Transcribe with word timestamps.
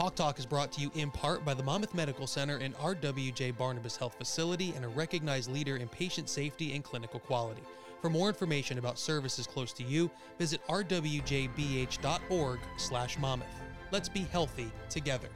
Hawk 0.00 0.14
Talk 0.14 0.38
is 0.38 0.46
brought 0.46 0.72
to 0.72 0.80
you 0.80 0.90
in 0.94 1.10
part 1.10 1.44
by 1.44 1.52
the 1.52 1.62
Monmouth 1.62 1.92
Medical 1.92 2.26
Center 2.26 2.56
and 2.56 2.74
RWJ 2.76 3.58
Barnabas 3.58 3.98
Health 3.98 4.14
Facility 4.14 4.72
and 4.74 4.82
a 4.82 4.88
recognized 4.88 5.52
leader 5.52 5.76
in 5.76 5.88
patient 5.88 6.30
safety 6.30 6.72
and 6.72 6.82
clinical 6.82 7.20
quality. 7.20 7.60
For 8.00 8.08
more 8.08 8.28
information 8.28 8.78
about 8.78 8.98
services 8.98 9.46
close 9.46 9.74
to 9.74 9.82
you, 9.82 10.10
visit 10.38 10.66
rwjbh.org 10.68 12.60
slash 12.78 13.18
Monmouth. 13.18 13.60
Let's 13.90 14.08
be 14.08 14.20
healthy 14.20 14.72
together. 14.88 15.28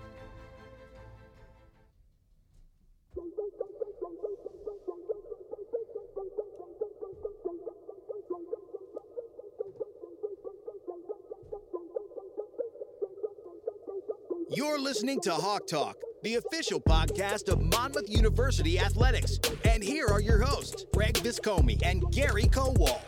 You're 14.66 14.80
listening 14.80 15.20
to 15.20 15.32
Hawk 15.34 15.66
Talk, 15.66 15.98
the 16.23 16.36
official 16.36 16.80
podcast 16.80 17.52
of 17.52 17.60
Monmouth 17.60 18.09
University 18.09 18.78
Athletics. 18.78 19.38
And 19.66 19.84
here 19.84 20.06
are 20.06 20.22
your 20.22 20.41
hosts, 20.41 20.86
Greg 20.95 21.12
Viscomi 21.16 21.78
and 21.84 22.10
Gary 22.10 22.45
Kowal. 22.45 22.98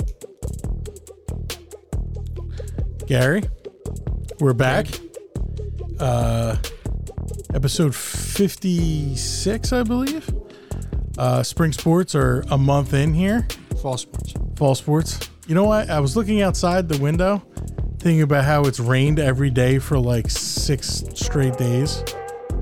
Gary, 3.07 3.43
we're 4.39 4.53
back. 4.53 4.87
Uh, 5.99 6.57
episode 7.55 7.95
56, 7.95 9.73
I 9.73 9.83
believe. 9.83 10.29
Uh, 11.17 11.43
spring 11.43 11.73
sports 11.73 12.15
are 12.15 12.45
a 12.51 12.59
month 12.59 12.93
in 12.93 13.15
here. 13.15 13.49
Fall 13.81 13.97
sports. 13.97 14.35
Fall 14.57 14.75
sports. 14.75 15.19
You 15.47 15.55
know 15.55 15.65
what? 15.65 15.89
I 15.89 16.01
was 16.01 16.17
looking 16.17 16.43
outside 16.43 16.91
the 16.91 16.99
window, 16.99 17.43
thinking 18.07 18.23
about 18.23 18.45
how 18.45 18.63
it's 18.63 18.79
rained 18.79 19.19
every 19.19 19.51
day 19.51 19.81
for 19.81 19.99
like 19.99 20.31
six 20.31 21.03
straight 21.15 21.57
days. 21.57 22.05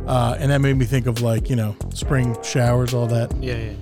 Uh, 0.07 0.35
and 0.39 0.51
that 0.51 0.63
made 0.63 0.75
me 0.75 0.87
think 0.87 1.07
of 1.07 1.21
like, 1.21 1.51
you 1.51 1.57
know, 1.57 1.77
spring 1.93 2.35
showers, 2.43 2.95
all 2.95 3.07
that 3.07 3.31
Yeah, 3.43 3.57
yeah. 3.59 3.73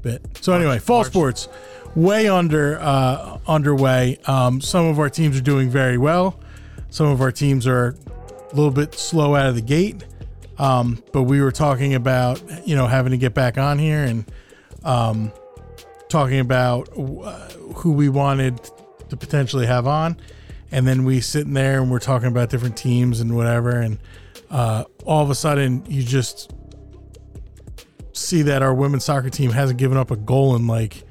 bit. 0.00 0.22
So 0.40 0.54
anyway, 0.54 0.78
fall 0.78 1.00
March. 1.00 1.08
sports 1.08 1.48
way 1.94 2.26
under 2.26 2.80
uh, 2.80 3.38
underway. 3.46 4.18
Um, 4.24 4.62
some 4.62 4.86
of 4.86 4.98
our 4.98 5.10
teams 5.10 5.36
are 5.36 5.42
doing 5.42 5.68
very 5.68 5.98
well. 5.98 6.40
Some 6.88 7.08
of 7.08 7.20
our 7.20 7.30
teams 7.30 7.66
are 7.66 7.96
a 8.50 8.54
little 8.54 8.70
bit 8.70 8.94
slow 8.94 9.34
out 9.34 9.46
of 9.46 9.56
the 9.56 9.60
gate. 9.60 10.02
Um, 10.56 11.02
but 11.12 11.24
we 11.24 11.42
were 11.42 11.52
talking 11.52 11.94
about 11.94 12.42
you 12.66 12.76
know 12.76 12.86
having 12.86 13.10
to 13.10 13.18
get 13.18 13.34
back 13.34 13.58
on 13.58 13.78
here 13.78 14.04
and 14.04 14.24
um, 14.84 15.32
talking 16.08 16.40
about 16.40 16.88
uh, 16.96 17.48
who 17.74 17.92
we 17.92 18.08
wanted 18.08 18.58
to 19.10 19.18
potentially 19.18 19.66
have 19.66 19.86
on, 19.86 20.16
and 20.70 20.86
then 20.86 21.04
we 21.04 21.20
sitting 21.20 21.52
there 21.54 21.80
and 21.80 21.90
we're 21.90 21.98
talking 21.98 22.28
about 22.28 22.50
different 22.50 22.76
teams 22.76 23.20
and 23.20 23.36
whatever, 23.36 23.70
and 23.80 23.98
uh, 24.50 24.84
all 25.04 25.22
of 25.22 25.30
a 25.30 25.34
sudden 25.34 25.84
you 25.88 26.02
just 26.02 26.52
see 28.12 28.42
that 28.42 28.62
our 28.62 28.74
women's 28.74 29.04
soccer 29.04 29.30
team 29.30 29.50
hasn't 29.50 29.78
given 29.78 29.96
up 29.96 30.10
a 30.10 30.16
goal 30.16 30.54
in 30.56 30.66
like 30.66 31.02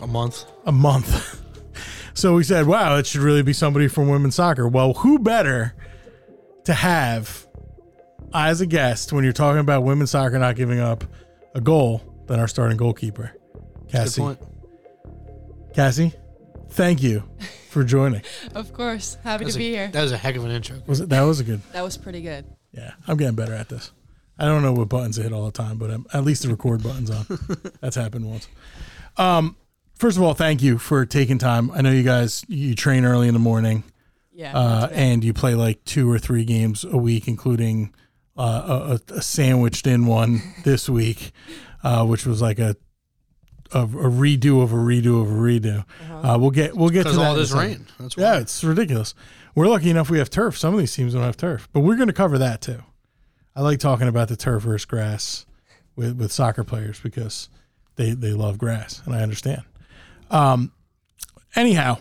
a 0.00 0.06
month. 0.06 0.44
a 0.64 0.72
month. 0.72 1.40
so 2.14 2.34
we 2.34 2.44
said, 2.44 2.66
wow, 2.66 2.96
it 2.96 3.06
should 3.06 3.20
really 3.20 3.42
be 3.42 3.52
somebody 3.52 3.88
from 3.88 4.08
women's 4.08 4.34
soccer. 4.34 4.66
Well, 4.68 4.94
who 4.94 5.18
better 5.18 5.74
to 6.64 6.74
have 6.74 7.46
as 8.34 8.60
a 8.60 8.66
guest 8.66 9.12
when 9.12 9.24
you're 9.24 9.32
talking 9.32 9.60
about 9.60 9.82
women's 9.84 10.10
soccer 10.10 10.38
not 10.38 10.56
giving 10.56 10.80
up 10.80 11.04
a 11.54 11.60
goal 11.60 12.02
than 12.26 12.38
our 12.38 12.48
starting 12.48 12.76
goalkeeper, 12.76 13.32
Cassie. 13.88 14.36
Cassie, 15.74 16.12
thank 16.70 17.02
you 17.02 17.24
for 17.70 17.84
joining. 17.84 18.22
Of 18.54 18.72
course. 18.72 19.16
Happy 19.24 19.44
That 19.44 19.52
to 19.52 19.56
a- 19.56 19.58
be 19.58 19.68
here. 19.70 19.88
That 19.88 20.02
was 20.02 20.12
a 20.12 20.16
heck 20.16 20.36
of 20.36 20.44
an 20.44 20.50
intro. 20.50 20.76
Was 20.86 21.00
it 21.00 21.08
that 21.10 21.22
was 21.22 21.40
a 21.40 21.44
good? 21.44 21.60
That 21.72 21.82
was 21.82 21.96
pretty 21.96 22.22
good. 22.22 22.44
Yeah, 22.72 22.92
I'm 23.06 23.16
getting 23.16 23.34
better 23.36 23.54
at 23.54 23.68
this. 23.68 23.92
I 24.38 24.44
don't 24.44 24.62
know 24.62 24.72
what 24.72 24.88
buttons 24.88 25.16
to 25.16 25.22
hit 25.22 25.32
all 25.32 25.46
the 25.46 25.50
time, 25.52 25.78
but 25.78 25.90
I'm, 25.90 26.06
at 26.12 26.24
least 26.24 26.42
the 26.42 26.48
record 26.48 26.82
button's 26.82 27.10
on. 27.10 27.26
That's 27.80 27.96
happened 27.96 28.24
once. 28.30 28.46
Um, 29.16 29.56
first 29.96 30.16
of 30.16 30.22
all, 30.22 30.34
thank 30.34 30.62
you 30.62 30.78
for 30.78 31.04
taking 31.06 31.38
time. 31.38 31.70
I 31.72 31.82
know 31.82 31.90
you 31.90 32.04
guys 32.04 32.44
you 32.48 32.74
train 32.74 33.04
early 33.04 33.26
in 33.28 33.34
the 33.34 33.40
morning. 33.40 33.82
Yeah. 34.32 34.56
uh, 34.56 34.62
not 34.62 34.80
too 34.90 34.94
bad. 34.94 34.98
and 35.02 35.24
you 35.24 35.32
play 35.34 35.54
like 35.56 35.84
two 35.84 36.08
or 36.10 36.18
three 36.20 36.44
games 36.44 36.84
a 36.84 36.96
week, 36.96 37.26
including 37.26 37.92
uh, 38.36 38.98
a, 39.10 39.14
a 39.14 39.22
sandwiched 39.22 39.86
in 39.88 40.06
one 40.06 40.40
this 40.64 40.88
week, 40.88 41.32
uh, 41.82 42.06
which 42.06 42.24
was 42.24 42.40
like 42.40 42.60
a, 42.60 42.76
a 43.72 43.82
a 43.82 44.10
redo 44.10 44.62
of 44.62 44.72
a 44.72 44.76
redo 44.76 45.20
of 45.22 45.30
a 45.30 45.34
redo. 45.34 45.80
Uh-huh. 46.02 46.34
Uh, 46.34 46.38
we'll 46.38 46.50
get 46.50 46.76
we'll 46.76 46.88
get 46.90 47.04
to 47.04 47.04
Because 47.04 47.16
that. 47.18 47.26
all 47.28 47.34
this 47.34 47.52
rain. 47.52 47.86
That's 47.98 48.16
Yeah, 48.16 48.32
why. 48.34 48.38
it's 48.38 48.62
ridiculous. 48.64 49.14
We're 49.54 49.66
lucky 49.68 49.90
enough 49.90 50.08
we 50.10 50.18
have 50.18 50.30
turf. 50.30 50.56
Some 50.58 50.74
of 50.74 50.80
these 50.80 50.94
teams 50.94 51.14
don't 51.14 51.22
have 51.22 51.36
turf, 51.36 51.68
but 51.72 51.80
we're 51.80 51.96
going 51.96 52.06
to 52.08 52.12
cover 52.14 52.38
that 52.38 52.60
too. 52.60 52.82
I 53.56 53.62
like 53.62 53.80
talking 53.80 54.06
about 54.08 54.28
the 54.28 54.36
turf 54.36 54.62
versus 54.62 54.84
grass 54.84 55.46
with 55.96 56.16
with 56.18 56.30
soccer 56.32 56.62
players 56.64 57.00
because 57.00 57.48
they 57.96 58.12
they 58.12 58.32
love 58.32 58.56
grass, 58.58 59.02
and 59.04 59.14
I 59.14 59.22
understand. 59.22 59.62
Um, 60.30 60.72
anyhow, 61.56 61.98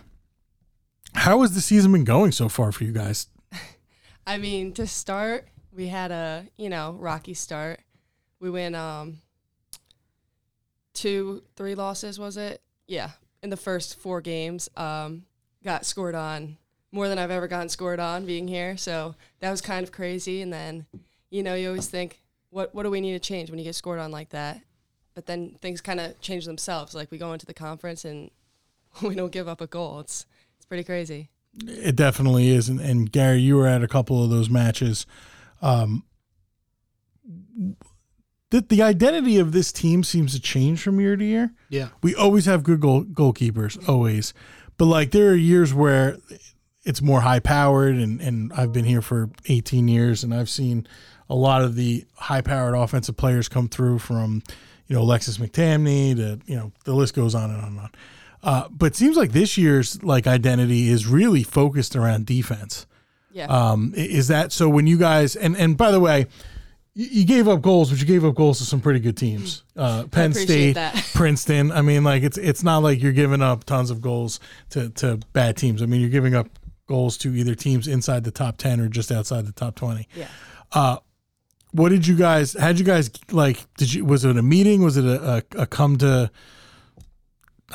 how 1.15 1.41
has 1.41 1.55
the 1.55 1.61
season 1.61 1.91
been 1.91 2.03
going 2.03 2.31
so 2.31 2.47
far 2.49 2.71
for 2.71 2.83
you 2.83 2.91
guys? 2.91 3.27
I 4.27 4.37
mean, 4.37 4.73
to 4.73 4.85
start, 4.85 5.47
we 5.71 5.87
had 5.87 6.11
a, 6.11 6.45
you 6.57 6.69
know, 6.69 6.95
rocky 6.99 7.33
start. 7.33 7.79
We 8.39 8.49
went 8.51 8.75
um 8.75 9.21
two, 10.97 11.43
three 11.55 11.75
losses, 11.75 12.19
was 12.19 12.37
it? 12.37 12.61
Yeah. 12.87 13.11
In 13.43 13.49
the 13.49 13.57
first 13.57 13.99
four 13.99 14.19
games. 14.19 14.69
Um, 14.75 15.23
got 15.63 15.85
scored 15.85 16.15
on 16.15 16.57
more 16.91 17.07
than 17.07 17.19
I've 17.19 17.31
ever 17.31 17.47
gotten 17.47 17.69
scored 17.69 17.99
on 17.99 18.25
being 18.25 18.47
here. 18.47 18.77
So 18.77 19.15
that 19.39 19.51
was 19.51 19.61
kind 19.61 19.83
of 19.83 19.91
crazy. 19.91 20.41
And 20.41 20.51
then, 20.51 20.85
you 21.29 21.43
know, 21.43 21.53
you 21.53 21.67
always 21.67 21.87
think, 21.87 22.21
what 22.49 22.73
what 22.73 22.83
do 22.83 22.89
we 22.89 23.01
need 23.01 23.13
to 23.13 23.19
change 23.19 23.49
when 23.49 23.59
you 23.59 23.65
get 23.65 23.75
scored 23.75 23.99
on 23.99 24.11
like 24.11 24.29
that? 24.29 24.61
But 25.13 25.25
then 25.25 25.57
things 25.61 25.81
kind 25.81 25.99
of 25.99 26.19
change 26.21 26.45
themselves. 26.45 26.95
Like 26.95 27.11
we 27.11 27.17
go 27.17 27.33
into 27.33 27.45
the 27.45 27.53
conference 27.53 28.05
and 28.05 28.31
we 29.01 29.15
don't 29.15 29.31
give 29.31 29.47
up 29.47 29.61
a 29.61 29.67
goal. 29.67 29.99
It's 29.99 30.25
it's 30.55 30.65
pretty 30.65 30.83
crazy. 30.83 31.29
It 31.65 31.95
definitely 31.95 32.49
is, 32.49 32.69
and, 32.69 32.79
and 32.79 33.11
Gary, 33.11 33.39
you 33.39 33.55
were 33.55 33.65
at 33.65 33.83
a 33.83 33.87
couple 33.87 34.23
of 34.23 34.29
those 34.29 34.47
matches. 34.47 35.07
Um, 35.59 36.03
the, 38.49 38.61
the 38.61 38.81
identity 38.81 39.37
of 39.37 39.51
this 39.51 39.71
team 39.71 40.03
seems 40.03 40.33
to 40.33 40.39
change 40.39 40.81
from 40.81 40.99
year 40.99 41.15
to 41.15 41.25
year. 41.25 41.51
Yeah. 41.69 41.89
we 42.01 42.15
always 42.15 42.45
have 42.45 42.63
good 42.63 42.79
goal 42.79 43.03
goalkeepers, 43.03 43.87
always. 43.87 44.33
But 44.77 44.85
like 44.85 45.11
there 45.11 45.29
are 45.29 45.35
years 45.35 45.73
where 45.73 46.17
it's 46.83 47.01
more 47.01 47.21
high 47.21 47.39
powered, 47.39 47.95
and 47.95 48.21
and 48.21 48.53
I've 48.53 48.71
been 48.71 48.85
here 48.85 49.01
for 49.01 49.29
18 49.47 49.87
years, 49.87 50.23
and 50.23 50.33
I've 50.33 50.49
seen 50.49 50.87
a 51.29 51.35
lot 51.35 51.61
of 51.61 51.75
the 51.75 52.05
high 52.15 52.41
powered 52.41 52.75
offensive 52.75 53.17
players 53.17 53.49
come 53.49 53.67
through 53.67 53.99
from 53.99 54.41
you 54.87 54.95
know 54.95 55.01
Alexis 55.01 55.37
McTamney 55.37 56.15
to 56.15 56.39
you 56.45 56.55
know 56.55 56.71
the 56.85 56.93
list 56.93 57.13
goes 57.15 57.35
on 57.35 57.49
and 57.49 57.59
on 57.59 57.67
and 57.67 57.79
on. 57.79 57.91
Uh, 58.43 58.67
but 58.69 58.87
it 58.87 58.95
seems 58.95 59.17
like 59.17 59.31
this 59.31 59.57
year's 59.57 60.01
like 60.03 60.27
identity 60.27 60.87
is 60.87 61.05
really 61.07 61.43
focused 61.43 61.95
around 61.95 62.25
defense. 62.25 62.85
Yeah. 63.31 63.47
Um, 63.47 63.93
is 63.95 64.29
that 64.29 64.51
so? 64.51 64.69
When 64.69 64.87
you 64.87 64.97
guys 64.97 65.35
and 65.35 65.57
and 65.57 65.75
by 65.75 65.91
the 65.91 65.99
way, 65.99 66.27
you, 66.97 67.25
gave 67.25 67.47
up 67.47 67.61
goals, 67.61 67.91
but 67.91 67.99
you 67.99 68.07
gave 68.07 68.25
up 68.25 68.33
goals 68.33 68.57
to 68.57 68.65
some 68.65 68.81
pretty 68.81 68.99
good 68.99 69.15
teams. 69.15 69.63
Uh, 69.75 70.05
Penn 70.09 70.33
State, 70.33 70.73
that. 70.73 70.95
Princeton. 71.13 71.71
I 71.71 71.83
mean, 71.83 72.03
like 72.03 72.23
it's 72.23 72.39
it's 72.39 72.63
not 72.63 72.79
like 72.79 73.01
you're 73.01 73.13
giving 73.13 73.41
up 73.43 73.65
tons 73.65 73.91
of 73.91 74.01
goals 74.01 74.39
to 74.71 74.89
to 74.89 75.19
bad 75.31 75.57
teams. 75.57 75.83
I 75.83 75.85
mean, 75.85 76.01
you're 76.01 76.09
giving 76.09 76.33
up 76.33 76.49
goals 76.87 77.17
to 77.19 77.35
either 77.35 77.53
teams 77.53 77.87
inside 77.87 78.23
the 78.23 78.31
top 78.31 78.57
ten 78.57 78.79
or 78.79 78.87
just 78.87 79.11
outside 79.11 79.45
the 79.45 79.51
top 79.51 79.75
twenty. 79.75 80.07
yeah. 80.15 80.27
Uh, 80.71 80.97
what 81.71 81.89
did 81.89 82.07
you 82.07 82.15
guys? 82.15 82.53
How'd 82.53 82.79
you 82.79 82.85
guys 82.85 83.11
like? 83.31 83.65
Did 83.77 83.93
you? 83.93 84.03
Was 84.03 84.25
it 84.25 84.35
a 84.35 84.41
meeting? 84.41 84.81
Was 84.81 84.97
it 84.97 85.05
a, 85.05 85.43
a, 85.55 85.61
a 85.61 85.65
come 85.67 85.97
to? 85.99 86.31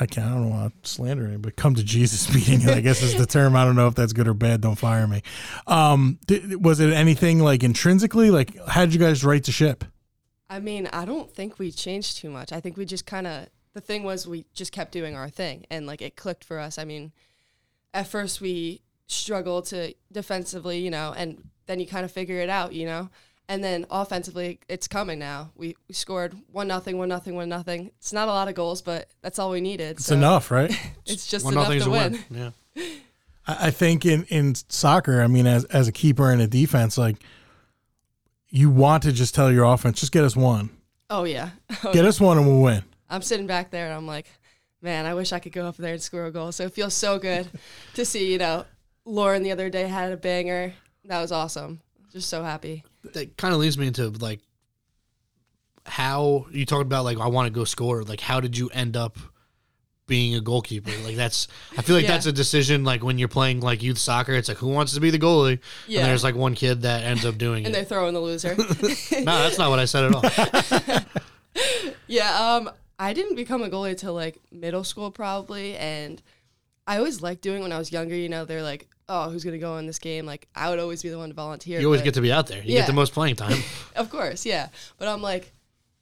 I 0.01 0.07
can't. 0.07 0.27
I 0.27 0.31
don't 0.31 0.51
want 0.51 0.83
to 0.83 0.89
slander 0.89 1.27
him, 1.27 1.43
but 1.43 1.57
come 1.57 1.75
to 1.75 1.85
Jesus 1.85 2.33
meeting. 2.35 2.69
I 2.69 2.81
guess 2.81 3.03
is 3.03 3.15
the 3.17 3.27
term. 3.27 3.55
I 3.57 3.65
don't 3.65 3.77
know 3.77 3.89
if 3.89 3.95
that's 3.95 4.13
good 4.13 4.27
or 4.27 4.35
bad. 4.35 4.63
Don't 4.63 4.77
fire 4.77 5.07
me. 5.07 5.23
Um, 5.67 6.19
did, 6.27 6.65
was 6.65 6.81
it 6.81 6.93
anything 6.93 7.41
like 7.41 7.63
intrinsically? 7.63 8.31
Like, 8.31 8.57
how 8.67 8.85
did 8.85 8.95
you 8.95 9.01
guys 9.01 9.25
right 9.25 9.45
the 9.45 9.53
ship? 9.53 9.85
I 10.49 10.61
mean, 10.61 10.87
I 10.93 11.05
don't 11.05 11.31
think 11.31 11.59
we 11.59 11.71
changed 11.71 12.19
too 12.19 12.31
much. 12.31 12.53
I 12.53 12.61
think 12.61 12.77
we 12.77 12.85
just 12.85 13.07
kind 13.07 13.27
of 13.27 13.49
the 13.75 13.81
thing 13.81 14.03
was 14.03 14.27
we 14.27 14.45
just 14.53 14.73
kept 14.73 14.93
doing 14.93 15.17
our 15.17 15.29
thing 15.29 15.65
and 15.71 15.87
like 15.87 16.03
it 16.03 16.17
clicked 16.17 16.45
for 16.45 16.59
us. 16.59 16.79
I 16.79 16.85
mean, 16.85 17.13
at 17.95 18.07
first 18.07 18.41
we 18.41 18.83
struggled 19.07 19.67
to 19.67 19.95
defensively, 20.11 20.79
you 20.79 20.91
know, 20.91 21.15
and 21.17 21.49
then 21.67 21.81
you 21.81 21.87
kind 21.87 22.05
of 22.05 22.13
figure 22.13 22.39
it 22.39 22.51
out, 22.51 22.73
you 22.73 22.87
know. 22.87 23.11
And 23.49 23.63
then 23.63 23.87
offensively, 23.91 24.61
it's 24.69 24.89
coming 24.89 25.19
now. 25.19 25.51
We, 25.57 25.77
we 25.89 25.95
scored 25.95 26.35
one 26.51 26.69
nothing, 26.69 26.97
one 26.97 27.09
nothing, 27.09 27.35
one 27.35 27.49
nothing. 27.49 27.91
It's 27.99 28.13
not 28.13 28.29
a 28.29 28.31
lot 28.31 28.49
of 28.49 28.55
goals, 28.55 28.81
but 28.83 29.11
that's 29.21 29.39
all 29.39 29.51
we 29.51 29.61
needed. 29.61 29.97
It's 29.97 30.07
so 30.07 30.15
enough, 30.15 30.51
right? 30.51 30.71
It's 31.07 31.27
just 31.27 31.45
One 31.45 31.55
enough 31.55 31.65
nothing's 31.65 31.85
to 31.85 31.91
a 31.91 31.93
win. 31.93 32.19
win. 32.31 32.53
Yeah. 32.75 32.83
I 33.47 33.67
I 33.67 33.71
think 33.71 34.07
in, 34.07 34.25
in 34.25 34.55
soccer, 34.69 35.21
I 35.21 35.27
mean, 35.27 35.47
as 35.47 35.65
as 35.67 35.89
a 35.89 35.93
keeper 35.93 36.31
and 36.31 36.41
a 36.41 36.47
defense, 36.47 36.97
like 36.97 37.17
you 38.49 38.71
want 38.71 39.03
to 39.03 39.13
just 39.13 39.35
tell 39.35 39.51
your 39.51 39.65
offense, 39.65 39.99
just 40.01 40.13
get 40.13 40.25
us 40.25 40.37
one, 40.37 40.71
Oh 41.11 41.25
yeah. 41.25 41.51
Oh, 41.85 41.93
get 41.93 42.05
us 42.05 42.21
one, 42.21 42.39
and 42.39 42.47
we'll 42.47 42.63
win. 42.63 42.83
I'm 43.11 43.21
sitting 43.23 43.47
back 43.47 43.71
there 43.71 43.85
and 43.87 43.95
I'm 43.95 44.07
like, 44.07 44.27
man, 44.81 45.05
I 45.05 45.13
wish 45.13 45.33
I 45.33 45.39
could 45.41 45.53
go 45.53 45.67
up 45.67 45.77
there 45.77 45.93
and 45.93 46.03
score 46.03 46.25
a 46.25 46.31
goal. 46.31 46.53
So 46.53 46.65
it 46.65 46.73
feels 46.73 46.95
so 46.95 47.19
good 47.19 47.49
to 47.95 48.05
see, 48.07 48.33
you 48.33 48.39
know, 48.39 48.65
Lauren 49.05 49.43
the 49.43 49.53
other 49.53 49.69
day 49.69 49.87
had 49.87 50.13
a 50.13 50.17
banger. 50.17 50.73
That 51.05 51.21
was 51.21 51.31
awesome. 51.33 51.81
just 52.11 52.31
so 52.31 52.43
happy. 52.43 52.85
That 53.15 53.37
kind 53.37 53.53
of 53.55 53.61
leads 53.61 53.77
me 53.77 53.87
into 53.89 54.09
like 54.11 54.41
how 55.85 56.47
you 56.53 56.65
talked 56.65 56.83
about 56.87 57.05
like 57.05 57.19
I 57.19 57.27
want 57.27 57.47
to 57.47 57.53
go 57.53 57.65
score. 57.65 58.03
Like 58.03 58.21
how 58.21 58.41
did 58.41 58.57
you 58.57 58.69
end 58.71 58.97
up 58.97 59.19
being 60.07 60.35
a 60.35 60.41
goalkeeper? 60.41 60.91
Like 61.05 61.17
that's 61.17 61.49
I 61.77 61.83
feel 61.83 61.97
like 61.97 62.05
Yeah. 62.05 62.13
that's 62.13 62.27
a 62.27 62.33
decision. 62.33 62.85
Like 62.85 63.03
when 63.03 63.19
you're 63.19 63.29
playing 63.29 63.61
like 63.61 63.83
youth 63.83 63.99
soccer, 63.99 64.33
it's 64.35 64.49
like 64.49 64.59
who 64.59 64.69
wants 64.69 64.95
to 64.95 65.01
be 65.01 65.11
the 65.11 65.19
goalie? 65.19 65.59
Yeah. 65.89 66.01
And 66.01 66.09
there's 66.09 66.23
like 66.23 66.35
one 66.37 66.55
kid 66.55 66.83
that 66.83 67.03
ends 67.03 67.25
up 67.25 67.39
doing 67.39 67.63
it. 67.65 67.67
And 67.67 67.75
they're 67.75 67.85
throwing 67.85 68.15
the 68.15 68.21
loser. 68.21 68.55
No, 69.25 69.39
that's 69.39 69.59
not 69.59 69.71
what 69.71 69.79
I 69.79 69.85
said 69.87 70.05
at 70.05 70.15
all. 70.15 71.09
Yeah, 72.07 72.57
um, 72.57 72.71
I 72.99 73.13
didn't 73.15 73.37
become 73.37 73.63
a 73.63 73.71
goalie 73.71 73.97
till 73.97 74.13
like 74.15 74.39
middle 74.51 74.85
school 74.85 75.11
probably, 75.11 75.77
and 75.77 76.21
I 76.87 76.99
always 76.99 77.23
liked 77.23 77.41
doing 77.43 77.63
when 77.63 77.73
I 77.73 77.79
was 77.79 77.91
younger. 77.91 78.15
You 78.15 78.29
know, 78.29 78.45
they're 78.45 78.63
like, 78.63 78.89
"Oh, 79.13 79.31
who's 79.31 79.45
gonna 79.45 79.59
go 79.59 79.77
in 79.79 79.87
this 79.87 79.99
game?" 79.99 80.25
Like, 80.27 80.49
I 80.55 80.71
would 80.71 80.79
always 80.79 81.03
be 81.03 81.09
the 81.11 81.19
one 81.19 81.29
to 81.29 81.35
volunteer. 81.35 81.81
You 81.81 81.87
always 81.87 82.01
but- 82.01 82.05
get 82.07 82.15
to 82.15 82.21
be 82.23 82.33
out 82.33 82.47
there. 82.47 82.63
You 82.63 82.75
Yeah. 82.75 82.81
get 82.81 82.87
the 82.87 82.93
most 82.93 83.13
playing 83.13 83.37
time. 83.37 83.63
of 83.97 84.11
course, 84.11 84.47
yeah. 84.47 84.69
But 84.99 85.09
I'm 85.09 85.21
like, 85.23 85.53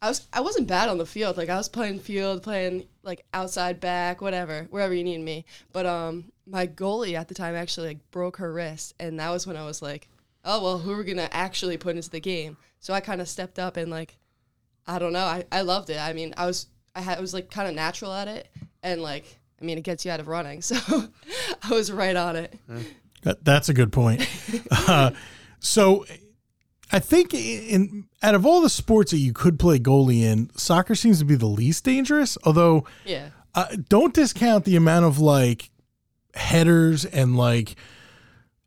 I 0.03 0.09
was, 0.09 0.27
I 0.33 0.41
wasn't 0.41 0.67
bad 0.69 0.89
on 0.89 0.99
the 0.99 1.05
field. 1.07 1.37
Like, 1.37 1.49
I 1.51 1.57
was 1.57 1.69
playing 1.69 2.01
field, 2.01 2.43
playing 2.43 2.87
like 3.03 3.25
outside 3.35 3.81
back, 3.81 4.21
whatever, 4.21 4.67
wherever 4.71 4.95
you 4.95 5.05
need 5.05 5.21
me. 5.21 5.45
But 5.73 5.85
um, 5.87 6.33
my 6.47 6.67
goalie 6.67 7.15
at 7.15 7.29
the 7.29 7.35
time 7.35 7.55
actually 7.55 7.89
like 7.89 8.11
broke 8.11 8.37
her 8.39 8.53
wrist, 8.53 8.95
and 9.01 9.19
that 9.21 9.31
was 9.31 9.47
when 9.47 9.57
I 9.57 9.65
was 9.67 9.83
like, 9.83 10.09
oh 10.45 10.63
well, 10.63 10.79
who 10.79 10.93
are 10.93 10.97
we 10.99 11.05
gonna 11.05 11.29
actually 11.33 11.77
put 11.77 11.97
into 11.97 12.11
the 12.11 12.21
game? 12.21 12.57
So 12.79 12.95
I 12.95 13.01
kind 13.01 13.21
of 13.21 13.29
stepped 13.29 13.59
up 13.59 13.77
and 13.77 13.91
like, 13.91 14.17
I 14.87 14.99
don't 14.99 15.13
know, 15.13 15.25
I, 15.25 15.45
I 15.53 15.61
loved 15.61 15.91
it. 15.91 15.99
I 15.99 16.13
mean, 16.15 16.33
I 16.39 16.47
was, 16.47 16.67
I 16.97 17.03
had, 17.03 17.19
I 17.19 17.21
was 17.21 17.35
like 17.35 17.51
kind 17.51 17.69
of 17.69 17.75
natural 17.75 18.13
at 18.13 18.27
it, 18.27 18.49
and 18.83 19.03
like, 19.03 19.39
I 19.61 19.65
mean, 19.65 19.77
it 19.79 19.83
gets 19.85 20.05
you 20.05 20.11
out 20.11 20.21
of 20.21 20.29
running, 20.29 20.63
so 20.63 20.77
I 21.63 21.71
was 21.71 21.93
right 21.93 22.17
on 22.17 22.37
it. 22.37 22.59
That, 23.23 23.45
that's 23.45 23.69
a 23.69 23.75
good 23.75 23.93
point. 23.93 24.27
Uh, 24.71 25.11
so, 25.61 26.07
I 26.91 26.99
think 27.01 27.35
in 27.35 28.07
out 28.23 28.35
of 28.35 28.47
all 28.47 28.61
the 28.63 28.71
sports 28.71 29.11
that 29.13 29.19
you 29.19 29.33
could 29.33 29.59
play 29.59 29.79
goalie 29.79 30.23
in, 30.23 30.51
soccer 30.57 30.95
seems 30.95 31.19
to 31.21 31.25
be 31.25 31.35
the 31.37 31.47
least 31.47 31.85
dangerous. 31.85 32.37
Although, 32.45 32.85
Yeah. 33.05 33.29
uh, 33.55 33.67
don't 33.89 34.15
discount 34.15 34.65
the 34.65 34.75
amount 34.77 35.05
of 35.05 35.19
like 35.19 35.71
headers 36.35 37.05
and 37.05 37.37
like 37.37 37.77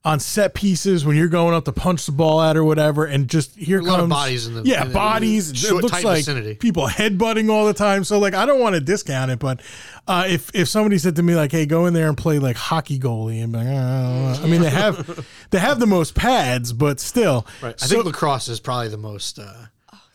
on 0.05 0.19
set 0.19 0.53
pieces 0.53 1.05
when 1.05 1.15
you're 1.15 1.29
going 1.29 1.53
up 1.55 1.63
to 1.63 1.71
punch 1.71 2.05
the 2.05 2.11
ball 2.11 2.41
at 2.41 2.57
or 2.57 2.63
whatever, 2.65 3.05
and 3.05 3.29
just 3.29 3.55
here 3.55 3.77
A 3.79 3.81
comes 3.81 3.91
lot 3.91 3.99
of 4.01 4.09
bodies 4.09 4.47
in 4.47 4.53
the- 4.55 4.63
yeah 4.63 4.81
in 4.81 4.89
the 4.89 4.93
bodies. 4.93 5.63
It 5.63 5.71
looks 5.73 5.91
tight 5.91 6.03
like 6.03 6.17
vicinity. 6.17 6.55
people 6.55 6.87
headbutting 6.87 7.49
all 7.49 7.65
the 7.65 7.73
time. 7.73 8.03
So 8.03 8.19
like 8.19 8.33
I 8.33 8.45
don't 8.45 8.59
want 8.59 8.75
to 8.75 8.81
discount 8.81 9.31
it, 9.31 9.39
but 9.39 9.61
uh, 10.07 10.25
if 10.27 10.53
if 10.53 10.67
somebody 10.67 10.97
said 10.97 11.15
to 11.15 11.23
me 11.23 11.35
like, 11.35 11.51
"Hey, 11.53 11.65
go 11.65 11.85
in 11.85 11.93
there 11.93 12.09
and 12.09 12.17
play 12.17 12.37
like 12.39 12.57
hockey 12.57 12.99
goalie," 12.99 13.41
and 13.43 13.53
like, 13.53 13.65
"Uh, 13.65 13.69
I, 13.69 13.73
don't 13.73 14.23
know." 14.41 14.43
I 14.43 14.47
mean 14.47 14.61
they 14.61 14.69
have 14.69 15.25
they 15.51 15.59
have 15.59 15.79
the 15.79 15.87
most 15.87 16.15
pads, 16.15 16.73
but 16.73 16.99
still, 16.99 17.47
Right. 17.61 17.75
I 17.81 17.85
So- 17.85 17.95
think 17.95 18.05
lacrosse 18.05 18.49
is 18.49 18.59
probably 18.59 18.89
the 18.89 18.97
most. 18.97 19.39
Uh, 19.39 19.53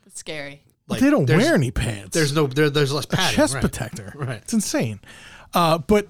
That's 0.04 0.18
scary. 0.20 0.60
but 0.86 0.98
they 1.00 1.08
don't 1.08 1.26
wear 1.30 1.54
any 1.54 1.70
pants. 1.70 2.10
There's 2.14 2.34
no 2.34 2.46
there, 2.46 2.68
there's 2.68 2.92
less 2.92 3.06
padding. 3.06 3.36
chest 3.36 3.54
right. 3.54 3.60
protector. 3.62 4.12
Right. 4.14 4.36
It's 4.42 4.52
insane. 4.52 5.00
Uh, 5.54 5.78
but 5.78 6.06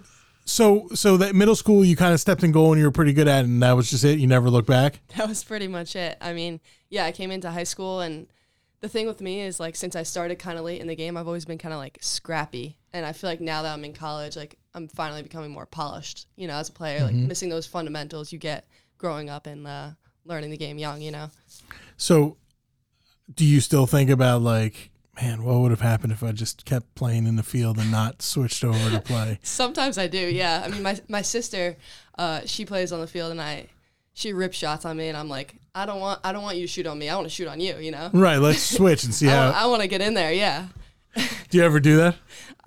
so 0.49 0.89
so 0.95 1.17
that 1.19 1.35
middle 1.35 1.55
school 1.55 1.85
you 1.85 1.95
kind 1.95 2.15
of 2.15 2.21
stepped 2.21 2.43
in 2.43 2.53
goal 2.53 2.73
and 2.73 2.81
you 2.81 2.87
were 2.87 2.93
pretty 2.93 3.13
good 3.13 3.29
at 3.29 3.41
it 3.41 3.49
and 3.49 3.63
that 3.63 3.73
was 3.73 3.91
just 3.91 4.05
it. 4.05 4.19
You 4.19 4.27
never 4.27 4.49
looked 4.49 4.67
back. 4.69 5.01
that 5.17 5.29
was 5.29 5.45
pretty 5.45 5.69
much 5.69 5.95
it. 5.95 6.17
I 6.21 6.33
mean, 6.33 6.61
yeah, 6.89 7.05
I 7.05 7.13
came 7.13 7.31
into 7.31 7.51
high 7.51 7.65
school, 7.65 8.01
and 8.01 8.27
the 8.81 8.89
thing 8.89 9.07
with 9.07 9.21
me 9.21 9.43
is 9.43 9.61
like 9.61 9.77
since 9.77 9.95
I 9.95 10.03
started 10.05 10.39
kind 10.39 10.59
of 10.59 10.65
late 10.65 10.81
in 10.81 10.87
the 10.87 10.97
game, 10.97 11.17
I've 11.17 11.27
always 11.27 11.45
been 11.45 11.59
kind 11.59 11.75
of 11.75 11.79
like 11.79 11.99
scrappy, 12.01 12.79
and 12.93 13.05
I 13.05 13.13
feel 13.13 13.29
like 13.29 13.41
now 13.41 13.63
that 13.63 13.73
I'm 13.73 13.85
in 13.85 13.93
college, 13.93 14.37
like 14.37 14.59
I'm 14.75 14.89
finally 14.89 15.23
becoming 15.23 15.51
more 15.51 15.67
polished. 15.67 16.27
You 16.37 16.49
know, 16.49 16.55
as 16.55 16.69
a 16.69 16.73
player, 16.73 17.03
like 17.03 17.15
missing 17.15 17.51
those 17.51 17.67
fundamentals 17.67 18.33
you 18.33 18.39
get 18.39 18.67
growing 18.97 19.29
up 19.29 19.47
and 19.47 19.67
uh, 19.67 19.91
learning 20.25 20.51
the 20.51 20.57
game 20.57 20.79
young. 20.79 21.03
You 21.03 21.11
know, 21.11 21.31
So 21.97 22.37
do 23.35 23.45
you 23.45 23.61
still 23.61 23.87
think 23.87 24.09
about 24.09 24.41
like, 24.41 24.91
man, 25.21 25.43
what 25.45 25.59
would 25.59 25.71
have 25.71 25.81
happened 25.81 26.13
if 26.13 26.23
I 26.23 26.33
just 26.33 26.65
kept 26.65 26.95
playing 26.95 27.27
in 27.27 27.37
the 27.37 27.43
field 27.43 27.79
and 27.79 27.91
not 27.91 28.23
switched 28.23 28.65
over 28.65 28.91
to 28.91 29.01
play? 29.01 29.39
sometimes 29.43 29.99
I 29.99 30.07
do. 30.07 30.19
Yeah, 30.19 30.63
I 30.65 30.69
mean, 30.69 30.83
my 30.83 31.01
my 31.09 31.23
sister, 31.23 31.77
uh, 32.17 32.43
she 32.45 32.65
plays 32.65 32.93
on 32.93 33.01
the 33.01 33.07
field, 33.07 33.31
and 33.31 33.41
I. 33.41 33.69
She 34.15 34.33
rips 34.33 34.59
shots 34.59 34.85
on 34.85 34.97
me, 34.97 35.07
and 35.07 35.17
I'm 35.17 35.29
like, 35.29 35.55
I 35.77 35.87
don't 35.87 36.01
want, 36.01 36.19
I 36.25 36.33
don't 36.33 36.43
want 36.43 36.57
you 36.57 36.67
to 36.67 36.67
shoot 36.67 36.89
on 36.89 36.99
me. 36.99 37.09
I 37.09 37.15
want 37.15 37.27
to 37.27 37.31
shoot 37.31 37.47
on 37.47 37.61
you. 37.61 37.77
You 37.77 37.93
know, 37.93 38.11
right, 38.13 38.39
let's 38.39 38.59
switch 38.77 39.05
and 39.05 39.15
see 39.15 39.29
I, 39.29 39.31
how 39.31 39.45
want, 39.45 39.57
I 39.57 39.67
want 39.67 39.83
to 39.83 39.89
get 39.89 40.01
in 40.01 40.15
there. 40.15 40.33
Yeah. 40.33 40.67
do 41.15 41.57
you 41.57 41.63
ever 41.63 41.79
do 41.79 41.99
that? 41.99 42.17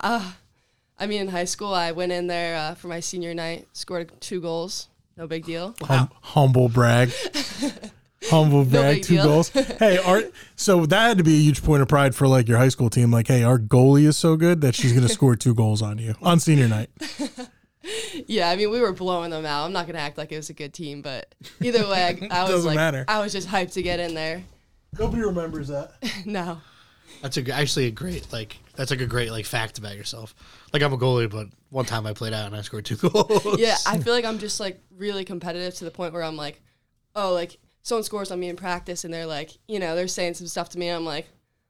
I 0.00 1.06
mean, 1.06 1.20
in 1.20 1.28
high 1.28 1.44
school, 1.44 1.74
I 1.74 1.92
went 1.92 2.12
in 2.12 2.26
there 2.26 2.56
uh, 2.56 2.74
for 2.74 2.88
my 2.88 3.00
senior 3.00 3.34
night, 3.34 3.66
scored 3.72 4.18
two 4.20 4.40
goals. 4.40 4.88
No 5.16 5.26
big 5.26 5.44
deal. 5.44 5.74
Hum- 5.82 6.10
humble 6.22 6.68
brag. 6.68 7.12
Humble 8.30 8.64
brag, 8.66 8.96
big 8.96 9.04
two 9.04 9.14
deal. 9.14 9.24
goals. 9.24 9.48
Hey, 9.50 9.98
our, 9.98 10.22
so 10.56 10.86
that 10.86 11.08
had 11.08 11.18
to 11.18 11.24
be 11.24 11.34
a 11.34 11.40
huge 11.40 11.62
point 11.62 11.82
of 11.82 11.88
pride 11.88 12.14
for 12.14 12.26
like 12.26 12.48
your 12.48 12.58
high 12.58 12.68
school 12.68 12.90
team. 12.90 13.10
Like, 13.10 13.28
hey, 13.28 13.42
our 13.42 13.58
goalie 13.58 14.06
is 14.06 14.16
so 14.16 14.36
good 14.36 14.60
that 14.60 14.74
she's 14.74 14.92
going 14.92 15.02
to 15.06 15.12
score 15.12 15.36
two 15.36 15.54
goals 15.54 15.82
on 15.82 15.98
you 15.98 16.14
on 16.22 16.40
senior 16.40 16.68
night. 16.68 16.90
Yeah, 18.28 18.48
I 18.48 18.56
mean, 18.56 18.70
we 18.70 18.80
were 18.80 18.92
blowing 18.92 19.30
them 19.30 19.44
out. 19.44 19.64
I'm 19.64 19.72
not 19.72 19.86
gonna 19.86 19.98
act 19.98 20.16
like 20.16 20.30
it 20.30 20.36
was 20.36 20.50
a 20.50 20.54
good 20.54 20.72
team, 20.72 21.02
but 21.02 21.34
either 21.60 21.86
way, 21.88 22.28
I, 22.30 22.42
I 22.42 22.52
was 22.52 22.64
like, 22.64 22.76
matter. 22.76 23.04
I 23.08 23.20
was 23.20 23.32
just 23.32 23.48
hyped 23.48 23.72
to 23.72 23.82
get 23.82 23.98
in 23.98 24.14
there. 24.14 24.44
Nobody 24.98 25.22
remembers 25.22 25.68
that. 25.68 25.94
no, 26.24 26.58
That's 27.22 27.36
a, 27.38 27.50
actually 27.52 27.86
a 27.86 27.90
great 27.90 28.32
like 28.32 28.56
that's 28.76 28.92
like 28.92 29.00
a 29.00 29.06
great 29.06 29.32
like 29.32 29.46
fact 29.46 29.78
about 29.78 29.96
yourself. 29.96 30.34
Like 30.72 30.82
I'm 30.82 30.92
a 30.92 30.98
goalie, 30.98 31.28
but 31.28 31.48
one 31.70 31.84
time 31.84 32.06
I 32.06 32.12
played 32.12 32.32
out 32.32 32.46
and 32.46 32.54
I 32.54 32.60
scored 32.60 32.84
two 32.84 32.96
goals. 32.96 33.58
yeah, 33.58 33.76
I 33.84 33.98
feel 33.98 34.12
like 34.12 34.24
I'm 34.24 34.38
just 34.38 34.60
like 34.60 34.80
really 34.96 35.24
competitive 35.24 35.74
to 35.76 35.84
the 35.84 35.90
point 35.90 36.12
where 36.12 36.22
I'm 36.22 36.36
like, 36.36 36.62
oh, 37.16 37.32
like 37.32 37.58
someone 37.82 38.04
scores 38.04 38.30
on 38.30 38.40
me 38.40 38.48
in 38.48 38.56
practice, 38.56 39.04
and 39.04 39.12
they're 39.12 39.26
like, 39.26 39.50
you 39.68 39.78
know, 39.78 39.94
they're 39.94 40.08
saying 40.08 40.34
some 40.34 40.46
stuff 40.46 40.68
to 40.70 40.78
me, 40.78 40.88
and 40.88 40.96
I'm 40.96 41.04
like, 41.04 41.26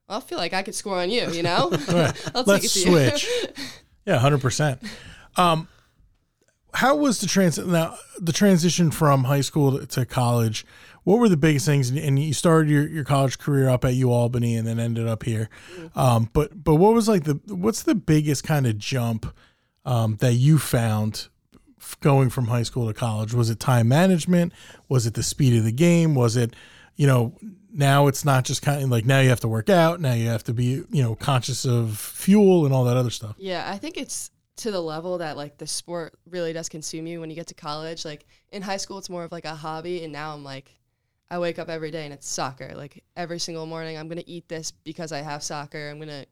well, 0.08 0.18
I 0.18 0.20
feel 0.20 0.38
like 0.38 0.52
I 0.52 0.62
could 0.62 0.74
score 0.74 0.98
on 0.98 1.10
you, 1.10 1.30
you 1.30 1.42
know? 1.42 1.70
I'll 1.88 2.12
take 2.12 2.14
it 2.24 2.46
Let's 2.46 2.76
you. 2.76 2.90
switch. 2.92 3.28
yeah, 4.06 4.18
hundred 4.18 4.40
percent. 4.40 4.82
Um, 5.36 5.68
how 6.74 6.96
was 6.96 7.20
the 7.20 7.26
trans 7.26 7.58
now 7.58 7.96
the 8.18 8.32
transition 8.32 8.90
from 8.90 9.24
high 9.24 9.40
school 9.42 9.78
to, 9.78 9.86
to 9.86 10.06
college? 10.06 10.64
What 11.04 11.18
were 11.18 11.28
the 11.28 11.36
biggest 11.36 11.66
things? 11.66 11.90
And- 11.90 12.18
you 12.18 12.32
started 12.32 12.70
your, 12.70 12.86
your 12.88 13.04
college 13.04 13.38
career 13.38 13.68
up 13.68 13.84
at 13.84 13.94
U 13.94 14.10
Albany, 14.12 14.56
and 14.56 14.66
then 14.66 14.78
ended 14.78 15.06
up 15.08 15.24
here. 15.24 15.48
Um, 15.94 16.30
but 16.32 16.62
but 16.62 16.76
what 16.76 16.94
was 16.94 17.08
like 17.08 17.24
the 17.24 17.40
what's 17.48 17.82
the 17.82 17.94
biggest 17.94 18.44
kind 18.44 18.66
of 18.66 18.78
jump 18.78 19.34
um, 19.84 20.16
that 20.20 20.34
you 20.34 20.58
found 20.58 21.28
going 22.00 22.30
from 22.30 22.46
high 22.46 22.62
school 22.62 22.86
to 22.86 22.94
college? 22.94 23.34
Was 23.34 23.50
it 23.50 23.60
time 23.60 23.88
management? 23.88 24.52
Was 24.88 25.06
it 25.06 25.14
the 25.14 25.22
speed 25.22 25.56
of 25.56 25.64
the 25.64 25.72
game? 25.72 26.14
Was 26.14 26.36
it 26.36 26.54
you 26.96 27.06
know 27.06 27.36
now 27.72 28.06
it's 28.06 28.24
not 28.24 28.44
just 28.44 28.60
kind 28.62 28.82
of 28.82 28.90
like 28.90 29.04
now 29.06 29.20
you 29.20 29.30
have 29.30 29.40
to 29.40 29.48
work 29.48 29.70
out 29.70 29.98
now 29.98 30.12
you 30.12 30.28
have 30.28 30.44
to 30.44 30.52
be 30.52 30.84
you 30.90 31.02
know 31.02 31.14
conscious 31.14 31.64
of 31.64 31.96
fuel 31.96 32.66
and 32.66 32.74
all 32.74 32.84
that 32.84 32.98
other 32.98 33.08
stuff 33.08 33.34
Yeah, 33.38 33.64
I 33.66 33.78
think 33.78 33.96
it's 33.96 34.30
to 34.56 34.70
the 34.70 34.80
level 34.80 35.18
that 35.18 35.36
like 35.36 35.58
the 35.58 35.66
sport 35.66 36.14
really 36.28 36.52
does 36.52 36.68
consume 36.68 37.06
you 37.06 37.20
when 37.20 37.30
you 37.30 37.36
get 37.36 37.46
to 37.48 37.54
college. 37.54 38.04
Like 38.04 38.26
in 38.50 38.62
high 38.62 38.76
school, 38.76 38.98
it's 38.98 39.10
more 39.10 39.24
of 39.24 39.32
like 39.32 39.44
a 39.44 39.54
hobby, 39.54 40.04
and 40.04 40.12
now 40.12 40.34
I'm 40.34 40.44
like, 40.44 40.78
I 41.30 41.38
wake 41.38 41.58
up 41.58 41.68
every 41.68 41.90
day 41.90 42.04
and 42.04 42.12
it's 42.12 42.28
soccer. 42.28 42.72
Like 42.74 43.02
every 43.16 43.38
single 43.38 43.66
morning, 43.66 43.96
I'm 43.96 44.08
gonna 44.08 44.22
eat 44.26 44.48
this 44.48 44.70
because 44.70 45.12
I 45.12 45.18
have 45.18 45.42
soccer. 45.42 45.88
I'm 45.88 45.98
gonna, 45.98 46.26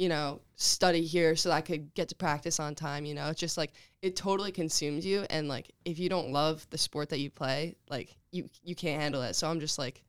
you 0.00 0.08
know, 0.08 0.40
study 0.56 1.04
here 1.04 1.36
so 1.36 1.50
that 1.50 1.56
I 1.56 1.60
could 1.60 1.92
get 1.92 2.08
to 2.08 2.14
practice 2.14 2.58
on 2.58 2.74
time. 2.74 3.04
You 3.04 3.12
know, 3.12 3.28
it's 3.28 3.38
just 3.38 3.58
like 3.58 3.72
it 4.00 4.16
totally 4.16 4.50
consumes 4.50 5.04
you, 5.04 5.26
and 5.28 5.46
like 5.46 5.70
if 5.84 5.98
you 5.98 6.08
don't 6.08 6.30
love 6.32 6.66
the 6.70 6.78
sport 6.78 7.10
that 7.10 7.18
you 7.18 7.28
play, 7.28 7.76
like 7.90 8.16
you 8.32 8.48
you 8.64 8.74
can't 8.74 8.98
handle 8.98 9.20
it. 9.20 9.36
So 9.36 9.46
I'm 9.46 9.60
just 9.60 9.78
like, 9.78 10.02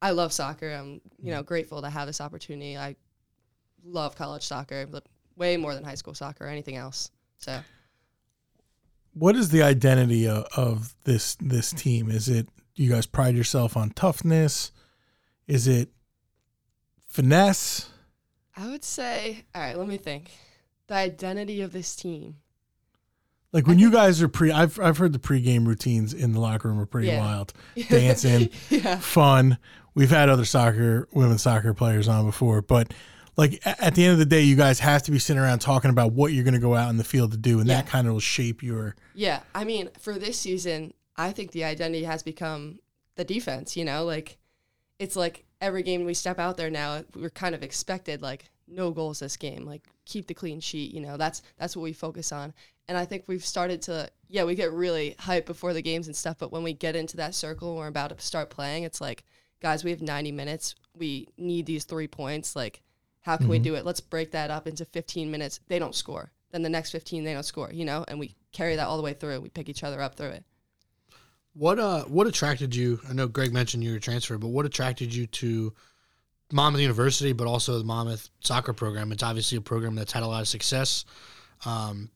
I 0.00 0.12
love 0.12 0.32
soccer. 0.32 0.70
I'm 0.70 1.00
you 1.20 1.32
know 1.32 1.38
mm-hmm. 1.38 1.46
grateful 1.46 1.82
to 1.82 1.90
have 1.90 2.06
this 2.06 2.20
opportunity. 2.20 2.78
I 2.78 2.94
love 3.84 4.14
college 4.14 4.44
soccer, 4.44 4.86
way 5.34 5.56
more 5.56 5.74
than 5.74 5.82
high 5.82 5.96
school 5.96 6.14
soccer 6.14 6.44
or 6.44 6.48
anything 6.48 6.76
else. 6.76 7.10
So 7.38 7.58
what 9.14 9.34
is 9.34 9.48
the 9.48 9.64
identity 9.64 10.28
of, 10.28 10.46
of 10.56 10.94
this 11.02 11.34
this 11.40 11.72
team 11.72 12.08
is 12.08 12.28
it 12.28 12.48
you 12.76 12.88
guys 12.88 13.04
pride 13.06 13.34
yourself 13.34 13.76
on 13.76 13.90
toughness 13.90 14.70
is 15.48 15.66
it 15.66 15.88
finesse 17.08 17.90
I 18.58 18.66
would 18.68 18.84
say, 18.84 19.44
all 19.54 19.62
right, 19.62 19.78
let 19.78 19.86
me 19.86 19.96
think. 19.96 20.30
The 20.88 20.94
identity 20.94 21.60
of 21.60 21.72
this 21.72 21.94
team. 21.94 22.36
like 23.52 23.66
when 23.66 23.78
you 23.78 23.90
guys 23.90 24.20
are 24.22 24.28
pre 24.28 24.50
I've, 24.50 24.78
I've 24.80 24.98
heard 24.98 25.12
the 25.12 25.18
pregame 25.18 25.66
routines 25.66 26.12
in 26.14 26.32
the 26.32 26.40
locker 26.40 26.68
room 26.68 26.78
are 26.80 26.86
pretty 26.86 27.08
Yeah. 27.08 27.20
wild 27.20 27.52
dancing 27.88 28.50
Yeah. 28.70 28.98
fun 28.98 29.58
we've 29.94 30.10
had 30.10 30.28
other 30.28 30.44
soccer 30.44 31.08
women's 31.12 31.42
soccer 31.42 31.72
players 31.74 32.08
on 32.08 32.24
before 32.26 32.60
but 32.62 32.92
like 33.36 33.54
a- 33.66 33.82
at 33.84 33.94
the 33.94 34.04
end 34.04 34.12
of 34.14 34.18
the 34.18 34.26
day 34.26 34.42
you 34.42 34.56
guys 34.56 34.80
have 34.80 35.02
to 35.04 35.10
be 35.10 35.18
sitting 35.18 35.40
around 35.42 35.60
talking 35.60 35.90
about 35.90 36.12
what 36.12 36.32
you're 36.32 36.44
going 36.44 36.54
to 36.54 36.60
go 36.60 36.74
out 36.74 36.90
in 36.90 36.96
the 36.98 37.04
field 37.04 37.30
to 37.32 37.38
do 37.38 37.60
and 37.60 37.68
that 37.70 37.84
Yeah. 37.84 37.90
kind 37.90 38.06
of 38.06 38.12
will 38.14 38.20
shape 38.20 38.62
your 38.62 38.96
Yeah. 39.14 39.40
I 39.54 39.64
mean, 39.64 39.88
for 39.98 40.18
this 40.18 40.38
season, 40.38 40.92
I 41.16 41.32
think 41.32 41.52
the 41.52 41.64
identity 41.64 42.04
has 42.04 42.22
become 42.22 42.80
the 43.16 43.24
defense, 43.24 43.76
you 43.76 43.84
know? 43.84 44.04
Like, 44.04 44.38
it's 44.98 45.16
like 45.16 45.44
every 45.60 45.82
game 45.82 46.04
we 46.04 46.14
step 46.14 46.38
out 46.38 46.56
there 46.56 46.70
now, 46.70 47.02
we're 47.14 47.30
kind 47.30 47.54
of 47.54 47.62
expected, 47.62 48.22
like, 48.22 48.50
no 48.66 48.90
goals 48.90 49.20
this 49.20 49.36
game. 49.36 49.64
Like, 49.64 49.82
keep 50.04 50.26
the 50.26 50.34
clean 50.34 50.60
sheet. 50.60 50.92
You 50.92 51.00
know, 51.00 51.16
that's 51.16 51.42
that's 51.58 51.76
what 51.76 51.82
we 51.82 51.92
focus 51.92 52.32
on. 52.32 52.52
And 52.88 52.96
I 52.96 53.04
think 53.04 53.24
we've 53.26 53.44
started 53.44 53.82
to, 53.82 54.10
yeah, 54.28 54.44
we 54.44 54.54
get 54.54 54.72
really 54.72 55.14
hyped 55.18 55.44
before 55.44 55.74
the 55.74 55.82
games 55.82 56.06
and 56.06 56.16
stuff. 56.16 56.38
But 56.38 56.52
when 56.52 56.62
we 56.62 56.72
get 56.72 56.96
into 56.96 57.18
that 57.18 57.34
circle, 57.34 57.70
and 57.70 57.78
we're 57.78 57.86
about 57.86 58.16
to 58.16 58.24
start 58.24 58.48
playing. 58.48 58.84
It's 58.84 59.00
like, 59.00 59.24
guys, 59.60 59.84
we 59.84 59.90
have 59.90 60.00
90 60.00 60.32
minutes. 60.32 60.74
We 60.94 61.28
need 61.36 61.66
these 61.66 61.84
three 61.84 62.08
points. 62.08 62.56
Like, 62.56 62.82
how 63.20 63.36
can 63.36 63.48
we 63.48 63.56
mm-hmm. 63.58 63.64
do 63.64 63.74
it? 63.74 63.84
Let's 63.84 64.00
break 64.00 64.30
that 64.30 64.50
up 64.50 64.66
into 64.66 64.86
15 64.86 65.30
minutes. 65.30 65.60
They 65.68 65.78
don't 65.78 65.94
score. 65.94 66.32
Then 66.50 66.62
the 66.62 66.70
next 66.70 66.92
15, 66.92 67.24
they 67.24 67.34
don't 67.34 67.42
score. 67.42 67.70
You 67.70 67.84
know, 67.84 68.06
and 68.08 68.18
we 68.18 68.34
carry 68.52 68.76
that 68.76 68.86
all 68.86 68.96
the 68.96 69.02
way 69.02 69.12
through. 69.12 69.40
We 69.40 69.50
pick 69.50 69.68
each 69.68 69.84
other 69.84 70.00
up 70.00 70.14
through 70.14 70.28
it. 70.28 70.44
What 71.58 71.80
uh 71.80 72.04
what 72.04 72.28
attracted 72.28 72.74
you? 72.74 73.00
I 73.08 73.12
know 73.12 73.26
Greg 73.26 73.52
mentioned 73.52 73.82
you 73.82 73.92
were 73.92 73.98
transfer, 73.98 74.38
but 74.38 74.48
what 74.48 74.64
attracted 74.64 75.12
you 75.12 75.26
to 75.26 75.74
Monmouth 76.52 76.80
University, 76.80 77.32
but 77.32 77.48
also 77.48 77.78
the 77.78 77.84
Monmouth 77.84 78.30
soccer 78.40 78.72
program? 78.72 79.10
It's 79.10 79.24
obviously 79.24 79.58
a 79.58 79.60
program 79.60 79.96
that's 79.96 80.12
had 80.12 80.22
a 80.22 80.26
lot 80.28 80.40
of 80.40 80.46
success 80.46 81.04
um, 81.66 82.10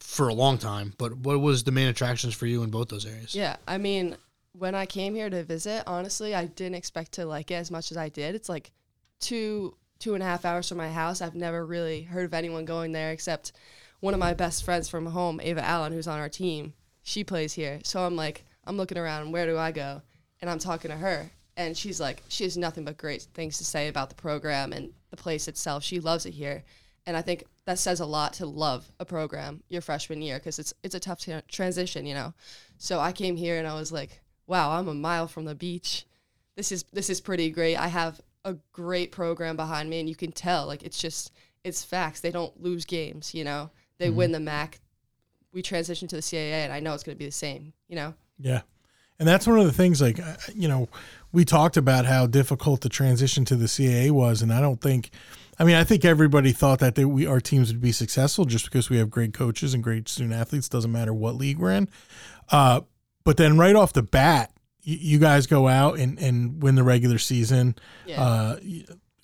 for 0.00 0.28
a 0.28 0.34
long 0.34 0.58
time. 0.58 0.94
But 0.98 1.16
what 1.16 1.40
was 1.40 1.62
the 1.62 1.70
main 1.70 1.86
attractions 1.86 2.34
for 2.34 2.46
you 2.46 2.64
in 2.64 2.70
both 2.70 2.88
those 2.88 3.06
areas? 3.06 3.36
Yeah, 3.36 3.54
I 3.68 3.78
mean, 3.78 4.16
when 4.58 4.74
I 4.74 4.84
came 4.84 5.14
here 5.14 5.30
to 5.30 5.44
visit, 5.44 5.84
honestly, 5.86 6.34
I 6.34 6.46
didn't 6.46 6.74
expect 6.74 7.12
to 7.12 7.24
like 7.24 7.52
it 7.52 7.54
as 7.54 7.70
much 7.70 7.92
as 7.92 7.96
I 7.96 8.08
did. 8.08 8.34
It's 8.34 8.48
like 8.48 8.72
two 9.20 9.76
two 10.00 10.14
and 10.14 10.22
a 10.24 10.26
half 10.26 10.44
hours 10.44 10.68
from 10.68 10.78
my 10.78 10.90
house. 10.90 11.22
I've 11.22 11.36
never 11.36 11.64
really 11.64 12.02
heard 12.02 12.24
of 12.24 12.34
anyone 12.34 12.64
going 12.64 12.90
there 12.90 13.12
except 13.12 13.52
one 14.00 14.12
of 14.14 14.18
my 14.18 14.34
best 14.34 14.64
friends 14.64 14.88
from 14.88 15.06
home, 15.06 15.40
Ava 15.40 15.62
Allen, 15.64 15.92
who's 15.92 16.08
on 16.08 16.18
our 16.18 16.28
team. 16.28 16.72
She 17.04 17.22
plays 17.22 17.52
here, 17.52 17.78
so 17.84 18.04
I'm 18.04 18.16
like, 18.16 18.44
I'm 18.64 18.76
looking 18.76 18.98
around. 18.98 19.32
Where 19.32 19.46
do 19.46 19.58
I 19.58 19.72
go? 19.72 20.02
And 20.40 20.50
I'm 20.50 20.58
talking 20.58 20.90
to 20.90 20.96
her, 20.96 21.30
and 21.56 21.76
she's 21.76 22.00
like, 22.00 22.22
she 22.28 22.44
has 22.44 22.56
nothing 22.56 22.84
but 22.84 22.96
great 22.96 23.22
things 23.34 23.58
to 23.58 23.64
say 23.64 23.88
about 23.88 24.08
the 24.08 24.14
program 24.16 24.72
and 24.72 24.92
the 25.10 25.16
place 25.16 25.46
itself. 25.48 25.84
She 25.84 26.00
loves 26.00 26.26
it 26.26 26.32
here, 26.32 26.64
and 27.06 27.16
I 27.16 27.22
think 27.22 27.44
that 27.64 27.78
says 27.78 28.00
a 28.00 28.06
lot 28.06 28.32
to 28.34 28.46
love 28.46 28.90
a 28.98 29.04
program 29.04 29.62
your 29.68 29.82
freshman 29.82 30.22
year 30.22 30.38
because 30.38 30.58
it's 30.58 30.74
it's 30.82 30.94
a 30.94 31.00
tough 31.00 31.20
tra- 31.20 31.42
transition, 31.48 32.06
you 32.06 32.14
know. 32.14 32.34
So 32.78 32.98
I 32.98 33.12
came 33.12 33.36
here 33.36 33.58
and 33.58 33.68
I 33.68 33.74
was 33.74 33.92
like, 33.92 34.20
wow, 34.46 34.72
I'm 34.72 34.88
a 34.88 34.94
mile 34.94 35.28
from 35.28 35.44
the 35.44 35.54
beach. 35.54 36.06
This 36.56 36.72
is 36.72 36.84
this 36.92 37.10
is 37.10 37.20
pretty 37.20 37.50
great. 37.50 37.76
I 37.76 37.88
have 37.88 38.20
a 38.44 38.56
great 38.72 39.12
program 39.12 39.56
behind 39.56 39.88
me, 39.88 40.00
and 40.00 40.08
you 40.08 40.16
can 40.16 40.32
tell 40.32 40.66
like 40.66 40.82
it's 40.82 41.00
just 41.00 41.32
it's 41.64 41.84
facts. 41.84 42.20
They 42.20 42.30
don't 42.30 42.60
lose 42.60 42.84
games, 42.84 43.34
you 43.34 43.44
know. 43.44 43.70
They 43.98 44.08
mm-hmm. 44.08 44.16
win 44.16 44.32
the 44.32 44.40
MAC. 44.40 44.80
We 45.52 45.62
transition 45.62 46.08
to 46.08 46.16
the 46.16 46.22
CAA, 46.22 46.64
and 46.64 46.72
I 46.72 46.80
know 46.80 46.94
it's 46.94 47.02
going 47.02 47.14
to 47.14 47.18
be 47.18 47.26
the 47.26 47.32
same, 47.32 47.72
you 47.88 47.96
know. 47.96 48.14
Yeah. 48.38 48.62
And 49.18 49.28
that's 49.28 49.46
one 49.46 49.58
of 49.58 49.66
the 49.66 49.72
things, 49.72 50.00
like, 50.00 50.18
you 50.54 50.66
know, 50.66 50.88
we 51.30 51.44
talked 51.44 51.76
about 51.76 52.06
how 52.06 52.26
difficult 52.26 52.80
the 52.80 52.88
transition 52.88 53.44
to 53.46 53.56
the 53.56 53.66
CAA 53.66 54.10
was. 54.10 54.42
And 54.42 54.52
I 54.52 54.60
don't 54.60 54.80
think, 54.80 55.10
I 55.58 55.64
mean, 55.64 55.76
I 55.76 55.84
think 55.84 56.04
everybody 56.04 56.50
thought 56.50 56.80
that 56.80 56.96
they, 56.96 57.04
we, 57.04 57.26
our 57.26 57.40
teams 57.40 57.72
would 57.72 57.80
be 57.80 57.92
successful 57.92 58.44
just 58.44 58.64
because 58.64 58.90
we 58.90 58.96
have 58.98 59.10
great 59.10 59.32
coaches 59.32 59.74
and 59.74 59.82
great 59.82 60.08
student 60.08 60.34
athletes. 60.34 60.68
Doesn't 60.68 60.90
matter 60.90 61.14
what 61.14 61.36
league 61.36 61.58
we're 61.58 61.70
in. 61.70 61.88
Uh, 62.50 62.80
but 63.24 63.36
then 63.36 63.56
right 63.58 63.76
off 63.76 63.92
the 63.92 64.02
bat, 64.02 64.52
you, 64.82 64.96
you 65.00 65.18
guys 65.18 65.46
go 65.46 65.68
out 65.68 65.98
and, 65.98 66.18
and 66.18 66.62
win 66.62 66.74
the 66.74 66.82
regular 66.82 67.18
season. 67.18 67.76
Yeah. 68.06 68.20
Uh, 68.20 68.56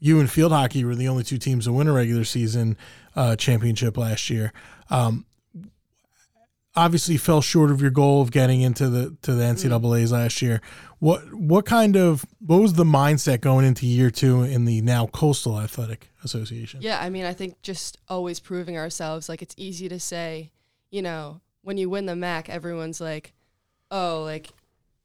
you 0.01 0.21
and 0.21 0.31
field 0.31 0.53
hockey 0.53 0.85
were 0.85 0.95
the 0.95 1.09
only 1.09 1.25
two 1.25 1.39
teams 1.39 1.65
to 1.65 1.73
win 1.73 1.89
a 1.89 1.93
regular 1.93 2.25
season 2.25 2.77
uh, 3.17 3.35
championship 3.35 3.97
last 3.97 4.31
year. 4.31 4.53
Um, 4.91 5.27
obviously 6.79 7.17
fell 7.17 7.41
short 7.41 7.71
of 7.71 7.81
your 7.83 7.91
goal 7.91 8.23
of 8.23 8.31
getting 8.31 8.61
into 8.61 8.89
the 8.89 9.17
to 9.23 9.35
the 9.35 9.43
mm-hmm. 9.43 9.73
NCAA's 9.73 10.13
last 10.13 10.41
year. 10.41 10.61
What 11.01 11.35
what 11.35 11.67
kind 11.67 11.97
of 11.97 12.25
what 12.39 12.61
was 12.61 12.75
the 12.75 12.85
mindset 12.85 13.41
going 13.41 13.67
into 13.67 13.87
year 13.87 14.11
two 14.11 14.43
in 14.43 14.65
the 14.65 14.81
now 14.81 15.07
Coastal 15.09 15.61
Athletic 15.61 16.11
Association? 16.25 16.81
Yeah, 16.81 17.01
I 17.01 17.11
mean, 17.11 17.25
I 17.25 17.33
think 17.33 17.61
just 17.63 17.99
always 18.09 18.41
proving 18.41 18.77
ourselves. 18.79 19.29
Like, 19.29 19.43
it's 19.43 19.55
easy 19.57 19.89
to 19.89 20.01
say, 20.01 20.53
you 20.91 21.03
know, 21.03 21.41
when 21.63 21.77
you 21.77 21.91
win 21.91 22.07
the 22.07 22.17
MAC, 22.17 22.49
everyone's 22.49 23.01
like, 23.01 23.35
oh, 23.91 24.23
like, 24.25 24.49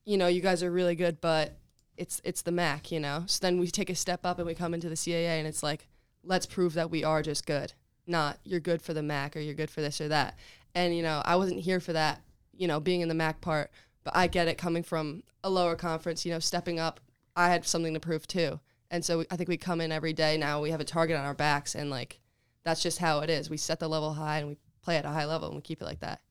you 0.05 0.17
know, 0.17 0.27
you 0.27 0.41
guys 0.41 0.63
are 0.63 0.71
really 0.71 0.95
good, 0.95 1.19
but 1.21 1.57
it's 1.97 2.21
it's 2.23 2.43
the 2.43 2.51
MAC, 2.51 2.91
you 2.91 2.99
know. 2.99 3.23
So 3.25 3.39
then 3.41 3.59
we 3.59 3.67
take 3.67 3.89
a 3.89 3.95
step 3.95 4.25
up 4.25 4.37
and 4.37 4.47
we 4.47 4.55
come 4.55 4.73
into 4.73 4.89
the 4.89 4.95
CAA, 4.95 5.39
and 5.39 5.47
it's 5.47 5.63
like, 5.63 5.87
let's 6.23 6.45
prove 6.45 6.73
that 6.73 6.91
we 6.91 7.03
are 7.03 7.21
just 7.21 7.45
good, 7.45 7.73
not 8.07 8.37
you're 8.43 8.59
good 8.59 8.81
for 8.81 8.93
the 8.93 9.03
MAC 9.03 9.35
or 9.35 9.39
you're 9.39 9.55
good 9.55 9.71
for 9.71 9.81
this 9.81 9.99
or 9.99 10.07
that. 10.07 10.37
And 10.75 10.95
you 10.95 11.03
know, 11.03 11.21
I 11.23 11.35
wasn't 11.35 11.61
here 11.61 11.79
for 11.79 11.93
that, 11.93 12.21
you 12.55 12.67
know, 12.67 12.79
being 12.79 13.01
in 13.01 13.09
the 13.09 13.13
MAC 13.13 13.41
part, 13.41 13.71
but 14.03 14.15
I 14.15 14.27
get 14.27 14.47
it 14.47 14.57
coming 14.57 14.83
from 14.83 15.23
a 15.43 15.49
lower 15.49 15.75
conference, 15.75 16.25
you 16.25 16.31
know, 16.31 16.39
stepping 16.39 16.79
up. 16.79 16.99
I 17.35 17.49
had 17.49 17.65
something 17.65 17.93
to 17.93 17.99
prove 17.99 18.27
too. 18.27 18.59
And 18.91 19.03
so 19.03 19.25
I 19.31 19.35
think 19.35 19.49
we 19.49 19.57
come 19.57 19.81
in 19.81 19.91
every 19.91 20.13
day 20.13 20.37
now. 20.37 20.61
We 20.61 20.69
have 20.71 20.79
a 20.79 20.85
target 20.85 21.17
on 21.17 21.25
our 21.25 21.33
backs, 21.33 21.73
and 21.73 21.89
like 21.89 22.19
that's 22.63 22.83
just 22.83 22.99
how 22.99 23.19
it 23.19 23.29
is. 23.29 23.49
We 23.49 23.57
set 23.57 23.79
the 23.79 23.87
level 23.87 24.13
high 24.13 24.39
and 24.39 24.49
we 24.49 24.57
play 24.83 24.97
at 24.97 25.05
a 25.05 25.09
high 25.09 25.25
level, 25.25 25.47
and 25.47 25.55
we 25.55 25.61
keep 25.61 25.81
it 25.81 25.85
like 25.85 25.99
that. 26.01 26.21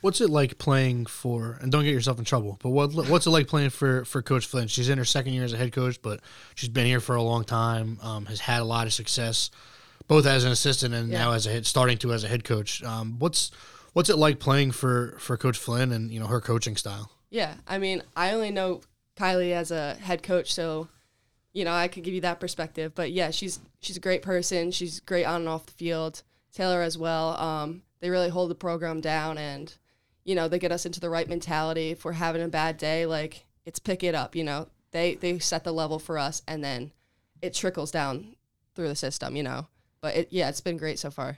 What's 0.00 0.20
it 0.20 0.28
like 0.28 0.58
playing 0.58 1.06
for? 1.06 1.58
And 1.60 1.72
don't 1.72 1.84
get 1.84 1.92
yourself 1.92 2.18
in 2.18 2.24
trouble. 2.24 2.58
But 2.62 2.70
what 2.70 2.92
what's 3.08 3.26
it 3.26 3.30
like 3.30 3.46
playing 3.46 3.70
for 3.70 4.04
for 4.04 4.22
Coach 4.22 4.46
Flynn? 4.46 4.68
She's 4.68 4.88
in 4.88 4.98
her 4.98 5.04
second 5.04 5.32
year 5.32 5.44
as 5.44 5.52
a 5.52 5.56
head 5.56 5.72
coach, 5.72 6.02
but 6.02 6.20
she's 6.54 6.68
been 6.68 6.86
here 6.86 7.00
for 7.00 7.14
a 7.14 7.22
long 7.22 7.44
time. 7.44 7.98
Um, 8.02 8.26
has 8.26 8.40
had 8.40 8.60
a 8.60 8.64
lot 8.64 8.86
of 8.86 8.92
success, 8.92 9.50
both 10.08 10.26
as 10.26 10.44
an 10.44 10.52
assistant 10.52 10.94
and 10.94 11.10
Yeah. 11.10 11.18
now 11.18 11.32
as 11.32 11.46
a 11.46 11.50
head, 11.50 11.66
starting 11.66 11.98
to 11.98 12.12
as 12.12 12.24
a 12.24 12.28
head 12.28 12.44
coach. 12.44 12.82
Um, 12.82 13.18
what's 13.18 13.50
what's 13.92 14.10
it 14.10 14.16
like 14.16 14.38
playing 14.40 14.72
for 14.72 15.16
for 15.18 15.36
Coach 15.36 15.56
Flynn 15.58 15.92
and 15.92 16.10
you 16.10 16.20
know 16.20 16.26
her 16.26 16.40
coaching 16.40 16.76
style? 16.76 17.10
Yeah, 17.30 17.54
I 17.66 17.78
mean, 17.78 18.02
I 18.14 18.32
only 18.32 18.50
know 18.50 18.82
Kylie 19.16 19.52
as 19.52 19.70
a 19.70 19.94
head 19.94 20.22
coach, 20.22 20.52
so 20.52 20.88
you 21.52 21.64
know 21.64 21.72
I 21.72 21.88
could 21.88 22.04
give 22.04 22.14
you 22.14 22.20
that 22.22 22.40
perspective. 22.40 22.94
But 22.94 23.10
yeah, 23.12 23.30
she's 23.30 23.58
she's 23.80 23.96
a 23.96 24.00
great 24.00 24.22
person. 24.22 24.70
She's 24.70 25.00
great 25.00 25.24
on 25.24 25.40
and 25.42 25.48
off 25.48 25.66
the 25.66 25.72
field. 25.72 26.22
Taylor 26.52 26.82
as 26.82 26.96
well. 26.96 27.36
Um, 27.38 27.82
they 28.00 28.08
really 28.10 28.28
hold 28.30 28.50
the 28.50 28.54
program 28.54 29.00
down, 29.00 29.38
and 29.38 29.74
you 30.24 30.34
know 30.34 30.48
they 30.48 30.58
get 30.58 30.72
us 30.72 30.86
into 30.86 31.00
the 31.00 31.10
right 31.10 31.28
mentality. 31.28 31.90
If 31.90 32.04
we're 32.04 32.12
having 32.12 32.42
a 32.42 32.48
bad 32.48 32.76
day, 32.78 33.06
like 33.06 33.44
it's 33.64 33.78
pick 33.78 34.04
it 34.04 34.14
up. 34.14 34.36
You 34.36 34.44
know, 34.44 34.68
they 34.92 35.14
they 35.16 35.38
set 35.38 35.64
the 35.64 35.72
level 35.72 35.98
for 35.98 36.18
us, 36.18 36.42
and 36.46 36.62
then 36.62 36.92
it 37.42 37.54
trickles 37.54 37.90
down 37.90 38.36
through 38.74 38.88
the 38.88 38.94
system. 38.96 39.34
You 39.36 39.42
know, 39.42 39.66
but 40.06 40.14
it, 40.14 40.28
yeah, 40.30 40.48
it's 40.48 40.60
been 40.60 40.76
great 40.76 41.00
so 41.00 41.10
far. 41.10 41.36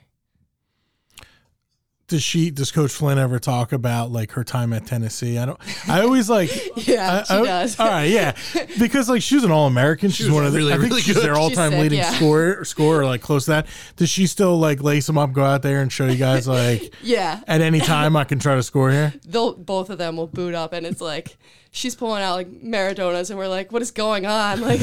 Does 2.09 2.21
she 2.23 2.49
does 2.51 2.71
Coach 2.71 2.91
Flynn 2.91 3.17
ever 3.17 3.39
talk 3.39 3.71
about 3.71 4.11
like 4.11 4.31
her 4.31 4.43
time 4.43 4.73
at 4.73 4.85
Tennessee? 4.85 5.37
I 5.37 5.45
don't. 5.45 5.59
I 5.87 6.01
always 6.01 6.29
like. 6.29 6.49
Yeah, 6.87 7.19
I- 7.21 7.23
she 7.23 7.33
I- 7.33 7.45
does. 7.45 7.79
All 7.79 7.87
right, 7.87 8.05
yeah, 8.09 8.35
because 8.79 9.07
like 9.09 9.21
she 9.21 9.35
was 9.35 9.43
an 9.43 9.51
All 9.51 9.67
American. 9.67 10.09
She's 10.09 10.25
was 10.27 10.33
one 10.35 10.45
of 10.45 10.51
the. 10.53 10.57
really, 10.59 10.73
I 10.73 10.77
think 10.77 10.89
really 10.89 11.01
she's 11.03 11.15
good. 11.15 11.23
their 11.23 11.35
all 11.35 11.49
time 11.51 11.71
She's 11.71 11.77
sick, 11.77 11.81
leading 11.83 11.99
yeah. 11.99 12.11
scorer, 12.11 12.65
scorer, 12.65 13.05
like 13.05 13.21
close 13.21 13.45
to 13.45 13.51
that. 13.51 13.67
Does 13.95 14.09
she 14.09 14.27
still 14.27 14.57
like 14.57 14.81
lace 14.81 15.05
them 15.07 15.17
up, 15.17 15.31
go 15.33 15.43
out 15.43 15.61
there 15.61 15.81
and 15.81 15.91
show 15.91 16.07
you 16.07 16.15
guys 16.17 16.47
like 16.47 16.93
Yeah, 17.03 17.41
at 17.47 17.61
any 17.61 17.79
time 17.79 18.15
I 18.15 18.23
can 18.23 18.39
try 18.39 18.55
to 18.55 18.63
score 18.63 18.91
here? 18.91 19.13
they'll 19.25 19.53
both 19.53 19.89
of 19.89 19.97
them 19.99 20.17
will 20.17 20.27
boot 20.27 20.55
up 20.55 20.73
and 20.73 20.85
it's 20.87 21.01
like 21.01 21.37
she's 21.71 21.93
pulling 21.95 22.23
out 22.23 22.33
like 22.35 22.49
Maradonas 22.49 23.29
and 23.29 23.37
we're 23.37 23.47
like, 23.47 23.71
what 23.71 23.81
is 23.83 23.91
going 23.91 24.25
on? 24.25 24.61
Like 24.61 24.79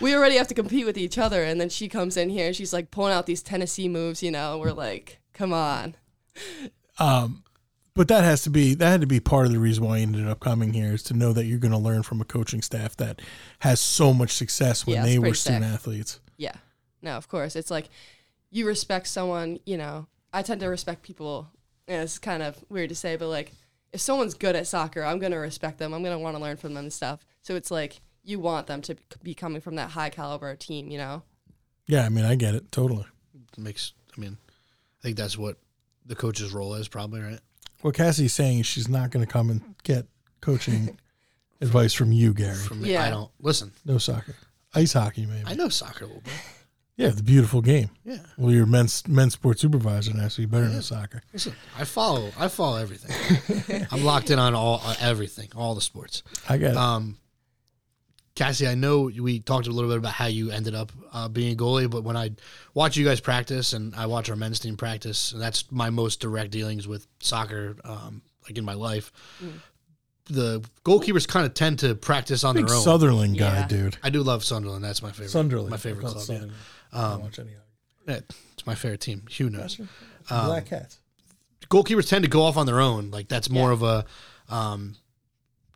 we 0.00 0.14
already 0.14 0.36
have 0.36 0.48
to 0.48 0.54
compete 0.54 0.86
with 0.86 0.96
each 0.96 1.18
other 1.18 1.42
and 1.42 1.60
then 1.60 1.68
she 1.68 1.88
comes 1.88 2.16
in 2.16 2.30
here 2.30 2.46
and 2.46 2.56
she's 2.56 2.72
like 2.72 2.90
pulling 2.90 3.12
out 3.12 3.26
these 3.26 3.42
Tennessee 3.42 3.88
moves, 3.88 4.22
you 4.22 4.30
know, 4.30 4.58
we're 4.58 4.72
like, 4.72 5.19
come 5.32 5.52
on. 5.52 5.94
Um, 6.98 7.44
but 7.94 8.08
that 8.08 8.24
has 8.24 8.42
to 8.42 8.50
be 8.50 8.74
that 8.74 8.88
had 8.88 9.00
to 9.00 9.06
be 9.06 9.20
part 9.20 9.46
of 9.46 9.52
the 9.52 9.58
reason 9.58 9.84
why 9.84 9.96
I 9.96 10.00
ended 10.00 10.26
up 10.28 10.40
coming 10.40 10.72
here 10.72 10.92
is 10.92 11.02
to 11.04 11.14
know 11.14 11.32
that 11.32 11.44
you're 11.46 11.58
going 11.58 11.72
to 11.72 11.78
learn 11.78 12.02
from 12.02 12.20
a 12.20 12.24
coaching 12.24 12.62
staff 12.62 12.96
that 12.96 13.20
has 13.60 13.80
so 13.80 14.12
much 14.14 14.30
success 14.32 14.86
when 14.86 14.96
Yeah, 14.96 15.04
they 15.04 15.18
were 15.18 15.34
student 15.34 15.64
sick. 15.64 15.72
athletes. 15.74 16.20
Yeah. 16.36 16.54
No, 17.02 17.16
of 17.16 17.28
course. 17.28 17.56
It's 17.56 17.70
like 17.70 17.88
you 18.50 18.66
respect 18.66 19.06
someone, 19.06 19.58
you 19.66 19.76
know, 19.76 20.06
I 20.32 20.42
tend 20.42 20.60
to 20.60 20.66
respect 20.68 21.02
people. 21.02 21.48
And 21.88 22.02
it's 22.02 22.18
kind 22.18 22.42
of 22.42 22.64
weird 22.68 22.90
to 22.90 22.94
say, 22.94 23.16
but 23.16 23.28
like 23.28 23.52
if 23.92 24.00
someone's 24.00 24.34
good 24.34 24.54
at 24.54 24.66
soccer, 24.68 25.02
I'm 25.02 25.18
going 25.18 25.32
to 25.32 25.38
respect 25.38 25.78
them. 25.78 25.92
I'm 25.92 26.02
going 26.04 26.14
to 26.16 26.22
want 26.22 26.36
to 26.36 26.42
learn 26.42 26.56
from 26.56 26.74
them 26.74 26.84
and 26.84 26.92
stuff. 26.92 27.20
So 27.42 27.56
it's 27.56 27.70
like 27.70 28.00
you 28.22 28.38
want 28.38 28.66
them 28.68 28.80
to 28.82 28.96
be 29.22 29.34
coming 29.34 29.60
from 29.60 29.74
that 29.76 29.90
high 29.90 30.10
caliber 30.10 30.54
team, 30.54 30.88
you 30.90 30.98
know? 30.98 31.22
Yeah, 31.88 32.04
I 32.04 32.08
mean 32.08 32.24
I 32.24 32.36
get 32.36 32.54
it 32.54 32.70
totally. 32.70 33.06
Makes 33.58 33.94
I 34.16 34.20
mean, 34.20 34.36
I 35.00 35.02
think 35.02 35.16
that's 35.16 35.38
what 35.38 35.56
the 36.06 36.14
coach's 36.14 36.52
role 36.52 36.74
is 36.74 36.88
probably 36.88 37.20
right. 37.20 37.40
What 37.80 37.94
Cassie's 37.94 38.34
saying 38.34 38.60
is 38.60 38.66
she's 38.66 38.88
not 38.88 39.10
going 39.10 39.24
to 39.24 39.32
come 39.32 39.48
and 39.50 39.62
get 39.82 40.06
coaching 40.42 40.98
advice 41.60 41.94
from 41.94 42.12
you, 42.12 42.34
Gary. 42.34 42.54
From 42.54 42.82
me, 42.82 42.92
Yeah. 42.92 43.04
I 43.04 43.10
don't 43.10 43.30
listen. 43.40 43.72
No 43.86 43.98
soccer, 43.98 44.34
ice 44.74 44.92
hockey 44.92 45.24
maybe. 45.26 45.44
I 45.46 45.54
know 45.54 45.68
soccer 45.70 46.04
a 46.04 46.08
little 46.08 46.22
bit. 46.22 46.32
Yeah, 46.96 47.08
the 47.08 47.22
beautiful 47.22 47.62
game. 47.62 47.88
Yeah. 48.04 48.18
Well, 48.36 48.52
you're 48.52 48.66
men's 48.66 49.08
men's 49.08 49.32
sports 49.32 49.62
supervisor 49.62 50.12
now, 50.12 50.28
so 50.28 50.42
you 50.42 50.48
better 50.48 50.68
know 50.68 50.80
soccer. 50.80 51.22
Listen, 51.32 51.54
I 51.78 51.84
follow. 51.84 52.30
I 52.38 52.48
follow 52.48 52.76
everything. 52.76 53.86
I'm 53.90 54.04
locked 54.04 54.28
in 54.30 54.38
on 54.38 54.54
all 54.54 54.82
uh, 54.84 54.94
everything, 55.00 55.48
all 55.56 55.74
the 55.74 55.80
sports. 55.80 56.22
I 56.50 56.58
get 56.58 56.72
it. 56.72 56.76
Um, 56.76 57.16
Cassie, 58.36 58.66
I 58.68 58.74
know 58.74 59.10
we 59.20 59.40
talked 59.40 59.66
a 59.66 59.70
little 59.70 59.90
bit 59.90 59.98
about 59.98 60.12
how 60.12 60.26
you 60.26 60.50
ended 60.50 60.74
up 60.74 60.92
uh, 61.12 61.28
being 61.28 61.52
a 61.52 61.56
goalie, 61.56 61.90
but 61.90 62.04
when 62.04 62.16
I 62.16 62.30
watch 62.74 62.96
you 62.96 63.04
guys 63.04 63.20
practice 63.20 63.72
and 63.72 63.94
I 63.94 64.06
watch 64.06 64.30
our 64.30 64.36
men's 64.36 64.60
team 64.60 64.76
practice, 64.76 65.32
and 65.32 65.42
that's 65.42 65.70
my 65.70 65.90
most 65.90 66.20
direct 66.20 66.50
dealings 66.52 66.86
with 66.88 67.06
soccer, 67.20 67.76
um, 67.84 68.22
like 68.48 68.56
in 68.56 68.64
my 68.64 68.74
life. 68.74 69.12
The 70.26 70.62
goalkeepers 70.84 71.26
kind 71.26 71.44
of 71.44 71.54
tend 71.54 71.80
to 71.80 71.94
practice 71.96 72.44
on 72.44 72.54
Big 72.54 72.66
their 72.68 72.76
own. 72.76 72.82
Sunderland 72.82 73.36
guy, 73.36 73.60
Yeah. 73.60 73.66
dude. 73.66 73.96
I 74.02 74.10
do 74.10 74.22
love 74.22 74.44
Sunderland. 74.44 74.84
That's 74.84 75.02
my 75.02 75.10
favorite. 75.10 75.30
Sunderland. 75.30 75.70
My 75.70 75.76
favorite 75.76 76.06
I 76.06 76.12
call 76.12 76.20
it 76.20 76.24
club. 76.24 76.28
yeah. 76.28 76.34
Sunderland. 76.38 76.56
I 76.92 77.10
don't 77.10 77.22
watch 77.22 77.38
any 77.40 77.48
of 77.48 77.54
it. 77.54 77.64
Yeah, 78.06 78.20
it's 78.52 78.66
my 78.66 78.74
favorite 78.76 79.00
team. 79.00 79.24
Hugh 79.28 79.50
knows. 79.50 79.80
Black 80.28 80.66
Cats. 80.66 80.98
Goalkeepers 81.68 82.08
tend 82.08 82.24
to 82.24 82.30
go 82.30 82.42
off 82.42 82.56
on 82.56 82.66
their 82.66 82.80
own. 82.80 83.10
Like 83.10 83.28
that's 83.28 83.50
more 83.50 83.68
Yeah. 83.70 83.72
of 83.74 83.82
a 83.82 84.04
um, 84.54 84.96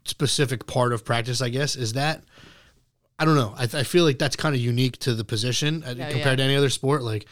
specific 0.05 0.67
part 0.67 0.93
of 0.93 1.05
practice, 1.05 1.41
I 1.41 1.49
guess. 1.49 1.75
Is 1.77 1.93
that? 1.95 2.23
I 3.19 3.25
don't 3.25 3.37
know. 3.37 3.55
I, 3.57 3.65
I 3.65 3.83
feel 3.85 4.05
like 4.05 4.19
that's 4.19 4.37
kind 4.37 4.55
of 4.55 4.61
unique 4.61 4.99
to 5.01 5.15
the 5.15 5.25
position 5.25 5.85
uh, 5.85 5.95
Yeah, 5.97 6.11
compared 6.11 6.39
yeah. 6.39 6.45
to 6.45 6.51
any 6.51 6.57
other 6.57 6.71
sport. 6.71 7.03
Like 7.03 7.27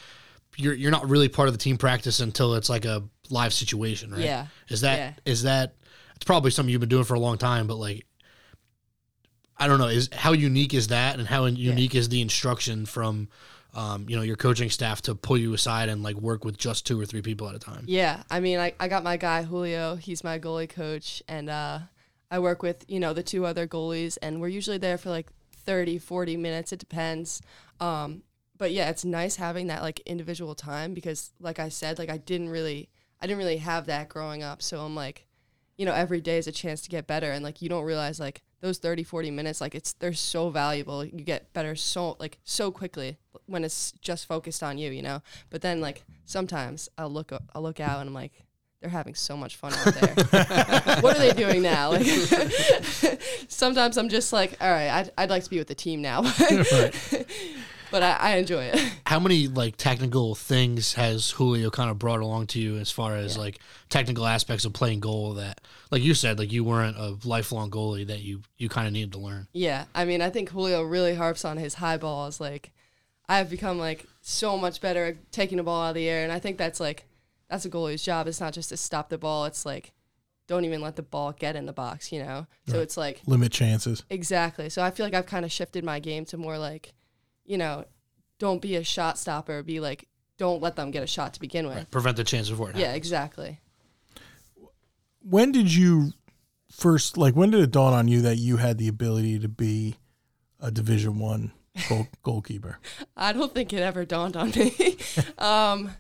you're 0.57 0.75
you're 0.75 0.91
not 0.93 1.09
really 1.09 1.29
part 1.29 1.49
of 1.49 1.55
the 1.55 1.59
team 1.59 1.77
practice 1.79 2.21
until 2.21 2.55
it's 2.55 2.69
like 2.69 2.85
a 2.85 3.03
live 3.31 3.53
situation, 3.53 4.11
right? 4.13 4.21
Yeah. 4.21 4.47
Is 4.69 4.83
that 4.83 4.99
Yeah. 4.99 5.13
is 5.33 5.43
that? 5.43 5.75
It's 6.17 6.25
probably 6.25 6.51
something 6.53 6.71
you've 6.71 6.81
been 6.81 6.89
doing 6.89 7.05
for 7.05 7.15
a 7.15 7.21
long 7.21 7.39
time, 7.39 7.67
but 7.67 7.77
like. 7.77 8.07
I 9.57 9.69
don't 9.69 9.79
know. 9.79 9.87
Is 9.89 10.09
how 10.13 10.33
unique 10.33 10.75
is 10.75 10.89
that, 10.89 11.19
and 11.19 11.29
how 11.29 11.45
unique 11.45 11.95
is 11.95 12.09
the 12.09 12.21
instruction 12.21 12.85
from, 12.85 13.29
um, 13.75 14.07
you 14.09 14.17
know, 14.17 14.23
your 14.23 14.35
coaching 14.35 14.71
staff 14.71 15.03
to 15.03 15.15
pull 15.15 15.37
you 15.39 15.53
aside 15.55 15.89
and 15.89 16.03
like 16.03 16.17
work 16.17 16.45
with 16.45 16.57
just 16.57 16.85
two 16.85 17.01
or 17.01 17.07
three 17.07 17.23
people 17.23 17.49
at 17.49 17.55
a 17.55 17.61
time? 17.61 17.85
Yeah, 17.87 18.23
I 18.29 18.41
mean, 18.41 18.59
I, 18.59 18.75
I 18.81 18.89
got 18.89 19.05
my 19.05 19.17
guy 19.17 19.43
Julio. 19.45 19.95
He's 19.95 20.25
my 20.25 20.41
goalie 20.41 20.69
coach, 20.69 21.23
and 21.29 21.49
uh, 21.49 21.81
I 22.31 22.41
work 22.41 22.63
with 22.63 22.85
you 22.89 22.99
know 22.99 23.13
the 23.13 23.23
two 23.23 23.45
other 23.47 23.69
goalies, 23.69 24.19
and 24.21 24.41
we're 24.41 24.49
usually 24.49 24.79
there 24.79 24.99
for 24.99 25.11
like 25.11 25.29
30, 25.65 25.99
40 25.99 26.37
minutes. 26.37 26.73
It 26.73 26.79
depends. 26.79 27.43
Um, 27.81 28.23
but 28.59 28.73
yeah, 28.73 28.91
it's 28.91 29.05
nice 29.05 29.37
having 29.37 29.67
that 29.69 29.83
like 29.83 30.01
individual 30.01 30.55
time 30.55 30.95
because, 30.95 31.33
like 31.41 31.59
I 31.59 31.69
said, 31.69 31.99
like 31.99 32.11
I 32.11 32.19
didn't 32.19 32.49
really, 32.49 32.89
I 33.21 33.27
didn't 33.27 33.39
really 33.39 33.57
have 33.59 33.87
that 33.87 34.09
growing 34.09 34.43
up. 34.43 34.63
So 34.63 34.81
I'm 34.81 34.95
like, 34.95 35.27
you 35.77 35.87
know, 35.87 35.95
every 35.95 36.21
day 36.21 36.39
is 36.39 36.47
a 36.47 36.53
chance 36.53 36.81
to 36.83 36.91
get 36.91 37.07
better, 37.07 37.33
and 37.33 37.43
like 37.43 37.61
you 37.61 37.69
don't 37.69 37.85
realize 37.85 38.21
like 38.21 38.43
those 38.61 38.79
30, 38.79 39.03
40 39.03 39.31
minutes, 39.33 39.61
like 39.61 39.75
it's 39.75 39.93
they're 39.95 40.13
so 40.13 40.49
valuable. 40.49 41.05
You 41.05 41.25
get 41.25 41.53
better 41.53 41.75
so 41.75 42.17
like 42.21 42.39
so 42.45 42.71
quickly 42.71 43.19
when 43.47 43.65
it's 43.65 43.93
just 44.01 44.27
focused 44.27 44.63
on 44.63 44.79
you, 44.79 44.91
you 44.91 45.03
know. 45.03 45.23
But 45.51 45.63
then 45.63 45.81
like 45.81 46.05
sometimes 46.25 46.89
I'll 46.97 47.11
look 47.11 47.33
I'll 47.55 47.63
look 47.63 47.81
out 47.81 48.01
and 48.01 48.09
I'm 48.09 48.15
like 48.15 48.45
they're 48.83 48.91
having 48.91 49.15
so 49.15 49.37
much 49.37 49.57
fun 49.57 49.73
out 49.73 49.95
there. 49.95 50.15
what 51.01 51.17
are 51.17 51.19
they 51.21 51.33
doing 51.33 51.63
now? 51.63 51.91
Like 51.93 52.05
sometimes 53.49 53.97
I'm 53.97 54.09
just 54.09 54.33
like, 54.33 54.57
all 54.61 54.71
right, 54.71 54.89
I'd, 54.91 55.11
I'd 55.17 55.31
like 55.31 55.45
to 55.45 55.51
be 55.51 55.59
with 55.59 55.69
the 55.69 55.75
team 55.75 56.03
now, 56.03 56.23
but 57.91 58.03
I, 58.03 58.17
I 58.19 58.37
enjoy 58.37 58.65
it. 58.65 58.93
how 59.07 59.21
many 59.21 59.47
like 59.47 59.77
technical 59.77 60.35
things 60.35 60.95
has 60.95 61.31
Julio 61.31 61.71
kind 61.71 61.91
of 61.91 61.99
brought 61.99 62.21
along 62.21 62.49
to 62.49 62.61
you 62.61 62.77
as 62.79 62.91
far 62.91 63.17
as 63.17 63.39
like 63.39 63.61
technical 63.89 64.27
aspects 64.27 64.65
of 64.65 64.73
playing 64.73 64.99
goal 65.01 65.35
that 65.35 65.61
like 65.93 66.03
you 66.03 66.15
said 66.15 66.39
like 66.39 66.51
you 66.51 66.65
weren't 66.65 66.97
a 66.97 67.17
lifelong 67.25 67.71
goalie 67.71 68.07
that 68.07 68.21
you 68.21 68.43
you 68.59 68.69
kind 68.69 68.87
of 68.89 68.93
needed 68.93 69.13
to 69.13 69.19
learn 69.19 69.47
Yeah, 69.53 69.85
I 69.95 70.05
mean, 70.05 70.21
I 70.23 70.31
think 70.31 70.51
Julio 70.51 70.83
really 70.83 71.15
harps 71.15 71.45
on 71.45 71.57
his 71.57 71.75
high 71.75 71.99
balls. 71.99 72.41
Like, 72.41 72.73
I've 73.29 73.49
become 73.49 73.79
like 73.79 74.07
so 74.23 74.59
much 74.59 74.81
better 74.81 75.05
at 75.05 75.31
taking 75.31 75.59
the 75.59 75.63
ball 75.63 75.85
out 75.85 75.91
of 75.91 75.95
the 75.95 76.09
air, 76.09 76.25
and 76.25 76.33
I 76.33 76.41
think 76.41 76.59
that's 76.59 76.81
like 76.81 77.05
that's 77.53 77.67
a 77.67 77.71
goalie's 77.71 78.03
job. 78.03 78.27
It's 78.27 78.41
not 78.41 78.55
just 78.55 78.71
to 78.71 78.79
stop 78.79 79.11
the 79.11 79.19
ball. 79.19 79.45
It's 79.45 79.67
like 79.67 79.93
don't 80.47 80.65
even 80.65 80.81
let 80.81 80.97
the 80.97 81.03
ball 81.03 81.33
get 81.33 81.55
in 81.55 81.67
the 81.67 81.73
box, 81.73 82.11
you 82.11 82.23
know. 82.23 82.47
So 82.67 82.81
it's 82.81 82.97
like 82.97 83.21
Limit 83.27 83.53
chances. 83.53 84.05
exactly. 84.09 84.71
So 84.71 84.83
I 84.83 84.91
feel 84.91 85.05
like 85.05 85.15
I've 85.15 85.27
kind 85.27 85.45
of 85.45 85.53
shifted 85.53 85.85
my 85.85 86.01
game 86.01 86.25
to 86.27 86.39
more 86.39 86.59
like, 86.59 86.95
you 87.45 87.59
know, 87.59 87.85
don't 88.39 88.63
be 88.63 88.77
a 88.77 88.83
shot 88.83 89.19
stopper. 89.19 89.63
Be 89.63 89.81
like, 89.81 90.09
don't 90.39 90.63
let 90.63 90.77
them 90.77 90.91
get 90.91 91.03
a 91.03 91.07
shot 91.07 91.35
to 91.35 91.41
begin 91.41 91.67
with. 91.67 91.91
prevent 91.91 92.17
the 92.17 92.25
chance 92.25 92.49
before 92.49 92.71
it 92.71 92.77
Yeah, 92.77 92.95
exactly. 92.95 93.61
When 95.21 95.53
did 95.53 95.73
you 95.73 96.13
first 96.71 97.19
like? 97.19 97.37
When 97.37 97.51
did 97.51 97.61
it 97.61 97.71
dawn 97.71 97.93
on 97.93 98.09
you 98.09 98.23
that 98.23 98.37
you 98.37 98.57
had 98.57 98.79
the 98.79 98.89
ability 98.89 99.39
to 99.41 99.49
be 99.49 99.97
a 100.59 100.71
Division 100.71 101.19
One 101.19 101.53
goal, 101.89 102.09
goalkeeper? 102.23 102.79
I 103.15 103.35
don't 103.35 103.53
think 103.53 103.75
it 103.75 103.81
ever 103.81 104.07
dawned 104.07 104.39
on 104.39 104.51
me. 104.51 104.97
um, 105.39 105.91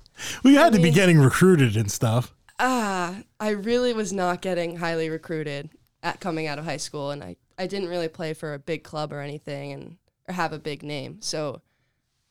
Well, 0.42 0.52
you 0.52 0.58
had 0.58 0.72
to 0.72 0.80
be 0.80 0.90
getting 0.90 1.18
recruited 1.18 1.76
and 1.76 1.90
stuff. 1.90 2.34
Ah, 2.58 3.22
I 3.40 3.50
really 3.50 3.92
was 3.92 4.12
not 4.12 4.40
getting 4.40 4.76
highly 4.76 5.08
recruited 5.08 5.70
at 6.02 6.20
coming 6.20 6.46
out 6.46 6.58
of 6.58 6.64
high 6.64 6.76
school, 6.76 7.10
and 7.10 7.22
I, 7.22 7.36
I 7.58 7.66
didn't 7.66 7.88
really 7.88 8.08
play 8.08 8.34
for 8.34 8.54
a 8.54 8.58
big 8.58 8.84
club 8.84 9.12
or 9.12 9.20
anything, 9.20 9.72
and 9.72 9.96
or 10.28 10.34
have 10.34 10.52
a 10.52 10.58
big 10.58 10.82
name. 10.82 11.20
So, 11.20 11.62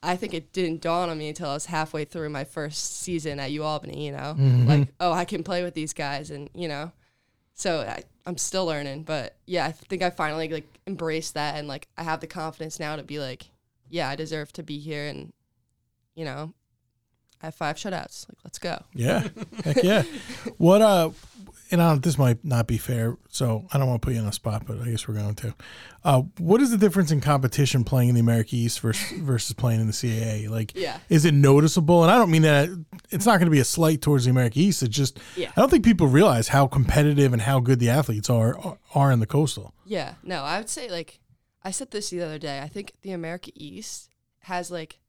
I 0.03 0.15
think 0.15 0.33
it 0.33 0.51
didn't 0.53 0.81
dawn 0.81 1.09
on 1.09 1.17
me 1.17 1.29
until 1.29 1.49
I 1.49 1.53
was 1.53 1.67
halfway 1.67 2.05
through 2.05 2.29
my 2.29 2.43
first 2.43 3.01
season 3.01 3.39
at 3.39 3.51
UAlbany. 3.51 4.03
You 4.05 4.11
know, 4.13 4.35
like 4.67 4.87
oh, 4.99 5.11
I 5.11 5.25
can 5.25 5.43
play 5.43 5.63
with 5.63 5.73
these 5.73 5.93
guys, 5.93 6.31
and 6.31 6.49
you 6.55 6.67
know, 6.67 6.91
so 7.53 7.81
I, 7.81 8.03
I'm 8.25 8.37
still 8.37 8.65
learning. 8.65 9.03
But 9.03 9.35
yeah, 9.45 9.65
I 9.65 9.71
think 9.71 10.01
I 10.01 10.09
finally 10.09 10.47
like 10.49 10.79
embraced 10.87 11.33
that, 11.33 11.55
and 11.55 11.67
like 11.67 11.87
I 11.97 12.03
have 12.03 12.19
the 12.19 12.27
confidence 12.27 12.79
now 12.79 12.95
to 12.95 13.03
be 13.03 13.19
like, 13.19 13.49
yeah, 13.89 14.09
I 14.09 14.15
deserve 14.15 14.51
to 14.53 14.63
be 14.63 14.79
here, 14.79 15.07
and 15.07 15.33
you 16.15 16.25
know, 16.25 16.53
I 17.41 17.47
have 17.47 17.55
five 17.55 17.75
shutouts. 17.75 18.27
Like, 18.29 18.37
let's 18.43 18.59
go. 18.59 18.83
Yeah, 18.93 19.27
heck 19.63 19.83
yeah. 19.83 20.03
What 20.57 20.81
uh, 20.81 21.09
and 21.71 21.81
I 21.81 21.89
don't, 21.89 22.03
this 22.03 22.17
might 22.17 22.43
not 22.43 22.67
be 22.67 22.77
fair, 22.77 23.17
so 23.29 23.65
I 23.71 23.77
don't 23.77 23.87
want 23.87 24.01
to 24.01 24.05
put 24.05 24.13
you 24.13 24.19
on 24.19 24.25
the 24.25 24.33
spot, 24.33 24.63
but 24.67 24.79
I 24.81 24.89
guess 24.89 25.07
we're 25.07 25.13
going 25.13 25.35
to. 25.35 25.55
Uh, 26.03 26.21
what 26.37 26.59
is 26.61 26.69
the 26.69 26.77
difference 26.77 27.11
in 27.11 27.21
competition 27.21 27.83
playing 27.85 28.09
in 28.09 28.15
the 28.15 28.21
America 28.21 28.55
East 28.57 28.81
versus 28.81 29.17
versus 29.21 29.53
playing 29.53 29.79
in 29.79 29.87
the 29.87 29.93
CAA? 29.93 30.49
Like, 30.49 30.73
Yeah. 30.75 30.97
is 31.09 31.23
it 31.25 31.33
noticeable? 31.33 32.03
And 32.03 32.11
I 32.11 32.17
don't 32.17 32.29
mean 32.29 32.41
that 32.41 32.67
it's 33.09 33.25
not 33.25 33.37
going 33.39 33.45
to 33.45 33.51
be 33.51 33.59
a 33.59 33.65
slight 33.65 34.01
towards 34.01 34.25
the 34.25 34.31
America 34.31 34.59
East. 34.59 34.83
It's 34.83 34.95
just 34.95 35.17
Yeah. 35.37 35.51
I 35.55 35.61
don't 35.61 35.69
think 35.69 35.85
people 35.85 36.07
realize 36.07 36.49
how 36.49 36.67
competitive 36.67 37.31
and 37.33 37.41
how 37.41 37.59
good 37.61 37.79
the 37.79 37.89
athletes 37.89 38.29
are 38.29 38.77
are 38.93 39.11
in 39.11 39.19
the 39.21 39.27
coastal. 39.27 39.73
Yeah, 39.85 40.15
no, 40.23 40.43
I 40.43 40.57
would 40.57 40.69
say 40.69 40.89
like 40.89 41.19
I 41.63 41.71
said 41.71 41.91
this 41.91 42.09
the 42.09 42.21
other 42.21 42.37
day. 42.39 42.59
I 42.59 42.67
think 42.67 42.93
the 43.01 43.11
America 43.13 43.51
East 43.55 44.09
has 44.41 44.71
like 44.71 44.99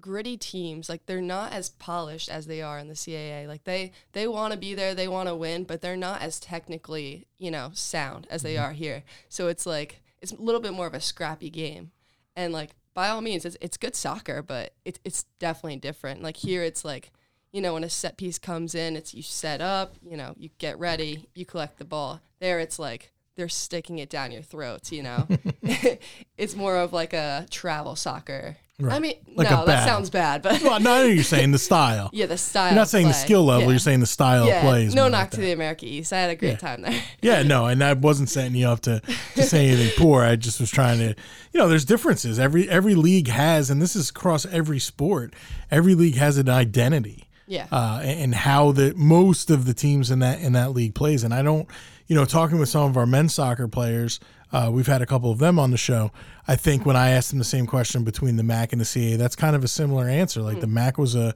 gritty 0.00 0.36
teams. 0.36 0.88
Like 0.88 1.06
they're 1.06 1.20
not 1.20 1.52
as 1.52 1.70
polished 1.70 2.28
as 2.28 2.46
they 2.46 2.62
are 2.62 2.78
in 2.78 2.88
the 2.88 2.94
CAA. 2.94 3.46
Like 3.46 3.64
they 3.64 3.92
they 4.12 4.26
want 4.26 4.52
to 4.52 4.58
be 4.58 4.74
there, 4.74 4.94
they 4.94 5.08
want 5.08 5.28
to 5.28 5.34
win, 5.34 5.64
but 5.64 5.80
they're 5.80 5.96
not 5.96 6.22
as 6.22 6.40
technically, 6.40 7.26
you 7.38 7.50
know, 7.50 7.70
sound 7.74 8.26
as 8.30 8.42
they 8.42 8.54
mm-hmm. 8.54 8.64
are 8.64 8.72
here. 8.72 9.04
So 9.28 9.48
it's 9.48 9.66
like 9.66 10.02
it's 10.20 10.32
a 10.32 10.40
little 10.40 10.60
bit 10.60 10.72
more 10.72 10.86
of 10.86 10.94
a 10.94 11.00
scrappy 11.00 11.50
game. 11.50 11.90
And 12.36 12.52
like 12.52 12.70
by 12.94 13.08
all 13.08 13.20
means, 13.20 13.44
it's 13.44 13.56
it's 13.60 13.76
good 13.76 13.94
soccer, 13.94 14.42
but 14.42 14.74
it's 14.84 15.00
it's 15.04 15.24
definitely 15.38 15.76
different. 15.76 16.22
Like 16.22 16.36
here, 16.36 16.62
it's 16.62 16.84
like 16.84 17.12
you 17.52 17.60
know 17.60 17.74
when 17.74 17.84
a 17.84 17.90
set 17.90 18.16
piece 18.16 18.38
comes 18.38 18.74
in, 18.74 18.96
it's 18.96 19.14
you 19.14 19.22
set 19.22 19.60
up, 19.60 19.94
you 20.02 20.16
know, 20.16 20.34
you 20.36 20.50
get 20.58 20.78
ready, 20.78 21.26
you 21.34 21.44
collect 21.44 21.78
the 21.78 21.84
ball. 21.84 22.20
There, 22.40 22.60
it's 22.60 22.78
like 22.78 23.12
they're 23.36 23.48
sticking 23.48 23.98
it 23.98 24.10
down 24.10 24.32
your 24.32 24.42
throats. 24.42 24.92
You 24.92 25.02
know, 25.02 25.28
it's 26.36 26.56
more 26.56 26.76
of 26.76 26.92
like 26.92 27.12
a 27.12 27.46
travel 27.50 27.96
soccer. 27.96 28.56
I 28.88 28.98
mean, 28.98 29.14
Like 29.36 29.48
no, 29.50 29.64
that 29.66 29.84
sounds 29.86 30.10
bad, 30.10 30.42
but 30.42 30.60
Well, 30.62 30.80
no, 30.80 31.04
you're 31.04 31.22
saying 31.22 31.52
the 31.52 31.58
style. 31.70 32.10
yeah, 32.12 32.26
the 32.26 32.38
style. 32.38 32.70
You're 32.70 32.76
not 32.80 32.88
saying 32.88 33.06
the 33.06 33.12
skill 33.14 33.44
level. 33.44 33.64
Yeah. 33.64 33.70
You're 33.70 33.78
saying 33.78 34.00
the 34.00 34.06
style 34.06 34.46
yeah. 34.46 34.56
of 34.56 34.62
play. 34.64 34.84
is 34.86 34.94
no 34.94 35.04
knock 35.08 35.20
like 35.20 35.30
to 35.32 35.36
that. 35.36 35.42
the 35.42 35.52
America 35.52 35.86
East. 35.86 36.12
I 36.12 36.18
had 36.18 36.30
a 36.30 36.36
great 36.36 36.52
Yeah. 36.52 36.56
time 36.56 36.82
there. 36.82 37.00
Yeah, 37.22 37.42
no, 37.42 37.66
and 37.66 37.84
I 37.84 37.92
wasn't 37.92 38.28
setting 38.28 38.54
you 38.56 38.66
up 38.68 38.80
to, 38.80 39.00
to 39.36 39.42
say 39.42 39.68
anything 39.68 39.92
poor. 39.96 40.22
I 40.24 40.34
just 40.36 40.58
was 40.58 40.70
trying 40.70 40.98
to, 40.98 41.08
you 41.08 41.60
know, 41.60 41.68
there's 41.68 41.84
differences. 41.84 42.38
Every 42.40 42.68
every 42.68 42.94
league 42.96 43.28
has, 43.28 43.70
and 43.70 43.80
this 43.80 43.94
is 43.94 44.10
across 44.10 44.46
every 44.46 44.80
sport. 44.80 45.34
Every 45.70 45.94
league 45.94 46.16
has 46.16 46.36
an 46.38 46.48
identity, 46.48 47.28
Yeah. 47.46 47.66
uh, 47.70 48.00
and 48.02 48.20
and 48.20 48.34
how 48.34 48.72
the 48.72 48.94
most 48.96 49.50
of 49.50 49.64
the 49.66 49.74
teams 49.74 50.10
in 50.10 50.18
that 50.20 50.40
in 50.40 50.54
that 50.54 50.72
league 50.72 50.94
plays. 50.96 51.22
And 51.22 51.32
I 51.32 51.42
don't, 51.42 51.68
you 52.08 52.16
know, 52.16 52.24
talking 52.24 52.58
with 52.58 52.68
some 52.70 52.90
of 52.90 52.96
our 52.96 53.06
men's 53.06 53.34
soccer 53.34 53.68
players, 53.68 54.18
uh, 54.52 54.70
we've 54.72 54.86
had 54.86 55.02
a 55.02 55.06
couple 55.06 55.30
of 55.30 55.38
them 55.38 55.58
on 55.58 55.70
the 55.70 55.76
show. 55.78 56.10
I 56.46 56.56
think 56.56 56.84
when 56.84 56.96
I 56.96 57.10
asked 57.10 57.30
them 57.30 57.38
the 57.38 57.44
same 57.44 57.66
question 57.66 58.04
between 58.04 58.36
the 58.36 58.42
MAC 58.42 58.72
and 58.72 58.80
the 58.80 58.84
CA, 58.84 59.16
that's 59.16 59.36
kind 59.36 59.56
of 59.56 59.64
a 59.64 59.68
similar 59.68 60.08
answer. 60.08 60.42
Like 60.42 60.60
the 60.60 60.66
MAC 60.66 60.98
was 60.98 61.14
a 61.14 61.34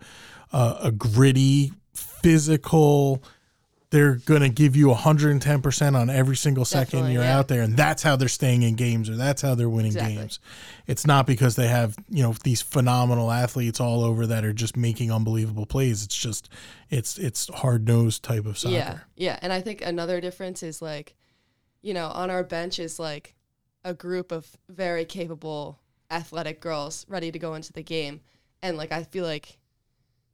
a, 0.53 0.77
a 0.85 0.93
gritty, 0.93 1.73
physical 1.95 3.23
they're 3.91 4.17
going 4.17 4.41
to 4.41 4.49
give 4.49 4.75
you 4.75 4.89
110% 4.89 5.97
on 5.97 6.11
every 6.11 6.37
single 6.37 6.65
second 6.65 6.87
Definitely, 6.91 7.13
you're 7.15 7.23
yeah. 7.23 7.39
out 7.39 7.47
there 7.49 7.63
and 7.63 7.77
that's 7.77 8.03
how 8.03 8.17
they're 8.17 8.29
staying 8.29 8.63
in 8.63 8.75
games 8.75 9.09
or 9.09 9.15
that's 9.15 9.43
how 9.43 9.55
they're 9.55 9.69
winning 9.69 9.93
Exactly. 9.93 10.17
games 10.17 10.41
it's 10.89 11.07
not 11.07 11.25
because 11.27 11.55
they 11.57 11.69
have 11.69 11.97
you 12.11 12.23
know 12.23 12.35
these 12.43 12.61
phenomenal 12.63 13.31
athletes 13.31 13.79
all 13.81 14.03
over 14.03 14.27
that 14.27 14.45
are 14.45 14.53
just 14.53 14.77
making 14.77 15.13
unbelievable 15.13 15.67
plays 15.67 16.03
it's 16.05 16.17
just 16.17 16.49
it's 16.91 17.17
it's 17.17 17.49
hard-nosed 17.55 18.23
type 18.25 18.45
of 18.45 18.59
soccer 18.59 18.75
Yeah, 18.75 18.99
yeah, 19.17 19.39
and 19.41 19.53
I 19.53 19.61
think 19.61 19.83
another 19.83 20.21
difference 20.21 20.63
is 20.65 20.83
like, 20.83 21.15
you 21.83 21.95
know, 21.95 22.09
on 22.09 22.31
our 22.31 22.43
bench 22.45 22.79
is 22.79 22.99
like 22.99 23.35
a 23.85 23.95
group 23.95 24.33
of 24.33 24.47
very 24.69 25.05
capable 25.05 25.79
athletic 26.11 26.61
girls 26.61 27.05
ready 27.09 27.31
to 27.33 27.39
go 27.39 27.55
into 27.55 27.73
the 27.73 27.83
game, 27.83 28.21
and 28.63 28.77
like 28.77 28.93
I 28.93 29.03
feel 29.05 29.25
like 29.25 29.59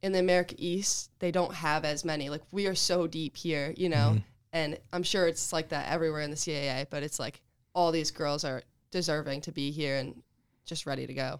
in 0.01 0.11
the 0.11 0.19
America 0.19 0.55
East 0.57 1.11
they 1.19 1.31
don't 1.31 1.53
have 1.53 1.85
as 1.85 2.03
many. 2.03 2.29
Like 2.29 2.41
we 2.51 2.67
are 2.67 2.75
so 2.75 3.07
deep 3.07 3.37
here, 3.37 3.73
you 3.77 3.89
know, 3.89 4.17
and 4.51 4.77
I'm 4.91 5.03
sure 5.03 5.27
it's 5.27 5.53
like 5.53 5.69
that 5.69 5.91
everywhere 5.91 6.21
in 6.21 6.29
the 6.31 6.37
CAA, 6.37 6.87
but 6.89 7.03
it's 7.03 7.19
like 7.19 7.41
all 7.73 7.91
these 7.91 8.11
girls 8.11 8.43
are 8.43 8.61
deserving 8.91 9.41
to 9.41 9.51
be 9.51 9.71
here 9.71 9.97
and 9.97 10.21
just 10.65 10.85
ready 10.85 11.07
to 11.07 11.13
go. 11.13 11.39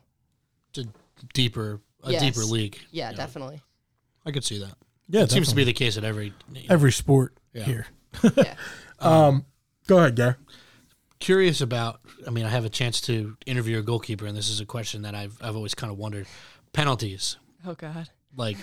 It's 0.70 0.80
a 0.80 1.26
deeper, 1.34 1.80
a 2.04 2.12
Yes. 2.12 2.22
deeper 2.22 2.44
league. 2.46 2.80
Yeah, 2.92 3.12
definitely. 3.14 3.62
I 4.26 4.32
could 4.32 4.44
see 4.44 4.58
that. 4.60 4.74
yeah 5.10 5.22
It 5.22 5.32
seems 5.32 5.50
to 5.50 5.56
be 5.56 5.64
the 5.64 5.74
case 5.74 5.98
at 5.98 6.04
every. 6.04 6.34
every 6.70 6.92
sport 6.92 7.36
Yeah. 7.54 7.64
here 7.64 7.88
Yeah. 8.38 8.56
um 9.00 9.46
go 9.88 9.98
ahead 10.00 10.16
Gary. 10.16 10.36
Curious 11.20 11.62
about. 11.62 12.02
I 12.28 12.32
mean, 12.32 12.46
I 12.46 12.50
have 12.50 12.66
a 12.66 12.70
chance 12.70 13.00
to 13.02 13.38
interview 13.46 13.80
a 13.80 13.82
goalkeeper, 13.82 14.26
and 14.26 14.36
this 14.36 14.50
is 14.50 14.60
a 14.60 14.66
question 14.66 15.04
that 15.04 15.16
I've 15.16 15.38
I've 15.42 15.56
always 15.56 15.74
kind 15.74 15.92
of 15.92 15.98
wondered. 15.98 16.28
Penalties. 16.74 17.38
Oh 17.66 17.76
God. 17.76 18.10
Like 18.36 18.58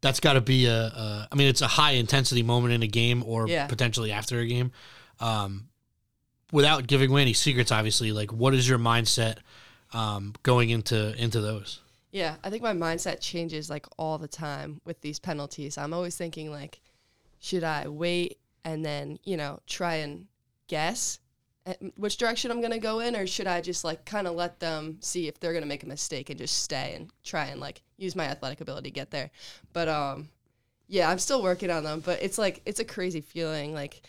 that's 0.00 0.20
got 0.20 0.34
to 0.34 0.40
be 0.40 0.66
a, 0.66 0.74
a. 0.76 1.28
I 1.32 1.34
mean, 1.34 1.48
it's 1.48 1.62
a 1.62 1.66
high 1.66 1.92
intensity 1.92 2.42
moment 2.42 2.74
in 2.74 2.82
a 2.82 2.86
game 2.86 3.22
or 3.24 3.48
Yeah. 3.48 3.66
potentially 3.68 4.12
after 4.12 4.38
a 4.40 4.46
game. 4.46 4.70
Um, 5.20 5.68
without 6.52 6.86
giving 6.86 7.10
away 7.10 7.22
any 7.22 7.32
secrets, 7.32 7.72
obviously, 7.72 8.12
like 8.12 8.32
what 8.32 8.54
is 8.54 8.68
your 8.68 8.78
mindset 8.78 9.38
um, 9.92 10.34
going 10.42 10.70
into 10.70 11.14
into 11.16 11.40
those? 11.40 11.80
Yeah, 12.10 12.36
I 12.42 12.50
think 12.50 12.62
my 12.62 12.72
mindset 12.72 13.20
changes 13.20 13.70
like 13.70 13.86
all 13.98 14.18
the 14.18 14.28
time 14.28 14.80
with 14.84 15.00
these 15.00 15.18
penalties. 15.18 15.78
I'm 15.78 15.92
always 15.94 16.16
thinking 16.16 16.50
like, 16.50 16.80
should 17.38 17.64
I 17.64 17.88
wait 17.88 18.38
and 18.64 18.84
then 18.84 19.18
you 19.24 19.36
know 19.36 19.60
try 19.66 19.96
and 19.96 20.26
guess 20.68 21.18
at 21.68 21.78
which 21.96 22.16
direction 22.16 22.50
I'm 22.50 22.62
gonna 22.62 22.78
go 22.78 23.00
in, 23.00 23.14
or 23.14 23.26
should 23.26 23.46
I 23.46 23.60
just 23.60 23.84
like 23.84 24.06
kind 24.06 24.26
of 24.26 24.34
let 24.34 24.58
them 24.58 24.96
see 25.00 25.28
if 25.28 25.38
they're 25.38 25.52
gonna 25.52 25.66
make 25.66 25.82
a 25.82 25.86
mistake 25.86 26.30
and 26.30 26.38
just 26.38 26.62
stay 26.62 26.94
and 26.94 27.10
try 27.22 27.46
and 27.46 27.60
like 27.60 27.82
use 27.98 28.16
my 28.16 28.24
athletic 28.24 28.62
ability 28.62 28.88
to 28.88 28.94
get 28.94 29.10
there? 29.10 29.30
But 29.74 29.88
um, 29.88 30.30
yeah, 30.86 31.10
I'm 31.10 31.18
still 31.18 31.42
working 31.42 31.70
on 31.70 31.84
them. 31.84 32.00
But 32.00 32.22
it's 32.22 32.38
like 32.38 32.62
it's 32.64 32.80
a 32.80 32.84
crazy 32.84 33.20
feeling. 33.20 33.74
Like 33.74 34.00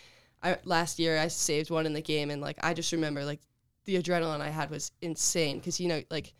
I 0.42 0.58
last 0.64 1.00
year 1.00 1.20
I 1.20 1.28
saved 1.28 1.70
one 1.70 1.86
in 1.86 1.94
the 1.94 2.02
game, 2.02 2.30
and 2.32 2.42
like 2.42 2.58
I 2.64 2.74
just 2.74 2.94
remember 2.94 3.26
like 3.26 3.42
the 3.84 4.02
adrenaline 4.02 4.40
I 4.40 4.50
had 4.50 4.70
was 4.70 4.92
insane 5.02 5.58
because 5.58 5.82
you 5.82 5.90
know 5.90 6.02
like 6.10 6.34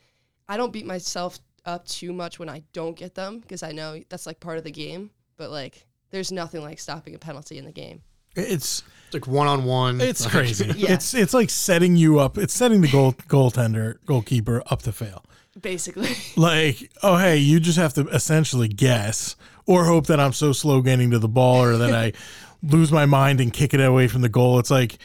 I 0.48 0.56
don't 0.56 0.72
beat 0.72 0.86
myself 0.86 1.38
up 1.66 1.86
too 1.86 2.14
much 2.14 2.40
when 2.40 2.50
I 2.50 2.64
don't 2.72 2.96
get 2.96 3.14
them 3.14 3.40
because 3.40 3.62
I 3.62 3.74
know 3.74 4.02
that's 4.08 4.26
like 4.26 4.40
part 4.40 4.58
of 4.58 4.64
the 4.64 4.72
game. 4.72 5.12
But 5.36 5.52
like, 5.52 5.86
there's 6.12 6.32
nothing 6.32 6.62
like 6.62 6.80
stopping 6.80 7.14
a 7.14 7.20
penalty 7.20 7.58
in 7.58 7.66
the 7.66 7.72
game. 7.74 8.02
It's 8.36 8.84
It's 9.08 9.14
like 9.14 9.28
one 9.28 9.48
on 9.48 9.64
one. 9.64 10.02
it's 10.02 10.26
crazy. 10.26 10.72
Yeah. 10.78 10.94
It's 10.94 11.14
it's 11.14 11.34
like 11.34 11.50
setting 11.50 11.96
you 11.96 12.20
up. 12.20 12.38
It's 12.38 12.54
setting 12.54 12.82
the 12.82 12.88
goal 12.90 13.14
goaltender 13.14 13.96
goalkeeper 14.06 14.62
up 14.68 14.82
to 14.84 14.92
fail. 14.92 15.24
Basically, 15.60 16.12
Like, 16.38 16.90
oh 17.04 17.18
hey, 17.18 17.38
you 17.38 17.60
just 17.60 17.78
have 17.78 17.94
to 17.96 18.08
essentially 18.10 18.68
guess 18.70 19.36
or 19.66 19.86
hope 19.86 20.08
that 20.08 20.20
I'm 20.20 20.32
so 20.34 20.54
slow 20.54 20.82
getting 20.82 21.12
to 21.12 21.20
the 21.20 21.28
ball 21.28 21.62
or 21.64 21.78
that 21.78 21.94
I 21.94 22.14
lose 22.64 22.92
my 22.92 23.06
mind 23.06 23.42
and 23.42 23.52
kick 23.52 23.74
it 23.74 23.82
away 23.82 24.08
from 24.08 24.22
the 24.22 24.30
goal. 24.30 24.60
It's 24.60 24.72
like 24.72 25.00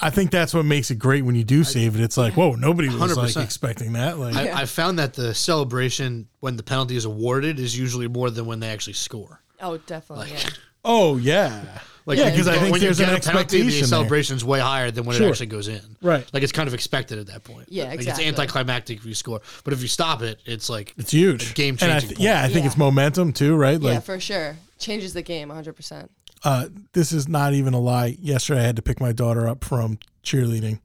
I 0.00 0.10
think 0.10 0.30
that's 0.30 0.52
what 0.54 0.64
makes 0.64 0.90
it 0.90 0.96
great 0.98 1.24
when 1.24 1.34
you 1.34 1.44
do 1.44 1.64
save 1.64 1.96
it. 1.96 2.02
It's 2.02 2.18
like, 2.18 2.34
whoa, 2.34 2.52
nobody 2.54 2.88
was 2.88 3.16
like 3.16 3.30
100%. 3.30 3.42
expecting 3.42 3.94
that. 3.94 4.18
Like, 4.18 4.36
I, 4.36 4.62
I 4.62 4.64
found 4.66 4.98
that 4.98 5.14
the 5.14 5.34
celebration 5.34 6.28
when 6.40 6.56
the 6.56 6.62
penalty 6.62 6.96
is 6.96 7.06
awarded 7.06 7.58
is 7.58 7.78
usually 7.78 8.06
more 8.06 8.28
than 8.30 8.44
when 8.46 8.60
they 8.60 8.68
actually 8.68 8.92
score. 8.94 9.42
oh 9.60 9.78
definitely. 9.78 10.30
yeah. 10.32 10.50
oh 10.84 11.16
yeah, 11.16 11.64
Like 12.10 12.18
yeah, 12.18 12.30
because 12.30 12.48
I 12.48 12.58
think 12.58 12.72
when 12.72 12.80
you 12.80 12.88
there's 12.88 13.00
an 13.00 13.06
get 13.06 13.24
a 13.24 13.28
penalty, 13.28 13.40
expectation. 13.60 13.66
The 13.68 13.78
there. 13.80 13.86
celebration's 13.86 14.44
way 14.44 14.60
higher 14.60 14.90
than 14.90 15.04
when 15.04 15.16
Sure. 15.16 15.28
it 15.28 15.30
actually 15.30 15.46
goes 15.46 15.68
in. 15.68 15.80
Right. 16.02 16.26
Like 16.32 16.42
it's 16.42 16.52
kind 16.52 16.66
of 16.68 16.74
expected 16.74 17.18
at 17.18 17.26
that 17.28 17.44
point. 17.44 17.66
Yeah, 17.70 17.84
Like 17.84 17.94
exactly. 18.00 18.24
it's 18.26 18.38
anticlimactic 18.38 18.98
if 18.98 19.06
you 19.06 19.14
score, 19.14 19.40
but 19.64 19.72
if 19.72 19.80
you 19.82 19.88
stop 19.88 20.20
it, 20.22 20.40
it's 20.44 20.68
like 20.68 20.92
It's 20.98 21.12
huge, 21.12 21.52
A 21.52 21.54
game 21.54 21.76
And 21.80 21.90
I 21.90 21.94
changing 21.94 22.08
th- 22.10 22.18
point. 22.18 22.24
Yeah, 22.24 22.42
I 22.42 22.48
think 22.48 22.60
Yeah. 22.60 22.66
it's 22.66 22.76
momentum 22.76 23.32
too, 23.32 23.54
right? 23.56 23.80
yeah, 23.80 23.90
Like, 23.94 24.02
for 24.04 24.18
sure. 24.20 24.56
Changes 24.78 25.12
the 25.14 25.22
game 25.22 25.50
100%. 25.50 26.08
uh, 26.44 26.66
this 26.94 27.12
is 27.12 27.28
not 27.28 27.54
even 27.54 27.74
a 27.74 27.80
lie. 27.80 28.16
Yesterday, 28.20 28.60
I 28.60 28.64
had 28.64 28.76
to 28.76 28.82
pick 28.82 29.00
my 29.00 29.12
daughter 29.12 29.46
up 29.46 29.62
from 29.64 29.98
cheerleading 30.24 30.80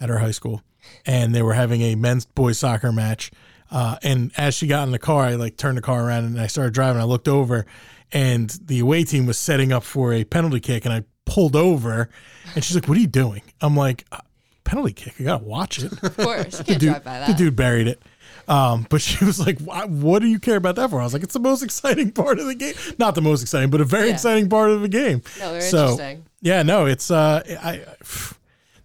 at 0.00 0.08
her 0.08 0.18
high 0.20 0.30
school, 0.30 0.62
and 1.04 1.34
they 1.34 1.42
were 1.42 1.54
having 1.54 1.82
a 1.82 1.94
men's 1.96 2.24
boys 2.24 2.58
soccer 2.58 2.92
match. 2.92 3.30
Uh, 3.70 3.96
and 4.02 4.30
as 4.36 4.54
she 4.54 4.66
got 4.66 4.84
in 4.86 4.92
the 4.92 4.98
car, 4.98 5.24
I 5.24 5.34
like 5.34 5.56
turned 5.56 5.76
the 5.78 5.82
car 5.82 6.06
around 6.06 6.24
and 6.24 6.38
I 6.40 6.46
started 6.46 6.74
driving. 6.74 7.00
I 7.00 7.04
looked 7.04 7.26
over, 7.26 7.64
and 8.12 8.50
the 8.64 8.78
away 8.80 9.04
team 9.04 9.26
was 9.26 9.38
setting 9.38 9.72
up 9.72 9.82
for 9.84 10.12
a 10.12 10.24
penalty 10.24 10.60
kick, 10.60 10.84
and 10.84 10.92
I 10.92 11.04
pulled 11.24 11.56
over, 11.56 12.08
and 12.54 12.62
she's 12.64 12.74
like, 12.74 12.88
"What 12.88 12.96
are 12.96 13.00
you 13.00 13.06
doing?" 13.06 13.42
I'm 13.60 13.76
like, 13.76 14.04
uh, 14.12 14.18
"Penalty 14.64 14.92
kick. 14.92 15.14
I 15.20 15.24
gotta 15.24 15.44
watch 15.44 15.78
it." 15.82 15.92
Of 16.02 16.16
course. 16.16 16.58
You 16.60 16.64
can't 16.64 16.80
dude, 16.80 16.90
drive 16.90 17.04
by 17.04 17.26
the 17.26 17.32
dude 17.34 17.56
buried 17.56 17.86
it. 17.88 18.02
Um, 18.48 18.86
but 18.90 19.00
she 19.00 19.24
was 19.24 19.38
like, 19.38 19.58
"Why- 19.60 19.84
"What 19.84 20.20
do 20.20 20.26
you 20.28 20.38
care 20.40 20.56
about 20.56 20.74
that 20.76 20.90
for?" 20.90 21.00
I 21.00 21.04
was 21.04 21.12
like, 21.12 21.22
"It's 21.22 21.34
the 21.34 21.40
most 21.40 21.62
exciting 21.62 22.10
part 22.12 22.38
of 22.40 22.46
the 22.46 22.54
game. 22.56 22.74
Not 22.98 23.14
the 23.14 23.22
most 23.22 23.40
exciting, 23.42 23.70
but 23.70 23.80
a 23.80 23.84
very 23.84 24.08
Yeah. 24.08 24.14
exciting 24.14 24.48
part 24.48 24.70
of 24.70 24.82
the 24.82 24.88
game." 24.88 25.22
No, 25.38 25.52
they're 25.52 25.60
So, 25.60 25.82
interesting. 25.92 26.24
Yeah, 26.40 26.62
no, 26.64 26.86
it's 26.86 27.10
uh, 27.10 27.42
I, 27.62 27.70
I 27.72 27.84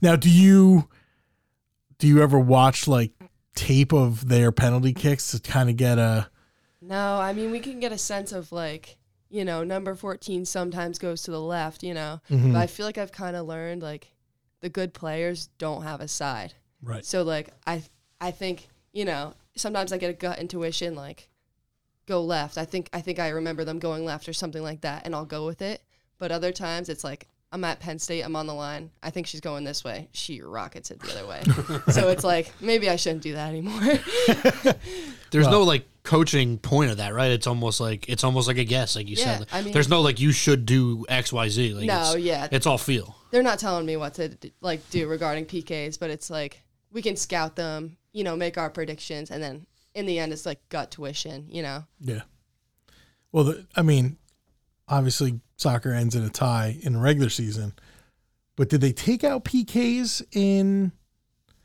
now 0.02 0.16
do 0.16 0.30
you 0.30 0.88
do 1.98 2.08
you 2.08 2.22
ever 2.22 2.38
watch 2.40 2.88
like 2.88 3.12
tape 3.56 3.92
of 3.92 4.28
their 4.30 4.52
penalty 4.52 4.94
kicks 4.94 5.32
to 5.32 5.40
kind 5.40 5.68
of 5.72 5.76
get 5.76 5.98
a 5.98 6.30
No, 6.80 7.18
I 7.20 7.34
mean, 7.34 7.50
we 7.50 7.60
can 7.60 7.80
get 7.80 7.92
a 7.92 7.98
sense 7.98 8.32
of 8.32 8.52
like, 8.52 8.98
you 9.30 9.44
know, 9.46 9.64
number 9.64 9.96
14 9.96 10.46
sometimes 10.46 11.00
goes 11.00 11.24
to 11.24 11.32
the 11.32 11.42
left, 11.42 11.84
you 11.84 11.94
know. 11.94 12.22
Mm-hmm. 12.30 12.54
But 12.54 12.60
I 12.60 12.68
feel 12.68 12.86
like 12.86 12.98
I've 12.98 13.12
kind 13.12 13.36
of 13.36 13.46
learned 13.46 13.82
like 13.82 14.14
the 14.62 14.70
good 14.70 14.94
players 14.94 15.48
don't 15.58 15.84
have 15.84 16.02
a 16.02 16.08
side. 16.08 16.54
right? 16.82 17.06
So 17.06 17.24
like 17.24 17.50
I 17.66 17.84
I 18.20 18.32
think, 18.32 18.70
you 18.94 19.06
know, 19.06 19.34
sometimes 19.56 19.92
I 19.92 19.98
get 19.98 20.10
a 20.10 20.14
gut 20.14 20.40
intuition 20.40 20.96
like 20.96 21.30
go 22.06 22.24
left. 22.24 22.58
I 22.58 22.66
think 22.66 22.90
I 22.94 23.02
think 23.02 23.20
I 23.20 23.30
remember 23.30 23.64
them 23.64 23.80
going 23.80 24.06
left 24.06 24.28
or 24.30 24.34
something 24.34 24.64
like 24.64 24.82
that 24.82 25.06
and 25.06 25.14
I'll 25.14 25.26
go 25.26 25.46
with 25.46 25.62
it. 25.62 25.82
But 26.18 26.32
other 26.32 26.52
times 26.52 26.90
it's 26.90 27.04
like 27.04 27.28
I'm 27.52 27.64
at 27.64 27.80
Penn 27.80 27.98
State, 27.98 28.24
I'm 28.24 28.36
on 28.36 28.46
the 28.46 28.54
line. 28.54 28.92
I 29.02 29.10
think 29.10 29.26
she's 29.26 29.40
going 29.40 29.64
this 29.64 29.84
way. 29.84 30.10
She 30.12 30.42
rockets 30.42 30.92
it 30.92 31.00
the 31.00 31.12
other 31.12 31.28
way. 31.28 31.44
so 31.92 32.10
it's 32.10 32.24
like 32.24 32.52
maybe 32.60 32.90
I 32.90 32.98
shouldn't 32.98 33.24
do 33.24 33.34
that 33.34 33.50
anymore. 33.50 33.80
there's 35.32 35.48
no 35.48 35.64
like 35.64 35.86
coaching 36.08 36.58
point 36.58 36.90
of 36.90 36.98
that, 36.98 37.14
right? 37.14 37.32
It's 37.32 37.46
almost 37.48 37.80
like 37.80 38.08
it's 38.10 38.24
almost 38.24 38.48
like 38.48 38.58
a 38.58 38.64
guess, 38.64 38.96
like 38.96 39.08
you 39.10 39.16
Yeah, 39.18 39.38
said. 39.40 39.48
I 39.52 39.62
mean- 39.62 39.74
there's 39.74 39.90
no 39.90 40.02
like 40.02 40.20
you 40.20 40.32
should 40.32 40.66
do 40.66 41.06
X 41.10 41.32
Y 41.34 41.50
Z. 41.50 41.74
Like 41.74 41.86
No, 41.86 42.14
it's, 42.14 42.24
yeah. 42.24 42.48
it's 42.52 42.66
all 42.66 42.78
feel. 42.78 43.16
they're 43.32 43.44
not 43.44 43.60
telling 43.60 43.86
me 43.86 43.98
what 43.98 44.14
to 44.16 44.36
like 44.62 44.90
do 44.90 45.08
regarding 45.08 45.46
PKs, 45.46 46.00
but 46.00 46.10
it's 46.10 46.30
like 46.30 46.62
we 46.92 47.02
can 47.02 47.16
scout 47.18 47.56
them, 47.56 47.98
you 48.14 48.24
know, 48.24 48.36
make 48.36 48.58
our 48.58 48.70
predictions, 48.70 49.30
and 49.30 49.44
then 49.44 49.68
in 49.94 50.06
the 50.06 50.18
end, 50.20 50.32
it's 50.32 50.46
like 50.46 50.60
gut 50.70 50.92
tuition, 50.92 51.48
you 51.52 51.62
know. 51.62 51.84
Yeah. 52.00 52.22
Well, 53.32 53.44
the, 53.44 53.66
I 53.76 53.82
mean, 53.82 54.18
obviously 54.88 55.42
soccer 55.58 55.92
ends 55.92 56.16
in 56.16 56.24
a 56.24 56.30
tie 56.30 56.78
in 56.82 56.94
the 56.94 57.00
regular 57.00 57.30
season, 57.30 57.74
but 58.56 58.70
did 58.70 58.80
they 58.82 58.94
take 58.94 59.24
out 59.24 59.44
PKs 59.44 60.22
in 60.32 60.92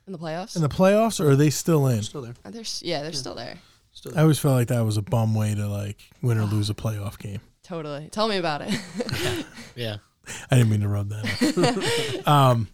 In 0.07 0.13
the 0.13 0.19
playoffs, 0.19 0.57
in 0.57 0.63
the 0.63 0.69
playoffs, 0.69 1.21
or 1.25 1.31
are 1.31 1.37
they 1.37 1.51
still 1.51 1.87
in? 1.87 2.03
Still 2.03 2.23
there. 2.23 2.35
Uh, 2.45 2.51
they're 2.51 2.63
s- 2.63 2.83
yeah, 2.83 3.03
they're 3.03 3.13
still 3.13 3.35
there. 3.37 3.59
Still 4.03 4.19
I 4.19 4.23
always 4.23 4.41
felt 4.41 4.55
like 4.57 4.67
that 4.67 4.85
was 4.85 4.97
a 4.97 5.03
bum 5.03 5.33
way 5.33 5.55
to 5.55 5.69
like 5.69 5.97
win 6.23 6.37
or 6.37 6.43
lose 6.45 6.69
a 6.69 6.75
playoff 6.75 7.19
game. 7.21 7.41
Totally. 7.63 8.09
Tell 8.11 8.27
me 8.27 8.37
about 8.37 8.63
it. 8.63 8.75
Yeah. 9.77 9.99
I 10.51 10.57
didn't 10.57 10.71
mean 10.71 10.81
to 10.81 10.89
rub 10.89 11.09
that 11.11 12.25
up. 12.25 12.27
um, 12.29 12.69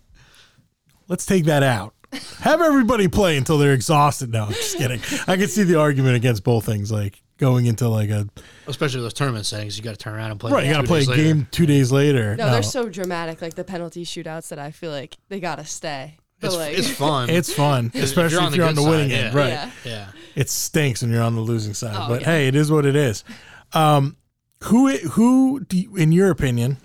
let's 1.06 1.26
take 1.26 1.44
that 1.44 1.62
out. 1.62 1.92
Have 2.40 2.62
everybody 2.62 3.08
play 3.08 3.36
until 3.36 3.58
they're 3.58 3.74
exhausted. 3.74 4.32
No, 4.32 4.44
I'm 4.46 4.52
just 4.52 4.78
kidding. 4.78 5.00
I 5.28 5.36
can 5.36 5.48
see 5.48 5.64
the 5.64 5.78
argument 5.78 6.16
against 6.16 6.42
both 6.44 6.64
things, 6.64 6.90
like 6.90 7.22
going 7.36 7.66
into 7.66 7.88
like 7.88 8.08
a 8.08 8.26
Especially 8.66 9.02
those 9.02 9.12
tournament 9.12 9.44
settings, 9.44 9.76
you 9.76 9.84
got 9.84 9.90
to 9.92 9.96
turn 9.98 10.14
around 10.14 10.30
and 10.30 10.40
play. 10.40 10.50
right. 10.50 10.64
You 10.66 10.72
got 10.72 10.80
to 10.80 10.86
play 10.86 11.04
a 11.04 11.08
later. 11.08 11.22
game 11.22 11.46
two 11.50 11.66
days 11.66 11.92
later. 11.92 12.36
no, 12.36 12.50
they're 12.50 12.62
so 12.62 12.88
dramatic, 12.88 13.42
like 13.42 13.54
the 13.54 13.64
penalty 13.64 14.04
shootouts 14.04 14.48
that 14.48 14.58
I 14.58 14.70
feel 14.70 14.90
like 14.90 15.16
they 15.28 15.40
gotta 15.40 15.66
stay. 15.66 16.16
But 16.40 16.46
It's, 16.48 16.57
like, 16.57 16.79
it's 16.79 16.90
fun. 16.90 17.31
It's 17.31 17.53
fun, 17.53 17.90
especially 17.94 18.46
if 18.46 18.55
you're 18.57 18.66
on 18.66 18.74
the, 18.74 18.83
good 18.83 18.90
winning 18.90 19.11
side, 19.11 19.18
end. 19.18 19.35
yeah. 19.35 19.40
Right. 19.40 19.48
Yeah. 19.51 19.70
yeah. 19.85 20.09
It 20.37 20.48
stinks 20.48 21.03
when 21.03 21.11
you're 21.11 21.22
on 21.22 21.35
the 21.35 21.40
losing 21.40 21.74
side, 21.74 21.96
Oh, 21.98 22.09
but 22.09 22.20
yeah. 22.20 22.27
hey, 22.29 22.48
it 22.48 22.55
is 22.55 22.70
what 22.70 22.87
it 22.87 22.94
is. 22.94 23.24
Um, 23.72 24.16
who 24.64 24.88
who 24.96 25.61
do 25.61 25.79
you, 25.79 25.96
in 25.96 26.12
your 26.12 26.31
opinion? 26.31 26.79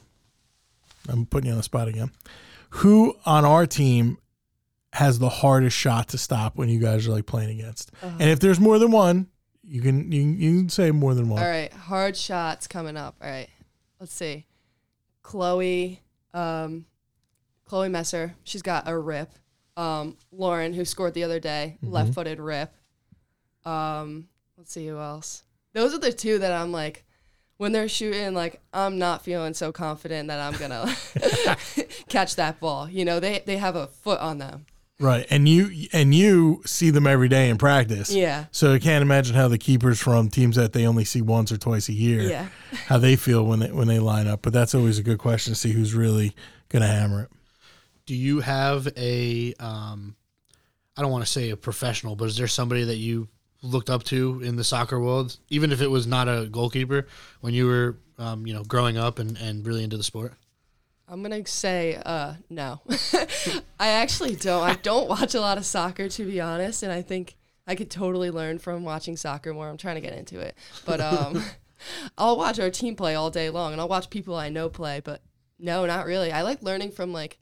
I'm 1.07 1.25
putting 1.25 1.47
you 1.47 1.51
on 1.53 1.57
the 1.57 1.63
spot 1.63 1.87
again. 1.87 2.11
Who 2.77 3.15
on 3.25 3.45
our 3.45 3.65
team 3.67 4.17
has 4.93 5.19
the 5.19 5.29
hardest 5.29 5.75
shot 5.77 6.09
to 6.09 6.17
stop 6.17 6.55
when 6.55 6.69
you 6.69 6.79
guys 6.79 7.07
are 7.07 7.11
like 7.11 7.25
playing 7.25 7.59
against? 7.59 7.91
Uh-huh. 8.01 8.15
And 8.19 8.29
if 8.29 8.39
there's 8.39 8.59
more 8.59 8.79
than 8.79 8.91
one, 8.91 9.27
you 9.63 9.81
can 9.81 10.11
you, 10.11 10.21
you 10.21 10.59
can 10.61 10.69
say 10.69 10.91
more 10.91 11.13
than 11.13 11.29
one. 11.29 11.41
all 11.43 11.47
right, 11.49 11.71
hard 11.73 12.17
shots 12.17 12.67
coming 12.67 12.97
up. 12.97 13.15
All 13.21 13.29
right, 13.29 13.49
let's 13.99 14.13
see. 14.13 14.45
Chloe, 15.21 16.01
um, 16.33 16.85
Chloe 17.65 17.89
Messer, 17.89 18.35
she's 18.43 18.61
got 18.61 18.87
a 18.87 18.97
rip. 18.97 19.29
Um, 19.75 20.17
Lauren, 20.31 20.73
who 20.73 20.85
scored 20.85 21.13
the 21.13 21.23
other 21.23 21.39
day, 21.39 21.77
left-footed 21.81 22.39
rip. 22.39 22.73
Um, 23.65 24.27
let's 24.57 24.71
see 24.73 24.87
who 24.87 24.99
else. 24.99 25.43
Those 25.73 25.93
are 25.93 25.99
the 25.99 26.11
two 26.13 26.39
that 26.39 26.51
I'm 26.51 26.71
like, 26.71 27.05
when 27.57 27.71
they're 27.71 27.87
shooting, 27.89 28.33
like 28.33 28.61
I'm 28.73 28.97
not 28.99 29.23
feeling 29.23 29.53
so 29.53 29.71
confident 29.71 30.27
that 30.27 30.39
I'm 30.39 30.59
gonna 30.59 30.93
catch 32.09 32.35
that 32.35 32.59
ball. 32.59 32.89
You 32.89 33.05
know, 33.05 33.19
they 33.19 33.41
they 33.45 33.57
have 33.57 33.75
a 33.75 33.87
foot 33.87 34.19
on 34.19 34.37
them. 34.37 34.65
Right. 34.99 35.25
And 35.29 35.47
you 35.49 35.87
and 35.93 36.13
you 36.13 36.61
see 36.65 36.89
them 36.89 37.07
every 37.07 37.29
day 37.29 37.49
in 37.49 37.57
practice. 37.57 38.09
Yeah. 38.13 38.45
So 38.51 38.73
I 38.73 38.79
can't 38.79 39.01
imagine 39.01 39.35
how 39.35 39.47
the 39.47 39.57
keepers 39.57 39.99
from 39.99 40.29
teams 40.29 40.55
that 40.55 40.73
they 40.73 40.85
only 40.85 41.05
see 41.05 41.21
once 41.21 41.51
or 41.51 41.57
twice 41.57 41.89
a 41.89 41.93
year, 41.93 42.21
Yeah. 42.21 42.47
how 42.87 42.97
they 42.97 43.15
feel 43.15 43.45
when 43.45 43.59
they 43.59 43.71
when 43.71 43.87
they 43.87 43.99
line 43.99 44.27
up. 44.27 44.41
But 44.41 44.53
that's 44.53 44.75
always 44.75 44.99
a 44.99 45.03
good 45.03 45.19
question 45.19 45.53
to 45.53 45.59
see 45.59 45.71
who's 45.71 45.93
really 45.93 46.35
gonna 46.69 46.87
hammer 46.87 47.23
it. 47.23 47.31
Do 48.05 48.15
you 48.15 48.41
have 48.41 48.87
a 48.97 49.53
um 49.59 50.15
I 50.95 51.01
don't 51.01 51.11
want 51.11 51.25
to 51.25 51.31
say 51.31 51.49
a 51.49 51.57
professional, 51.57 52.15
but 52.15 52.25
is 52.25 52.37
there 52.37 52.47
somebody 52.47 52.83
that 52.83 52.97
you 52.97 53.27
looked 53.63 53.89
up 53.89 54.03
to 54.03 54.41
in 54.43 54.55
the 54.57 54.63
soccer 54.63 54.99
world, 54.99 55.37
even 55.49 55.71
if 55.71 55.81
it 55.81 55.89
was 55.89 56.05
not 56.05 56.27
a 56.27 56.47
goalkeeper, 56.51 57.07
when 57.41 57.53
you 57.53 57.65
were 57.65 57.97
um, 58.17 58.45
you 58.45 58.53
know, 58.53 58.63
growing 58.63 58.97
up 58.97 59.19
and, 59.19 59.37
and 59.37 59.65
really 59.65 59.83
into 59.83 59.97
the 59.97 60.03
sport? 60.03 60.33
I'm 61.07 61.21
gonna 61.21 61.45
say 61.45 61.99
uh, 62.05 62.35
no. 62.49 62.81
I 63.79 63.89
actually 63.89 64.35
don't. 64.35 64.63
I 64.63 64.75
don't 64.75 65.09
watch 65.09 65.35
a 65.35 65.41
lot 65.41 65.57
of 65.57 65.65
soccer 65.65 66.07
to 66.09 66.25
be 66.25 66.39
honest, 66.39 66.83
and 66.83 66.91
I 66.91 67.01
think 67.01 67.35
I 67.67 67.75
could 67.75 67.91
totally 67.91 68.31
learn 68.31 68.59
from 68.59 68.83
watching 68.83 69.17
soccer 69.17 69.53
more. 69.53 69.67
I'm 69.67 69.77
trying 69.77 69.95
to 69.95 70.01
get 70.01 70.13
into 70.13 70.39
it, 70.39 70.55
but 70.85 71.01
um, 71.01 71.43
I'll 72.17 72.37
watch 72.37 72.59
our 72.59 72.69
team 72.69 72.95
play 72.95 73.15
all 73.15 73.29
day 73.29 73.49
long, 73.49 73.73
and 73.73 73.81
I'll 73.81 73.89
watch 73.89 74.09
people 74.09 74.35
I 74.35 74.49
know 74.49 74.69
play. 74.69 75.01
But 75.03 75.21
no, 75.59 75.85
not 75.85 76.05
really. 76.05 76.31
I 76.31 76.41
like 76.41 76.63
learning 76.63 76.91
from 76.91 77.11
like 77.11 77.37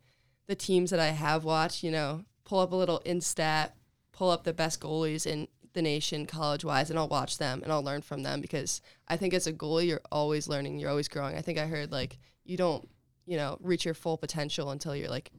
the 0.47 0.55
teams 0.55 0.89
that 0.91 0.99
I 0.99 1.07
have 1.07 1.43
watched. 1.43 1.83
You 1.83 1.91
know, 1.91 2.25
pull 2.43 2.59
up 2.59 2.71
a 2.71 2.75
little 2.75 3.01
instat, 3.05 3.71
pull 4.11 4.29
up 4.29 4.43
the 4.43 4.53
best 4.53 4.79
goalies 4.79 5.25
in 5.25 5.47
the 5.73 5.81
nation 5.81 6.25
college 6.25 6.65
wise, 6.65 6.89
and 6.89 6.99
I'll 6.99 7.07
watch 7.07 7.37
them 7.37 7.61
and 7.63 7.71
I'll 7.71 7.83
learn 7.83 8.01
from 8.01 8.23
them 8.23 8.41
because 8.41 8.81
I 9.07 9.17
think 9.17 9.33
as 9.33 9.47
a 9.47 9.53
goalie, 9.53 9.87
you're 9.87 10.01
always 10.11 10.47
learning, 10.47 10.79
you're 10.79 10.89
always 10.89 11.07
growing. 11.07 11.37
I 11.37 11.41
think 11.41 11.57
I 11.57 11.65
heard 11.65 11.91
like 11.91 12.17
you 12.43 12.57
don't, 12.57 12.87
you 13.25 13.37
know, 13.37 13.57
reach 13.61 13.85
your 13.85 13.93
full 13.93 14.17
potential 14.17 14.71
until 14.71 14.95
you're 14.95 15.09
like 15.09 15.31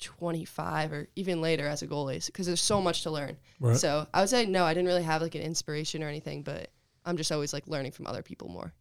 25 0.00 0.92
or 0.92 1.08
even 1.16 1.40
later 1.40 1.66
as 1.66 1.82
a 1.82 1.86
goalie 1.86 2.24
because 2.26 2.46
there's 2.46 2.60
so 2.60 2.80
much 2.80 3.02
to 3.02 3.10
learn. 3.10 3.36
Right. 3.60 3.76
So 3.76 4.06
I 4.12 4.20
would 4.20 4.28
say 4.28 4.46
no, 4.46 4.64
I 4.64 4.74
didn't 4.74 4.86
really 4.86 5.02
have 5.02 5.22
like 5.22 5.34
an 5.34 5.42
inspiration 5.42 6.02
or 6.02 6.08
anything, 6.08 6.42
but 6.42 6.70
I'm 7.04 7.16
just 7.16 7.32
always 7.32 7.52
like 7.52 7.66
learning 7.66 7.92
from 7.92 8.06
other 8.06 8.22
people 8.22 8.48
more. 8.48 8.72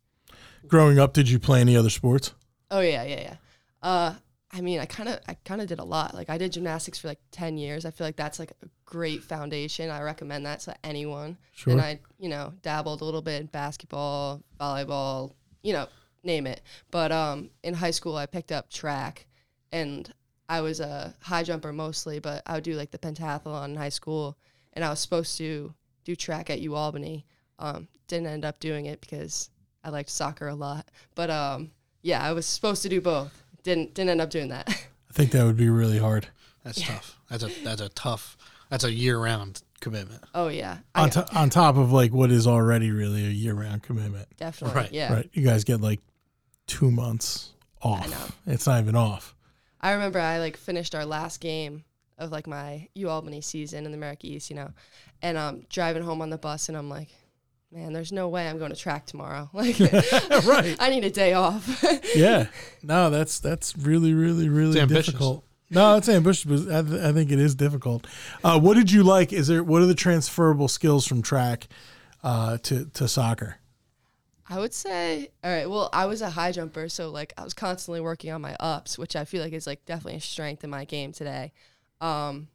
Growing 0.68 1.00
up, 1.00 1.14
did 1.14 1.30
you 1.30 1.40
play 1.40 1.62
any 1.62 1.76
other 1.76 1.90
sports? 1.90 2.34
Oh 2.72 2.80
yeah, 2.80 3.04
yeah, 3.04 3.22
yeah. 3.22 3.36
Uh, 3.82 4.14
I 4.56 4.62
mean, 4.62 4.80
I 4.80 4.86
kind 4.86 5.10
of, 5.10 5.20
I 5.28 5.34
kind 5.46 5.62
of 5.62 5.68
did 5.68 5.80
a 5.80 5.84
lot. 5.84 6.14
Like 6.14 6.30
I 6.30 6.38
did 6.38 6.52
gymnastics 6.52 7.00
for 7.00 7.08
like 7.08 7.20
ten 7.32 7.58
years. 7.58 7.86
I 7.86 7.92
feel 7.92 8.06
like 8.06 8.16
that's 8.16 8.38
like 8.38 8.52
a 8.52 8.68
great 8.86 9.24
foundation. 9.24 9.90
I 9.90 10.02
recommend 10.02 10.46
that 10.46 10.60
to 10.62 10.76
anyone. 10.86 11.38
Sure. 11.54 11.74
And 11.74 11.82
I, 11.82 12.00
you 12.20 12.30
know, 12.30 12.54
dabbled 12.62 13.02
a 13.02 13.06
little 13.06 13.24
bit 13.24 13.42
in 13.42 13.48
basketball, 13.48 14.44
volleyball, 14.60 15.34
you 15.64 15.74
know, 15.74 15.88
name 16.24 16.46
it. 16.46 16.62
But 16.92 17.12
um, 17.12 17.50
in 17.64 17.74
high 17.74 17.92
school, 17.92 18.16
I 18.16 18.28
picked 18.28 18.52
up 18.52 18.70
track, 18.70 19.26
and 19.72 20.14
I 20.48 20.62
was 20.62 20.80
a 20.80 21.16
high 21.20 21.44
jumper 21.44 21.74
mostly. 21.74 22.20
But 22.20 22.44
I 22.46 22.54
would 22.54 22.64
do 22.64 22.76
like 22.76 22.92
the 22.92 23.00
pentathlon 23.00 23.70
in 23.70 23.76
high 23.76 23.90
school, 23.90 24.38
and 24.74 24.86
I 24.86 24.90
was 24.92 25.00
supposed 25.00 25.36
to 25.40 25.74
do 26.06 26.16
track 26.16 26.52
at 26.52 26.62
U 26.62 26.76
Albany. 26.76 27.26
Um, 27.58 27.88
didn't 28.08 28.28
end 28.28 28.46
up 28.46 28.60
doing 28.60 28.86
it 28.86 29.02
because 29.02 29.50
I 29.84 29.90
liked 29.90 30.12
soccer 30.12 30.48
a 30.48 30.56
lot. 30.56 30.90
But 31.16 31.32
um, 31.32 31.72
yeah, 32.04 32.22
I 32.22 32.34
was 32.34 32.46
supposed 32.46 32.84
to 32.84 32.90
do 32.90 33.02
both. 33.02 33.43
Didn't 33.64 33.94
didn't 33.94 34.10
end 34.12 34.22
up 34.22 34.30
doing 34.30 34.50
that. 34.50 34.68
I 35.10 35.14
think 35.14 35.32
that 35.32 35.46
would 35.46 35.58
be 35.58 35.70
really 35.70 36.00
hard. 36.00 36.28
That's 36.64 36.82
tough. 36.82 37.20
That's 37.30 37.44
a 37.44 37.64
that's 37.64 37.82
a 37.82 37.90
tough. 37.90 38.38
That's 38.70 38.84
a 38.84 38.92
year 38.92 39.20
round 39.20 39.62
commitment. 39.80 40.24
oh 40.34 40.48
yeah, 40.48 40.78
On, 40.96 41.10
to, 41.10 41.36
on 41.38 41.50
top 41.50 41.76
of 41.76 41.92
like 41.92 42.14
what 42.14 42.32
is 42.32 42.48
already 42.48 42.90
really 42.92 43.26
a 43.26 43.30
year 43.30 43.54
round 43.54 43.84
commitment. 43.84 44.28
definitely. 44.38 44.76
Right, 44.80 44.92
yeah. 44.94 45.14
Right. 45.14 45.30
You 45.34 45.44
guys 45.44 45.64
get 45.66 45.82
like 45.82 46.00
two 46.68 46.90
months 46.90 47.52
off. 47.82 48.10
know. 48.10 48.54
It's 48.54 48.66
not 48.66 48.82
even 48.82 48.96
off. 48.96 49.36
I 49.82 49.92
remember 49.92 50.20
I 50.20 50.40
like 50.40 50.56
finished 50.56 50.96
our 50.96 51.06
last 51.06 51.42
game 51.42 51.84
of 52.18 52.32
like 52.32 52.48
my 52.48 52.88
U 52.96 53.10
Albany 53.10 53.42
season 53.42 53.86
in 53.86 53.92
the 53.92 53.98
America 53.98 54.26
East, 54.26 54.50
you 54.50 54.56
know, 54.56 54.72
and 55.22 55.38
I'm 55.38 55.56
um 55.56 55.66
driving 55.70 56.04
home 56.04 56.22
on 56.22 56.30
the 56.30 56.38
bus, 56.38 56.70
and 56.70 56.78
I'm 56.78 56.90
like, 56.90 57.10
man, 57.74 57.92
there's 57.94 58.12
no 58.12 58.30
way 58.30 58.48
I'm 58.48 58.60
going 58.60 58.72
to 58.72 58.78
track 58.78 59.06
tomorrow. 59.06 59.50
Like, 59.54 59.80
Right. 60.46 60.76
I 60.80 60.90
need 60.90 61.04
a 61.04 61.10
day 61.10 61.34
off. 61.34 61.84
yeah. 62.16 62.48
No, 62.82 63.10
that's 63.10 63.40
that's 63.40 63.76
really, 63.78 64.14
really, 64.14 64.50
really 64.50 64.80
ambitious. 64.80 65.08
difficult. 65.08 65.44
No, 65.70 65.96
it's 65.96 66.08
ambitious, 66.08 66.44
but 66.46 66.72
I, 66.74 66.88
th- 66.88 67.02
I 67.02 67.12
think 67.14 67.32
it 67.32 67.40
is 67.40 67.56
difficult. 67.56 68.06
Uh, 68.44 68.60
what 68.60 68.76
did 68.76 68.92
you 68.92 69.02
like? 69.04 69.34
Is 69.34 69.48
there 69.48 69.64
what 69.64 69.82
are 69.82 69.88
the 69.88 69.96
transferable 69.96 70.68
skills 70.68 71.08
from 71.08 71.22
track 71.24 71.68
uh, 72.24 72.58
to 72.60 72.86
to 72.86 73.08
soccer? 73.08 73.58
I 74.48 74.60
would 74.60 74.74
say, 74.74 75.30
all 75.44 75.50
right. 75.52 75.68
Well, 75.70 75.90
I 75.94 76.06
was 76.06 76.22
a 76.22 76.30
high 76.30 76.52
jumper, 76.52 76.90
so 76.90 77.10
like 77.10 77.34
I 77.38 77.44
was 77.44 77.54
constantly 77.56 78.02
working 78.02 78.32
on 78.32 78.42
my 78.42 78.56
ups, 78.60 79.00
which 79.00 79.16
I 79.16 79.26
feel 79.26 79.42
like 79.42 79.54
is 79.54 79.66
like 79.66 79.84
definitely 79.86 80.18
a 80.18 80.22
strength 80.22 80.64
in 80.64 80.70
my 80.70 80.86
game 80.86 81.12
today. 81.12 81.54
Um, 82.02 82.50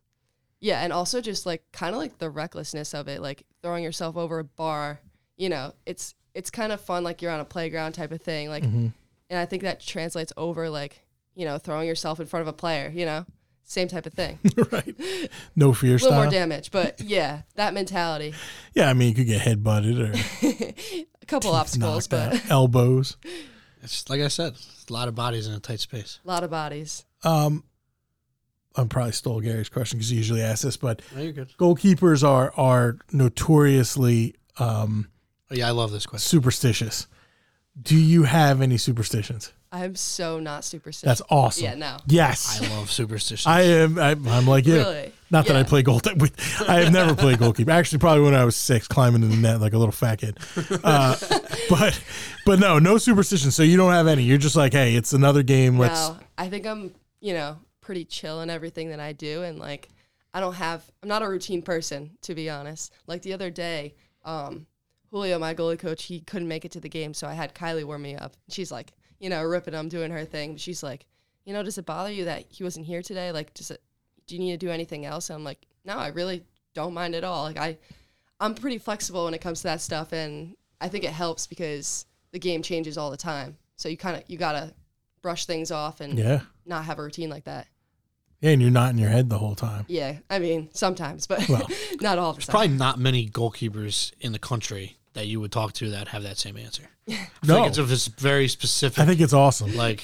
yeah, 0.61 0.81
and 0.83 0.93
also 0.93 1.21
just 1.21 1.47
like 1.47 1.65
kind 1.73 1.95
of 1.95 2.01
like 2.01 2.19
the 2.19 2.31
recklessness 2.31 2.95
of 2.95 3.09
it, 3.09 3.21
like 3.23 3.45
throwing 3.63 3.83
yourself 3.83 4.17
over 4.17 4.39
a 4.39 4.45
bar. 4.45 5.01
You 5.39 5.49
know, 5.49 5.73
it's 5.87 6.15
it's 6.35 6.51
kind 6.51 6.71
of 6.73 6.81
fun, 6.81 7.03
like 7.05 7.23
you're 7.23 7.33
on 7.33 7.41
a 7.41 7.45
playground 7.47 7.93
type 7.93 8.13
of 8.13 8.21
thing. 8.21 8.49
Like, 8.51 8.65
and 8.65 8.93
I 9.31 9.47
think 9.47 9.63
that 9.63 9.81
translates 9.81 10.33
over 10.37 10.69
like 10.69 11.01
you 11.35 11.45
know 11.47 11.57
throwing 11.59 11.89
yourself 11.89 12.21
in 12.21 12.27
front 12.27 12.43
of 12.43 12.49
a 12.49 12.53
player. 12.53 12.91
You 12.95 13.07
know, 13.07 13.25
same 13.65 13.89
type 13.89 14.05
of 14.07 14.13
thing. 14.15 14.39
right. 14.73 14.95
No 15.57 15.73
fear 15.73 15.91
a 15.91 15.93
little 15.95 16.09
style. 16.09 16.23
more 16.25 16.31
damage, 16.31 16.71
but 16.71 17.01
yeah, 17.01 17.43
that 17.55 17.73
mentality. 17.73 18.35
yeah, 18.75 18.91
I 18.91 18.95
mean 18.95 19.09
you 19.11 19.15
could 19.15 19.27
get 19.27 19.41
head 19.41 19.63
butted 19.65 19.99
or 20.01 20.13
A 21.23 21.27
couple 21.27 21.53
obstacles, 21.55 22.09
but 22.09 22.35
out. 22.35 22.51
elbows. 22.51 23.17
It's 23.83 24.11
like 24.11 24.21
I 24.21 24.29
said, 24.29 24.55
a 24.91 24.93
lot 24.93 25.07
of 25.07 25.15
bodies 25.15 25.47
in 25.47 25.55
a 25.55 25.61
tight 25.61 25.79
space. 25.81 26.19
a 26.25 26.29
lot 26.29 26.43
of 26.43 26.51
bodies. 26.51 27.05
Um, 27.23 27.63
I'm 28.75 28.89
probably 28.89 29.13
stole 29.13 29.41
Gary's 29.41 29.69
question 29.69 29.99
because 29.99 30.11
he 30.11 30.17
usually 30.17 30.43
asks 30.43 30.63
this, 30.63 30.77
but 30.77 31.01
No, 31.15 31.23
you're 31.23 31.33
good. 31.33 31.49
goalkeepers 31.59 32.27
are 32.27 32.53
are 32.57 32.99
notoriously 33.13 34.35
um, 34.59 35.09
Oh, 35.51 35.55
yeah, 35.55 35.69
I 35.69 35.71
love 35.71 35.93
this 35.93 36.07
question. 36.07 36.27
superstitious. 36.27 37.07
Do 37.81 37.97
you 37.97 38.25
have 38.25 38.61
any 38.61 38.77
superstitions? 38.77 39.53
I'm 39.71 39.97
so 39.97 40.41
not 40.41 40.65
superstitious. 40.65 41.19
That's 41.19 41.31
awesome. 41.31 41.65
Yeah, 41.65 41.75
no. 41.75 41.99
Yes. 42.07 42.61
I 42.63 42.75
love 42.75 42.91
superstitions. 42.91 43.47
I 43.47 43.63
am. 43.63 43.99
I, 43.99 44.11
I'm 44.11 44.47
like 44.47 44.67
you. 44.67 44.77
Really? 44.77 45.13
Not 45.31 45.47
that 45.47 45.57
I 45.57 45.63
play 45.63 45.83
goal. 45.83 46.01
I 46.69 46.81
have 46.81 46.93
never 46.93 47.15
played 47.15 47.39
goalkeeper. 47.39 47.71
Actually, 47.71 47.99
probably 47.99 48.25
when 48.25 48.35
I 48.35 48.47
was 48.47 48.57
six, 48.57 48.89
climbing 48.89 49.23
in 49.23 49.29
the 49.29 49.37
net 49.37 49.61
like 49.61 49.75
a 49.75 49.79
little 49.79 49.93
fat 49.93 50.21
kid. 50.21 50.39
Uh, 50.83 51.17
but, 51.71 52.03
but 52.47 52.59
no, 52.59 52.79
no 52.79 52.97
superstition. 52.97 53.51
So 53.51 53.63
you 53.63 53.77
don't 53.77 53.93
have 53.93 54.07
any. 54.07 54.23
You're 54.23 54.39
just 54.39 54.57
like, 54.57 54.73
hey, 54.73 54.95
it's 54.95 55.13
another 55.13 55.43
game. 55.43 55.79
Let's. 55.79 56.09
No, 56.09 56.17
I 56.39 56.49
think 56.49 56.67
I'm, 56.67 56.95
you 57.21 57.35
know, 57.35 57.59
pretty 57.83 58.07
chill 58.07 58.41
in 58.41 58.49
everything 58.49 58.89
that 58.89 59.01
I 59.01 59.13
do, 59.13 59.43
and 59.43 59.59
like, 59.59 59.91
I 60.33 60.41
don't 60.41 60.55
have. 60.55 60.83
I'm 61.03 61.11
not 61.11 61.23
a 61.23 61.29
routine 61.29 61.61
person, 61.61 62.17
to 62.23 62.35
be 62.35 62.49
honest. 62.49 62.95
Like 63.07 63.21
the 63.21 63.35
other 63.35 63.51
day, 63.51 63.95
um, 64.25 64.67
Julio, 65.11 65.39
my 65.39 65.55
goalie 65.55 65.79
coach, 65.79 66.05
he 66.05 66.21
couldn't 66.21 66.49
make 66.49 66.65
it 66.65 66.73
to 66.73 66.81
the 66.81 66.89
game, 66.89 67.15
so 67.15 67.27
I 67.27 67.33
had 67.35 67.55
Kylie 67.55 67.85
warm 67.85 68.03
me 68.03 68.15
up. 68.17 68.35
She's 68.51 68.71
like, 68.71 68.93
you 69.19 69.31
know, 69.31 69.43
ripping 69.43 69.75
him, 69.75 69.89
doing 69.89 70.11
her 70.11 70.25
thing. 70.25 70.53
But 70.53 70.61
she's 70.61 70.83
like, 70.83 71.07
you 71.45 71.53
know, 71.55 71.63
does 71.63 71.79
it 71.79 71.87
bother 71.87 72.11
you 72.13 72.27
that 72.27 72.45
he 72.49 72.63
wasn't 72.63 72.87
here 72.87 73.03
today? 73.03 73.33
Like, 73.33 73.55
does 73.55 73.71
it? 73.71 73.81
Do 74.27 74.35
you 74.35 74.41
need 74.41 74.53
to 74.53 74.59
do 74.67 74.71
anything 74.71 75.07
else? 75.07 75.31
And 75.31 75.37
I'm 75.39 75.45
like, 75.45 75.67
no, 75.85 75.97
I 75.97 76.09
really 76.09 76.45
don't 76.75 76.93
mind 76.93 77.15
at 77.15 77.25
all. 77.25 77.45
Like 77.45 77.57
I, 77.57 77.79
I'm 78.39 78.55
pretty 78.55 78.77
flexible 78.79 79.25
when 79.25 79.33
it 79.35 79.41
comes 79.41 79.61
to 79.61 79.69
that 79.69 79.81
stuff, 79.81 80.13
and 80.13 80.55
I 80.81 80.89
think 80.89 81.05
it 81.05 81.11
helps 81.13 81.47
because 81.47 82.05
the 82.33 82.39
game 82.39 82.63
changes 82.63 82.99
all 82.99 83.11
the 83.11 83.17
time. 83.17 83.57
So 83.77 83.89
you 83.89 83.97
kind 83.97 84.17
of 84.17 84.25
you 84.27 84.37
gotta 84.37 84.75
brush 85.23 85.47
things 85.47 85.71
off 85.73 86.01
and 86.03 86.19
Yeah. 86.19 86.41
not 86.67 86.85
have 86.85 86.99
a 86.99 87.03
routine 87.03 87.31
like 87.31 87.45
that. 87.45 87.67
Yeah, 88.41 88.51
and 88.51 88.61
you're 88.63 88.71
not 88.71 88.91
in 88.91 88.99
your 88.99 89.09
head 89.09 89.31
the 89.31 89.39
whole 89.39 89.55
time. 89.57 89.87
Yeah, 89.89 90.19
I 90.29 90.39
mean 90.39 90.69
sometimes, 90.73 91.27
but 91.27 91.49
Well, 91.49 91.67
not 92.03 92.19
all 92.19 92.35
the 92.35 92.43
time. 92.43 92.53
Probably 92.53 92.69
not 92.69 92.99
many 92.99 93.29
goalkeepers 93.29 94.13
in 94.21 94.33
the 94.33 94.39
country 94.39 94.98
that 95.19 95.27
you 95.27 95.41
would 95.41 95.51
talk 95.53 95.73
to 95.75 95.91
that 95.91 96.07
have 96.09 96.23
that 96.23 96.39
same 96.39 96.57
answer. 96.57 96.85
I 97.09 97.13
feel 97.13 97.27
No. 97.57 97.59
like 97.61 97.69
it's, 97.71 97.79
a- 97.79 97.93
it's 97.93 98.07
very 98.07 98.47
specific. 98.49 98.99
I 99.01 99.05
think 99.05 99.21
it's 99.21 99.33
awesome. 99.33 99.75
like 99.77 100.03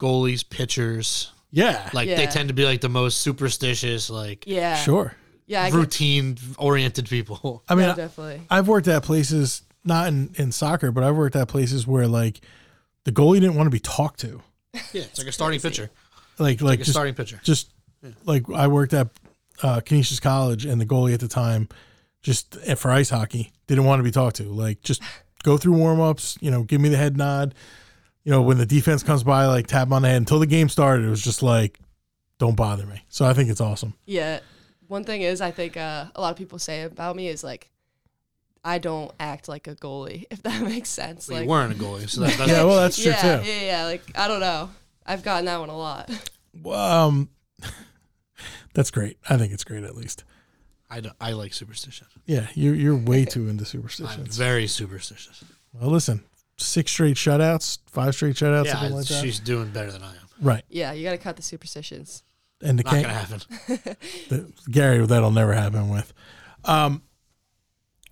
goalies, 0.00 0.48
pitchers, 0.48 1.32
Yeah. 1.50 1.88
like 1.92 2.08
they 2.08 2.26
tend 2.26 2.48
to 2.48 2.54
be 2.54 2.64
like 2.64 2.80
the 2.80 2.88
most 2.88 3.18
superstitious, 3.20 4.10
like 4.10 4.44
yeah, 4.46 4.76
Sure. 4.76 5.14
yeah, 5.46 5.68
routine 5.70 6.36
oriented 6.58 7.08
people. 7.08 7.62
I 7.68 7.74
mean, 7.74 7.86
no, 7.86 7.92
I- 7.92 7.96
definitely. 7.96 8.42
I've 8.50 8.68
worked 8.68 8.88
at 8.88 9.02
places, 9.02 9.62
not 9.84 10.08
in, 10.08 10.30
in 10.36 10.52
soccer, 10.52 10.90
but 10.92 11.04
I've 11.04 11.16
worked 11.16 11.36
at 11.36 11.48
places 11.48 11.86
where 11.86 12.06
like 12.06 12.40
the 13.04 13.12
goalie 13.12 13.40
didn't 13.40 13.54
want 13.54 13.66
to 13.66 13.70
be 13.70 13.80
talked 13.80 14.20
to. 14.20 14.42
Yeah, 14.92 15.02
it's 15.02 15.18
like 15.18 15.26
a 15.28 15.32
starting 15.32 15.60
pitcher, 15.60 15.90
Like, 16.38 16.60
like 16.60 16.62
like 16.62 16.74
a 16.80 16.82
just, 16.82 16.90
starting 16.92 17.14
pitcher. 17.14 17.40
just 17.42 17.70
like 18.24 18.44
I 18.54 18.66
worked 18.68 18.92
at 18.94 19.08
uh, 19.62 19.80
Canisius 19.80 20.20
College, 20.20 20.66
and 20.66 20.80
the 20.80 20.84
goalie 20.86 21.14
at 21.14 21.20
the 21.20 21.26
time, 21.28 21.68
just 22.22 22.56
eh, 22.64 22.74
for 22.74 22.90
ice 22.90 23.10
hockey, 23.10 23.52
didn't 23.66 23.84
want 23.84 24.00
to 24.00 24.04
be 24.04 24.10
talked 24.10 24.36
to. 24.36 24.44
Like, 24.44 24.82
just 24.82 25.02
go 25.42 25.56
through 25.56 25.74
warm 25.74 26.00
ups, 26.00 26.36
you 26.40 26.50
know, 26.50 26.62
give 26.62 26.80
me 26.80 26.88
the 26.88 26.96
head 26.96 27.16
nod. 27.16 27.54
You 28.24 28.32
know, 28.32 28.42
when 28.42 28.58
the 28.58 28.66
defense 28.66 29.02
comes 29.02 29.22
by, 29.22 29.46
like 29.46 29.66
tap 29.66 29.90
on 29.90 30.02
the 30.02 30.08
head. 30.08 30.18
Until 30.18 30.38
the 30.38 30.46
game 30.46 30.68
started, 30.68 31.06
it 31.06 31.10
was 31.10 31.22
just 31.22 31.42
like, 31.42 31.78
don't 32.38 32.56
bother 32.56 32.84
me. 32.86 33.02
So 33.08 33.24
I 33.24 33.32
think 33.32 33.48
it's 33.50 33.60
awesome. 33.60 33.94
Yeah, 34.04 34.40
one 34.86 35.04
thing 35.04 35.22
is 35.22 35.40
I 35.40 35.50
think 35.50 35.76
uh, 35.76 36.06
a 36.14 36.20
lot 36.20 36.30
of 36.30 36.36
people 36.36 36.58
say 36.58 36.82
about 36.82 37.16
me 37.16 37.28
is 37.28 37.42
like 37.42 37.70
I 38.64 38.78
don't 38.78 39.12
act 39.20 39.48
like 39.48 39.66
a 39.66 39.74
goalie, 39.74 40.24
if 40.30 40.42
that 40.42 40.62
makes 40.62 40.88
sense. 40.88 41.28
Well, 41.28 41.38
like 41.38 41.44
you 41.44 41.50
weren't 41.50 41.72
a 41.72 41.76
goalie, 41.76 42.08
so 42.08 42.22
that, 42.22 42.32
that's 42.38 42.50
Yeah, 42.50 42.64
well, 42.64 42.76
that's 42.76 42.96
true 43.00 43.12
yeah, 43.12 43.40
too. 43.40 43.48
yeah, 43.48 43.60
yeah. 43.60 43.84
Like 43.84 44.02
I 44.14 44.28
don't 44.28 44.40
know. 44.40 44.70
I've 45.06 45.22
gotten 45.22 45.46
that 45.46 45.58
one 45.58 45.70
a 45.70 45.76
lot. 45.76 46.10
Um, 46.70 47.30
that's 48.74 48.90
great. 48.90 49.18
I 49.28 49.36
think 49.38 49.52
it's 49.52 49.64
great 49.64 49.84
at 49.84 49.96
least. 49.96 50.24
I, 50.90 51.00
don't- 51.00 51.16
I 51.20 51.32
like 51.32 51.52
superstition. 51.52 52.06
Yeah, 52.26 52.46
you 52.54 52.72
you're 52.72 52.96
way 52.96 53.24
too 53.26 53.48
into 53.48 53.64
I'm 54.06 54.24
very 54.24 54.66
superstitious. 54.66 55.44
Well, 55.72 55.90
listen, 55.90 56.24
six 56.56 56.90
straight 56.92 57.16
shutouts, 57.16 57.78
five 57.86 58.14
straight 58.14 58.36
shutouts, 58.36 58.66
yeah, 58.66 58.72
something 58.72 58.94
like 58.96 59.06
that. 59.06 59.22
she's 59.22 59.38
doing 59.38 59.70
better 59.70 59.90
than 59.92 60.02
I 60.02 60.10
am. 60.12 60.28
Right, 60.40 60.64
yeah, 60.68 60.92
you 60.92 61.04
got 61.04 61.10
to 61.12 61.18
cut 61.18 61.36
the 61.36 61.42
superstitions. 61.42 62.22
and 62.62 62.78
the, 62.78 62.84
Not 62.84 62.92
can- 62.92 63.02
gonna 63.02 63.14
happen. 63.14 63.40
the 64.28 64.52
Gary, 64.70 65.04
that'll 65.06 65.30
never 65.30 65.52
happen 65.52 65.88
with. 65.90 66.12
Um, 66.64 67.02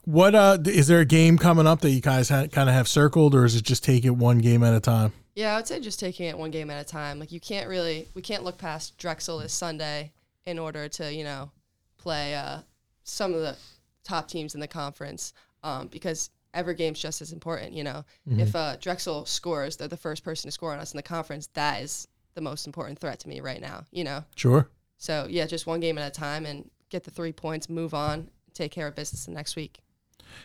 what 0.05 0.35
uh 0.35 0.59
is 0.67 0.87
there 0.87 1.01
a 1.01 1.05
game 1.05 1.37
coming 1.39 1.67
up 1.67 1.81
that 1.81 1.91
you 1.91 2.01
guys 2.01 2.29
ha- 2.29 2.47
kind 2.47 2.69
of 2.69 2.75
have 2.75 2.87
circled, 2.89 3.35
or 3.35 3.45
is 3.45 3.57
it 3.57 3.65
just 3.65 3.83
take 3.85 4.05
it 4.05 4.11
one 4.11 4.39
game 4.39 4.63
at 4.63 4.75
a 4.75 4.81
time? 4.81 5.13
Yeah, 5.35 5.53
I 5.55 5.57
would 5.57 5.67
say 5.67 5.81
just 5.81 5.99
taking 6.01 6.27
it 6.27 6.39
one 6.39 6.51
game 6.51 6.71
at 6.71 6.81
a 6.81 6.89
time. 6.89 7.19
Like 7.19 7.33
you 7.33 7.41
can't 7.41 7.69
really, 7.69 8.09
we 8.15 8.23
can't 8.23 8.45
look 8.45 8.57
past 8.57 8.97
Drexel 8.99 9.39
this 9.39 9.53
Sunday 9.53 10.13
in 10.47 10.59
order 10.59 10.89
to, 10.89 11.13
you 11.13 11.25
know, 11.25 11.51
play 11.99 12.35
uh, 12.35 12.59
some 13.05 13.35
of 13.35 13.41
the 13.41 13.57
top 14.05 14.29
teams 14.29 14.55
in 14.55 14.61
the 14.61 14.69
conference 14.69 15.33
um, 15.63 15.89
because 15.89 16.31
every 16.55 16.75
game's 16.75 16.99
just 17.01 17.21
as 17.21 17.33
important. 17.33 17.73
You 17.73 17.85
know, 17.85 18.05
if 18.31 18.55
uh, 18.55 18.77
Drexel 18.81 19.27
scores, 19.27 19.77
they're 19.77 19.89
the 19.89 19.97
first 19.97 20.25
person 20.25 20.49
to 20.49 20.53
score 20.53 20.73
on 20.73 20.79
us 20.79 20.93
in 20.93 20.97
the 20.97 21.03
conference. 21.03 21.49
That 21.55 21.83
is 21.83 22.07
the 22.35 22.41
most 22.41 22.67
important 22.67 22.99
threat 22.99 23.19
to 23.21 23.29
me 23.29 23.41
right 23.41 23.61
now. 23.61 23.85
You 23.91 24.05
know, 24.05 24.25
Sure. 24.37 24.69
so 24.99 25.27
yeah, 25.29 25.47
just 25.47 25.67
one 25.67 25.81
game 25.81 25.99
at 25.99 26.07
a 26.07 26.11
time 26.11 26.47
and 26.47 26.71
get 26.91 27.05
the 27.05 27.11
three 27.11 27.33
points, 27.33 27.69
move 27.69 27.95
on, 27.95 28.29
take 28.55 28.71
care 28.73 28.87
of 28.87 28.95
business 28.95 29.27
the 29.27 29.33
next 29.33 29.57
week. 29.57 29.81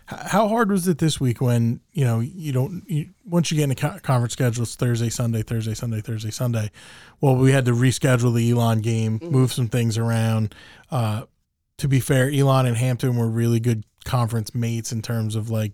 How 0.06 0.48
hard 0.48 0.70
was 0.70 0.88
it 0.88 1.00
this 1.00 1.20
week 1.20 1.42
when 1.42 1.82
you 1.92 2.06
know 2.06 2.20
you 2.20 2.52
don't 2.52 2.84
you, 2.88 3.10
once 3.26 3.52
you 3.52 3.58
get 3.58 3.64
in 3.64 3.70
the 3.70 4.00
conference 4.02 4.34
schedule 4.34 4.64
it's 4.64 4.76
Thursday 4.76 5.10
Sunday 5.10 5.42
Thursday 5.42 5.74
Sunday 5.74 6.02
Thursday 6.02 6.30
Sunday. 6.30 6.72
Well, 7.20 7.36
we 7.36 7.52
had 7.52 7.66
to 7.66 7.72
reschedule 7.74 8.34
the 8.34 8.52
Elon 8.52 8.82
game, 8.82 9.20
move 9.24 9.52
some 9.52 9.68
things 9.68 9.98
around. 9.98 10.54
Uh, 10.92 11.24
to 11.82 11.88
be 11.88 12.00
fair, 12.00 12.30
Elon 12.30 12.68
and 12.68 12.78
Hampton 12.78 13.16
were 13.16 13.28
really 13.28 13.60
good 13.60 13.84
conference 14.06 14.54
mates 14.54 14.92
in 14.92 15.02
terms 15.02 15.36
of 15.36 15.50
like 15.50 15.74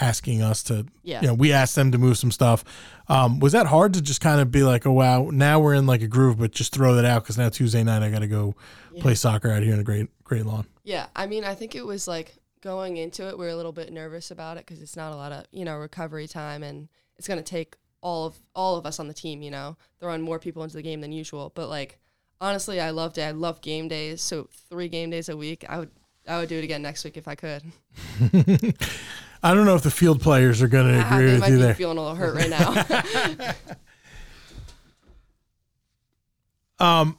asking 0.00 0.40
us 0.40 0.62
to. 0.64 0.86
Yeah. 1.02 1.20
You 1.20 1.28
know, 1.28 1.34
we 1.34 1.52
asked 1.52 1.74
them 1.74 1.92
to 1.92 1.98
move 1.98 2.16
some 2.16 2.30
stuff. 2.30 2.64
Um, 3.08 3.40
was 3.40 3.52
that 3.52 3.66
hard 3.66 3.92
to 3.94 4.02
just 4.02 4.22
kind 4.22 4.40
of 4.40 4.50
be 4.50 4.62
like, 4.62 4.86
oh 4.86 4.92
wow, 4.92 5.28
now 5.30 5.60
we're 5.60 5.74
in 5.74 5.86
like 5.86 6.00
a 6.00 6.08
groove, 6.08 6.38
but 6.38 6.50
just 6.50 6.72
throw 6.72 6.94
that 6.94 7.04
out 7.04 7.22
because 7.22 7.36
now 7.36 7.50
Tuesday 7.50 7.84
night 7.84 8.02
I 8.02 8.10
got 8.10 8.20
to 8.20 8.26
go 8.26 8.54
play 9.00 9.14
soccer 9.14 9.50
out 9.50 9.62
here 9.62 9.74
in 9.74 9.80
a 9.80 9.84
great 9.84 10.08
great 10.24 10.46
lawn. 10.46 10.66
Yeah, 10.82 11.06
I 11.14 11.26
mean, 11.26 11.44
I 11.44 11.54
think 11.54 11.74
it 11.74 11.84
was 11.84 12.08
like 12.08 12.34
going 12.62 12.96
into 12.96 13.28
it, 13.28 13.38
we 13.38 13.44
are 13.44 13.50
a 13.50 13.56
little 13.56 13.72
bit 13.72 13.92
nervous 13.92 14.30
about 14.30 14.56
it 14.56 14.64
because 14.64 14.80
it's 14.80 14.96
not 14.96 15.12
a 15.12 15.16
lot 15.16 15.30
of 15.30 15.44
you 15.52 15.66
know 15.66 15.76
recovery 15.76 16.26
time, 16.26 16.62
and 16.62 16.88
it's 17.18 17.28
gonna 17.28 17.42
take 17.42 17.76
all 18.00 18.26
of 18.26 18.38
all 18.54 18.76
of 18.76 18.86
us 18.86 18.98
on 18.98 19.08
the 19.08 19.14
team, 19.14 19.42
you 19.42 19.50
know, 19.50 19.76
throwing 20.00 20.22
more 20.22 20.38
people 20.38 20.62
into 20.62 20.76
the 20.76 20.82
game 20.82 21.02
than 21.02 21.12
usual. 21.12 21.52
But 21.54 21.68
like, 21.68 21.98
honestly, 22.40 22.80
I 22.80 22.90
loved 22.90 23.18
it. 23.18 23.22
I 23.22 23.30
love 23.32 23.60
game 23.60 23.88
days, 23.88 24.20
so 24.22 24.48
three 24.70 24.88
game 24.88 25.10
days 25.10 25.28
a 25.28 25.36
week. 25.36 25.64
I 25.68 25.78
would 25.78 25.90
I 26.28 26.38
would 26.38 26.48
do 26.48 26.58
it 26.58 26.64
again 26.64 26.82
next 26.82 27.04
week 27.04 27.16
if 27.16 27.28
I 27.28 27.34
could. 27.34 27.62
I 29.42 29.52
don't 29.52 29.66
know 29.66 29.74
if 29.74 29.82
the 29.82 29.90
field 29.90 30.22
players 30.22 30.62
are 30.62 30.68
going 30.68 30.86
to 30.92 31.06
agree 31.06 31.26
they 31.26 31.32
with 31.32 31.40
might 31.40 31.50
you 31.50 31.56
be 31.56 31.62
there. 31.62 31.74
feeling 31.74 31.98
a 31.98 32.00
little 32.00 32.16
hurt 32.16 32.34
right 32.34 32.48
now. 32.50 33.52
Um, 36.78 37.18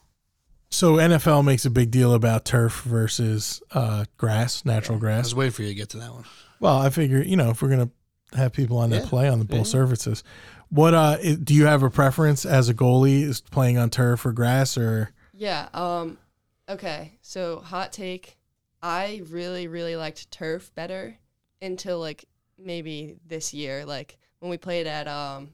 so 0.69 0.95
NFL 0.95 1.45
makes 1.45 1.65
a 1.65 1.69
big 1.69 1.91
deal 1.91 2.13
about 2.13 2.45
turf 2.45 2.81
versus 2.81 3.61
uh, 3.71 4.05
grass, 4.17 4.65
natural 4.65 4.97
I 4.97 4.99
grass. 4.99 5.23
was 5.25 5.35
waiting 5.35 5.51
for 5.53 5.61
you 5.61 5.69
to 5.69 5.73
get 5.75 5.89
to 5.91 5.97
that 5.97 6.11
one. 6.13 6.25
Well, 6.59 6.77
I 6.77 6.89
figure 6.89 7.21
you 7.21 7.37
know 7.37 7.51
if 7.51 7.61
we're 7.61 7.69
gonna 7.69 7.89
have 8.33 8.51
people 8.51 8.77
on 8.77 8.89
that 8.89 9.03
Yeah. 9.03 9.09
play 9.09 9.29
on 9.29 9.39
the 9.39 9.45
both 9.45 9.59
Yeah. 9.59 9.63
surfaces, 9.63 10.23
what 10.69 10.93
uh 10.93 11.17
do 11.17 11.53
you 11.53 11.65
have 11.65 11.83
a 11.83 11.89
preference 11.89 12.45
as 12.45 12.69
a 12.69 12.73
goalie? 12.73 13.21
Is 13.23 13.41
playing 13.41 13.77
on 13.77 13.89
turf 13.89 14.25
or 14.25 14.31
grass 14.33 14.77
or 14.77 15.11
Yeah. 15.33 15.69
Um. 15.73 16.17
Okay. 16.69 17.13
So 17.21 17.59
hot 17.59 17.91
take. 17.93 18.37
I 18.81 19.21
really, 19.29 19.67
really 19.67 19.95
liked 19.95 20.29
turf 20.31 20.73
better 20.75 21.17
until 21.61 21.99
like 21.99 22.25
maybe 22.57 23.15
this 23.27 23.53
year. 23.53 23.85
Like 23.85 24.17
when 24.39 24.49
we 24.49 24.57
played 24.57 24.87
at 24.87 25.07
um 25.07 25.49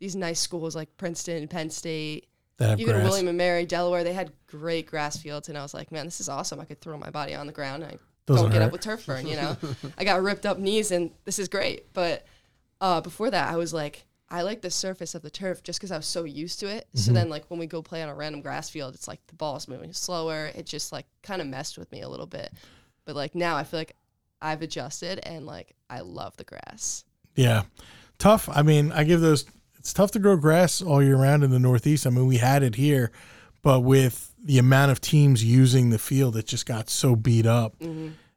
these 0.00 0.16
nice 0.16 0.40
schools 0.40 0.74
like 0.76 0.94
Princeton, 0.96 1.46
Penn 1.48 1.70
State, 1.70 2.26
even 2.60 2.86
grass? 2.86 3.04
William 3.04 3.28
and 3.28 3.38
Mary, 3.38 3.64
Delaware. 3.66 4.04
They 4.04 4.12
had 4.12 4.32
great 4.46 4.86
grass 4.86 5.16
fields, 5.16 5.48
and 5.48 5.56
I 5.56 5.62
was 5.62 5.72
like, 5.74 5.90
man, 5.92 6.04
this 6.04 6.20
is 6.20 6.28
awesome. 6.28 6.60
I 6.60 6.64
could 6.64 6.80
throw 6.80 6.98
my 6.98 7.10
body 7.10 7.34
on 7.34 7.46
the 7.46 7.52
ground. 7.52 7.82
And 7.84 7.92
I 7.92 7.98
Doesn't 8.26 8.44
don't 8.44 8.52
get 8.52 8.60
hurt. 8.60 8.66
up 8.66 8.72
with 8.72 8.80
turf 8.82 9.06
burn. 9.06 9.26
You 9.26 9.36
know, 9.36 9.56
I 9.96 10.04
got 10.04 10.22
ripped 10.22 10.46
up 10.46 10.58
knees, 10.58 10.90
and 10.90 11.10
this 11.24 11.38
is 11.38 11.48
great. 11.48 11.92
But 11.94 12.26
uh, 12.80 13.00
before 13.00 13.30
that, 13.30 13.52
I 13.52 13.56
was 13.56 13.72
like, 13.72 14.04
I 14.34 14.42
like 14.42 14.62
the 14.62 14.70
surface 14.70 15.14
of 15.14 15.22
the 15.22 15.30
turf 15.30 15.62
just 15.62 15.78
because 15.78 15.92
I 15.92 15.96
was 15.96 16.06
so 16.06 16.24
used 16.24 16.58
to 16.60 16.66
it. 16.66 16.88
So 16.94 17.06
Mm-hmm. 17.06 17.14
then, 17.14 17.28
like 17.28 17.44
when 17.50 17.60
we 17.60 17.66
go 17.66 17.82
play 17.82 18.02
on 18.02 18.08
a 18.08 18.14
random 18.14 18.40
grass 18.40 18.68
field, 18.68 18.94
it's 18.94 19.06
like 19.06 19.24
the 19.28 19.34
ball's 19.36 19.68
moving 19.68 19.92
slower. 19.92 20.50
It 20.54 20.66
just 20.66 20.90
like 20.92 21.06
kind 21.22 21.40
of 21.40 21.46
messed 21.46 21.78
with 21.78 21.90
me 21.92 22.00
a 22.02 22.08
little 22.08 22.26
bit. 22.26 22.52
But 23.04 23.14
like 23.14 23.34
now, 23.34 23.56
I 23.56 23.64
feel 23.64 23.78
like 23.80 23.94
I've 24.42 24.60
adjusted, 24.62 25.20
and 25.22 25.46
like 25.46 25.74
I 25.88 26.00
love 26.00 26.36
the 26.36 26.44
grass. 26.44 27.04
Yeah, 27.36 27.62
tough. 28.18 28.48
I 28.48 28.62
mean, 28.62 28.90
I 28.92 29.04
give 29.04 29.20
those. 29.20 29.44
It's 29.78 29.92
tough 29.92 30.10
to 30.12 30.18
grow 30.18 30.36
grass 30.36 30.80
all 30.82 31.02
year 31.02 31.16
round 31.16 31.44
in 31.44 31.50
the 31.50 31.58
Northeast. 31.58 32.06
I 32.06 32.10
mean, 32.10 32.26
we 32.26 32.38
had 32.38 32.62
it 32.62 32.74
here, 32.74 33.12
but 33.62 33.80
with 33.80 34.32
the 34.42 34.58
amount 34.58 34.90
of 34.92 35.00
teams 35.00 35.44
using 35.44 35.90
the 35.90 35.98
field, 35.98 36.36
it 36.36 36.46
just 36.46 36.66
got 36.66 36.88
so 36.90 37.14
beat 37.14 37.46
up. 37.46 37.76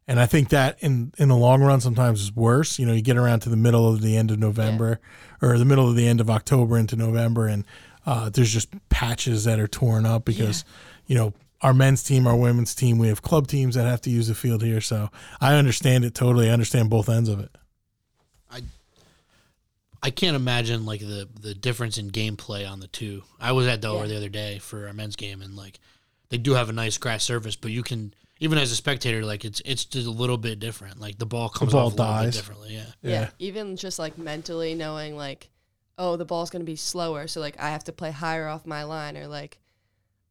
And 0.08 0.20
I 0.20 0.26
think 0.26 0.50
that 0.50 0.78
in 0.82 1.13
in 1.17 1.28
the 1.30 1.36
long 1.36 1.62
run, 1.62 1.82
sometimes 1.82 2.22
is 2.22 2.36
worse. 2.36 2.80
You 2.80 2.86
know, 2.86 2.93
you 2.93 3.02
get 3.02 3.17
around 3.17 3.41
to 3.41 3.50
the 3.50 3.58
middle 3.58 3.88
of 3.91 4.02
the 4.02 4.15
end 4.15 4.32
of 4.32 4.39
November, 4.39 5.00
or 5.41 5.58
the 5.58 5.65
middle 5.65 5.89
of 5.89 5.96
the 5.96 6.08
end 6.08 6.22
of 6.22 6.30
October 6.30 6.78
into 6.78 6.96
November, 6.96 7.48
and 7.48 7.65
uh, 8.06 8.30
there's 8.30 8.54
just 8.54 8.70
patches 8.89 9.43
that 9.43 9.60
are 9.60 9.67
torn 9.67 10.06
up 10.06 10.26
because, 10.26 10.63
you 11.08 11.15
know. 11.15 11.34
Our 11.62 11.74
men's 11.74 12.04
team, 12.04 12.28
our 12.28 12.36
women's 12.36 12.76
team, 12.76 13.00
we 13.00 13.08
have 13.08 13.24
club 13.24 13.48
teams 13.48 13.74
that 13.74 13.88
have 13.88 14.00
to 14.02 14.12
use 14.12 14.28
the 14.28 14.36
field 14.36 14.62
here. 14.62 14.80
So 14.80 15.10
I 15.41 15.56
understand 15.56 16.06
it 16.06 16.13
totally. 16.13 16.50
I 16.52 16.54
understand 16.54 16.91
both 16.91 17.10
ends 17.10 17.30
of 17.30 17.39
it. 17.39 17.50
I 20.04 20.12
can't 20.12 20.36
imagine 20.36 20.86
like 20.86 21.00
the 21.00 21.28
the 21.41 21.56
difference 21.56 21.98
in 21.98 22.12
gameplay 22.12 22.70
on 22.70 22.80
the 22.80 22.88
two. 22.88 23.24
I 23.39 23.52
was 23.54 23.65
at 23.67 23.82
Delaware 23.82 24.06
Yeah. 24.06 24.12
the 24.12 24.17
other 24.17 24.30
day 24.30 24.60
for 24.60 24.88
our 24.88 24.93
men's 24.93 25.15
game, 25.15 25.41
and 25.41 25.56
like 25.56 25.80
they 26.30 26.38
do 26.38 26.54
have 26.54 26.70
a 26.70 26.74
nice 26.74 26.98
grass 26.98 27.24
surface, 27.24 27.56
but 27.56 27.72
you 27.72 27.82
can 27.84 28.13
even 28.39 28.58
as 28.58 28.71
a 28.71 28.76
spectator, 28.76 29.26
like 29.26 29.45
it's 29.45 29.62
it's 29.65 29.86
just 29.86 30.08
a 30.08 30.12
little 30.12 30.38
bit 30.38 30.60
different. 30.60 31.00
Like 31.00 31.17
the 31.17 31.26
ball 31.26 31.50
comes 31.50 31.73
ball 31.73 31.88
off 31.88 31.93
a 31.93 31.95
little 31.97 32.06
dies. 32.06 32.26
bit 32.26 32.34
differently. 32.34 32.76
Yeah, 32.76 32.86
Yeah. 33.02 33.30
Even 33.39 33.76
just 33.76 34.00
like 34.00 34.17
mentally 34.17 34.76
knowing 34.76 35.15
like, 35.15 35.50
oh, 35.97 36.15
the 36.15 36.26
ball's 36.26 36.50
gonna 36.50 36.63
be 36.63 36.76
slower, 36.76 37.28
so 37.28 37.39
like 37.39 37.60
I 37.60 37.69
have 37.69 37.84
to 37.86 37.93
play 37.93 38.12
higher 38.12 38.47
off 38.47 38.65
my 38.65 38.84
line, 38.84 39.17
or 39.17 39.28
like, 39.28 39.60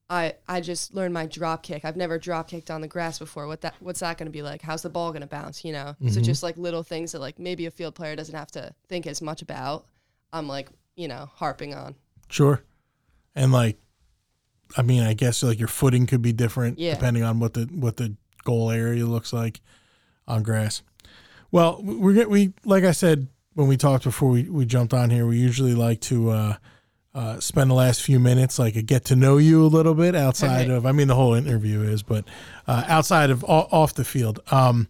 I 0.08 0.34
I 0.48 0.60
just 0.60 0.94
learned 0.94 1.14
my 1.14 1.26
drop 1.26 1.62
kick. 1.62 1.84
I've 1.84 1.96
never 1.96 2.18
drop 2.18 2.48
kicked 2.48 2.70
on 2.70 2.80
the 2.80 2.88
grass 2.88 3.18
before. 3.18 3.46
What 3.46 3.62
that 3.62 3.74
what's 3.80 4.00
that 4.00 4.18
gonna 4.18 4.30
be 4.30 4.42
like? 4.42 4.62
How's 4.62 4.82
the 4.82 4.90
ball 4.90 5.12
gonna 5.12 5.26
bounce? 5.26 5.64
You 5.64 5.72
know. 5.72 5.96
So 6.00 6.06
mm-hmm. 6.06 6.22
just 6.22 6.42
like 6.42 6.56
little 6.56 6.82
things 6.82 7.12
that 7.12 7.20
like 7.20 7.38
maybe 7.38 7.66
a 7.66 7.70
field 7.70 7.94
player 7.94 8.14
doesn't 8.14 8.34
have 8.34 8.50
to 8.52 8.74
think 8.88 9.06
as 9.06 9.20
much 9.20 9.42
about. 9.42 9.86
I'm 10.32 10.46
like 10.48 10.68
you 10.94 11.08
know 11.08 11.28
harping 11.34 11.74
on. 11.74 11.94
Sure. 12.28 12.62
And 13.34 13.52
like, 13.52 13.78
I 14.76 14.82
mean, 14.82 15.02
I 15.02 15.14
guess 15.14 15.42
like 15.42 15.58
your 15.58 15.68
footing 15.68 16.06
could 16.06 16.22
be 16.22 16.32
different 16.32 16.78
Yeah. 16.78 16.94
depending 16.94 17.22
on 17.22 17.40
what 17.40 17.54
the 17.54 17.64
what 17.72 17.96
the 17.96 18.14
goal 18.44 18.70
area 18.70 19.04
looks 19.06 19.32
like 19.32 19.60
on 20.28 20.42
grass. 20.42 20.82
Well, 21.50 21.80
we're 21.82 22.14
get 22.14 22.28
we 22.30 22.52
like 22.64 22.84
I 22.84 22.92
said 22.92 23.28
when 23.54 23.68
we 23.68 23.76
talked 23.76 24.04
before 24.04 24.30
we, 24.30 24.42
we 24.44 24.66
jumped 24.66 24.92
on 24.92 25.10
here, 25.10 25.26
we 25.26 25.38
usually 25.38 25.74
like 25.74 26.00
to 26.02 26.30
uh, 26.30 26.56
uh, 27.14 27.40
spend 27.40 27.70
the 27.70 27.74
last 27.74 28.02
few 28.02 28.20
minutes 28.20 28.58
like 28.58 28.76
a 28.76 28.82
get 28.82 29.06
to 29.06 29.16
know 29.16 29.38
you 29.38 29.64
a 29.64 29.68
little 29.68 29.94
bit 29.94 30.14
outside 30.14 30.68
Right. 30.68 30.70
of. 30.70 30.84
I 30.84 30.92
mean, 30.92 31.08
the 31.08 31.14
whole 31.14 31.32
interview 31.32 31.80
is, 31.82 32.02
but 32.02 32.24
uh, 32.66 32.84
outside 32.86 33.30
of 33.30 33.42
off 33.44 33.94
the 33.94 34.04
field. 34.04 34.40
Um, 34.50 34.88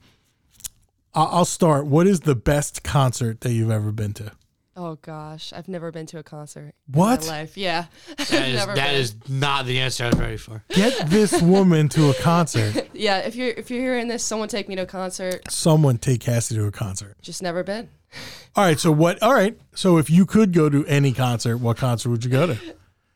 I'll 1.14 1.44
start. 1.46 1.86
What 1.86 2.06
is 2.06 2.20
the 2.20 2.34
best 2.34 2.82
concert 2.82 3.40
that 3.42 3.52
you've 3.52 3.70
ever 3.70 3.90
been 3.92 4.12
to? 4.14 4.32
Oh 4.78 4.96
gosh, 4.96 5.54
I've 5.54 5.68
never 5.68 5.90
been 5.90 6.04
to 6.06 6.18
a 6.18 6.22
concert. 6.22 6.74
What? 6.86 7.22
In 7.22 7.28
my 7.28 7.40
life, 7.40 7.56
yeah. 7.56 7.86
that 8.18 8.30
is 8.30 8.56
Never 8.56 8.74
that 8.74 8.90
been. 8.92 9.00
is 9.00 9.14
not 9.28 9.64
the 9.64 9.80
answer 9.80 10.04
I 10.04 10.08
was 10.08 10.18
ready 10.18 10.36
for. 10.36 10.62
Get 10.68 11.08
this 11.08 11.40
woman 11.40 11.88
to 11.90 12.10
a 12.10 12.14
concert. 12.14 12.88
Yeah, 12.92 13.18
if 13.18 13.36
you're 13.36 13.48
if 13.48 13.70
you're 13.70 13.80
hearing 13.82 14.08
this, 14.08 14.22
someone 14.24 14.48
take 14.48 14.68
me 14.68 14.76
to 14.76 14.82
a 14.82 14.86
concert. 14.86 15.50
someone 15.50 15.98
take 15.98 16.20
Cassie 16.20 16.54
to 16.56 16.64
a 16.66 16.70
concert. 16.72 17.16
Just 17.22 17.42
never 17.42 17.62
been. 17.62 17.88
All 18.54 18.64
right, 18.64 18.78
so 18.78 18.90
what? 18.90 19.22
All 19.22 19.34
right, 19.34 19.58
so 19.74 19.98
if 19.98 20.08
you 20.10 20.24
could 20.26 20.52
go 20.52 20.68
to 20.70 20.84
any 20.86 21.12
concert, 21.12 21.58
what 21.58 21.76
concert 21.76 22.08
would 22.10 22.24
you 22.24 22.30
go 22.30 22.46
to? 22.46 22.58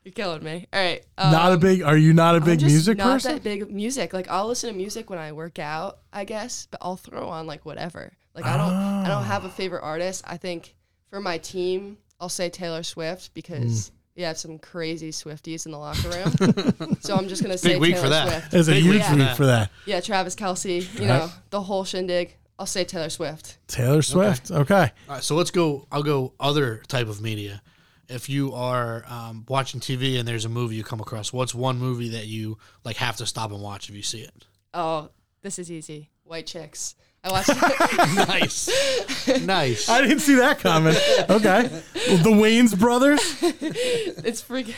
You're 0.05 0.13
killing 0.13 0.43
me. 0.43 0.67
All 0.73 0.83
right. 0.83 1.05
not 1.19 1.51
a 1.51 1.55
um, 1.55 1.61
big. 1.61 1.83
Are 1.83 1.97
you 1.97 2.13
not 2.15 2.35
a 2.35 2.39
I'm 2.39 2.45
big 2.45 2.61
just 2.61 2.71
music 2.73 2.99
not 2.99 3.05
person? 3.05 3.33
Not 3.33 3.43
that 3.43 3.45
big 3.45 3.71
music. 3.71 4.13
Like 4.13 4.29
I'll 4.29 4.47
listen 4.47 4.71
to 4.71 4.77
music 4.77 5.09
when 5.11 5.19
I 5.19 5.33
work 5.33 5.59
out, 5.59 5.99
I 6.13 6.25
guess, 6.25 6.69
but 6.71 6.79
I'll 6.83 6.97
throw 6.97 7.29
on 7.29 7.47
like 7.47 7.65
whatever. 7.67 8.13
Like 8.35 8.45
I 8.47 8.57
don't 8.57 8.73
I 8.73 9.09
don't 9.09 9.25
have 9.25 9.45
a 9.45 9.49
Ah. 9.49 9.51
favorite 9.51 9.83
artist. 9.83 10.25
I 10.27 10.37
think 10.37 10.75
for 11.11 11.21
my 11.21 11.39
team, 11.39 11.99
I'll 12.21 12.29
say 12.29 12.49
Taylor 12.49 12.83
Swift 12.83 13.35
because 13.35 13.89
Hmm. 13.89 13.95
we 14.17 14.23
have 14.23 14.39
some 14.39 14.59
crazy 14.59 15.11
Swifties 15.11 15.67
in 15.67 15.73
the 15.73 15.79
locker 15.79 16.09
room. 16.09 16.97
so 17.01 17.17
I'm 17.17 17.29
just 17.29 17.43
gonna 17.43 17.59
say 17.59 17.77
week 17.77 17.95
Taylor 17.95 18.05
for 18.05 18.09
that. 18.11 18.29
Swift. 18.29 18.51
There's 18.51 18.69
a 18.69 18.73
Big 18.73 18.83
huge 18.83 18.95
week 18.97 19.05
for 19.05 19.11
week 19.17 19.19
that. 19.25 19.37
for 19.37 19.47
that. 19.47 19.71
Yeah, 19.87 20.01
Travis 20.01 20.35
Kelce, 20.35 20.99
you 21.01 21.07
know, 21.07 21.31
the 21.51 21.61
whole 21.63 21.85
shindig. 21.85 22.37
I'll 22.59 22.67
say 22.67 22.85
Taylor 22.85 23.09
Swift. 23.09 23.57
Taylor 23.69 24.03
Swift. 24.03 24.51
Okay. 24.51 24.93
All 25.09 25.15
right, 25.15 25.25
so 25.25 25.35
let's 25.35 25.51
go. 25.51 25.87
I'll 25.91 26.03
go 26.03 26.35
other 26.39 26.83
type 26.89 27.09
of 27.09 27.23
media. 27.23 27.63
If 28.09 28.29
you 28.29 28.53
are 28.55 29.05
um, 29.09 29.47
watching 29.49 29.81
TV 29.81 30.19
and 30.19 30.27
there's 30.29 30.45
a 30.45 30.49
movie 30.49 30.75
you 30.75 30.85
come 30.85 31.01
across, 31.01 31.33
what's 31.33 31.55
one 31.55 31.79
movie 31.79 32.11
that 32.11 32.27
you 32.27 32.59
like 32.85 32.97
have 32.97 33.17
to 33.17 33.25
stop 33.27 33.51
and 33.53 33.63
watch 33.63 33.89
if 33.89 33.95
you 33.95 34.03
see 34.03 34.21
it? 34.21 34.47
Oh, 34.75 35.09
this 35.43 35.59
is 35.59 35.71
easy. 35.71 36.11
White 36.25 36.47
chicks. 36.47 36.97
I 37.23 37.31
watched 37.33 37.51
it. 37.51 38.29
nice, 38.29 39.45
nice. 39.45 39.89
I 39.89 40.01
didn't 40.01 40.21
see 40.21 40.37
that 40.37 40.59
coming. 40.59 40.95
Okay. 41.29 41.69
The 41.93 42.31
Wayans 42.31 42.79
brothers. 42.79 43.21
it's 43.43 44.43
freaking 44.43 44.75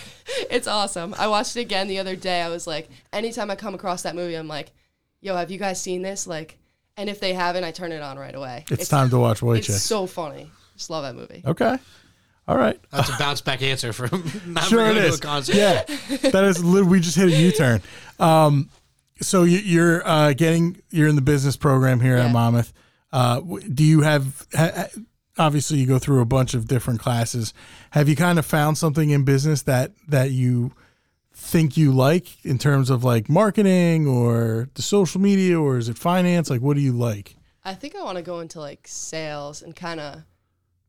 it's 0.51 0.67
awesome. 0.67 1.15
I 1.19 1.29
watched 1.29 1.57
it 1.57 1.61
again 1.61 1.87
the 1.89 1.99
other 1.99 2.17
day. 2.17 2.43
I 2.43 2.49
was 2.49 2.67
like, 2.67 2.89
anytime 3.13 3.51
I 3.51 3.55
come 3.55 3.75
across 3.75 4.03
that 4.03 4.17
movie, 4.17 4.35
I'm 4.35 4.49
like, 4.49 4.73
yo, 5.21 5.37
have 5.37 5.51
you 5.51 5.59
guys 5.59 5.81
seen 5.81 6.03
this? 6.03 6.27
Like, 6.27 6.59
and 6.97 7.09
if 7.09 7.21
they 7.21 7.33
haven't, 7.33 7.65
I 7.65 7.71
turn 7.71 7.93
it 7.93 8.03
on 8.03 8.19
right 8.19 8.35
away. 8.35 8.65
It's 8.71 8.89
time 8.89 9.09
to 9.11 9.19
watch 9.19 9.41
White 9.43 9.69
It's 9.69 9.83
so 9.83 10.07
funny. 10.07 10.51
Just 10.77 10.91
love 10.91 11.05
that 11.05 11.15
movie. 11.15 11.43
Okay. 11.47 11.79
All 12.49 12.57
right. 12.59 12.79
That's 12.91 13.09
a 13.09 13.17
bounce 13.19 13.41
back 13.41 13.63
answer 13.63 13.93
from 13.93 14.11
not 14.53 14.65
Sure 14.65 14.81
it 14.91 14.95
going 14.95 15.11
to 15.11 15.15
a 15.15 15.19
concert. 15.19 15.55
Yeah. 15.55 15.85
That 16.33 16.45
is. 16.45 16.63
We 16.63 17.01
just 17.01 17.17
hit 17.17 17.29
a 17.29 17.31
U-turn. 17.31 17.83
Um, 18.19 18.69
so 19.23 19.45
you- 19.45 19.59
you're 19.59 20.07
uh, 20.07 20.33
getting 20.35 20.81
you're 20.91 21.09
in 21.09 21.17
the 21.17 21.23
business 21.23 21.57
program 21.57 22.01
here 22.01 22.17
at 22.17 22.33
Monmouth. 22.33 22.73
Uh, 23.13 23.41
do 23.73 23.85
you 23.85 24.01
have? 24.03 24.47
Ha, 24.55 24.71
ha- 24.75 24.89
obviously, 25.39 25.79
you 25.79 25.87
go 25.87 25.99
through 25.99 26.21
a 26.21 26.25
bunch 26.27 26.55
of 26.55 26.67
different 26.69 27.01
classes. 27.01 27.53
Have 27.91 28.09
you 28.09 28.17
kind 28.17 28.39
of 28.39 28.47
found 28.47 28.79
something 28.79 29.11
in 29.11 29.25
business 29.25 29.63
that 29.63 29.93
that 30.09 30.31
you 30.31 30.73
think 31.35 31.77
you 31.77 31.93
like 31.93 32.45
in 32.45 32.59
terms 32.59 32.91
of 32.91 33.03
like 33.05 33.29
marketing 33.29 34.07
or 34.07 34.69
the 34.75 34.83
social 34.83 35.21
media, 35.21 35.59
or 35.59 35.77
is 35.79 35.89
it 35.89 35.99
finance? 35.99 36.51
Like, 36.51 36.61
what 36.61 36.75
do 36.77 36.83
you 36.83 36.93
like? 36.93 37.37
I 37.65 37.75
think 37.75 37.95
I 37.97 38.03
want 38.03 38.17
to 38.17 38.23
go 38.23 38.41
into 38.41 38.61
like 38.61 38.87
sales 38.89 39.63
and 39.63 39.75
kind 39.77 40.01
of 40.01 40.23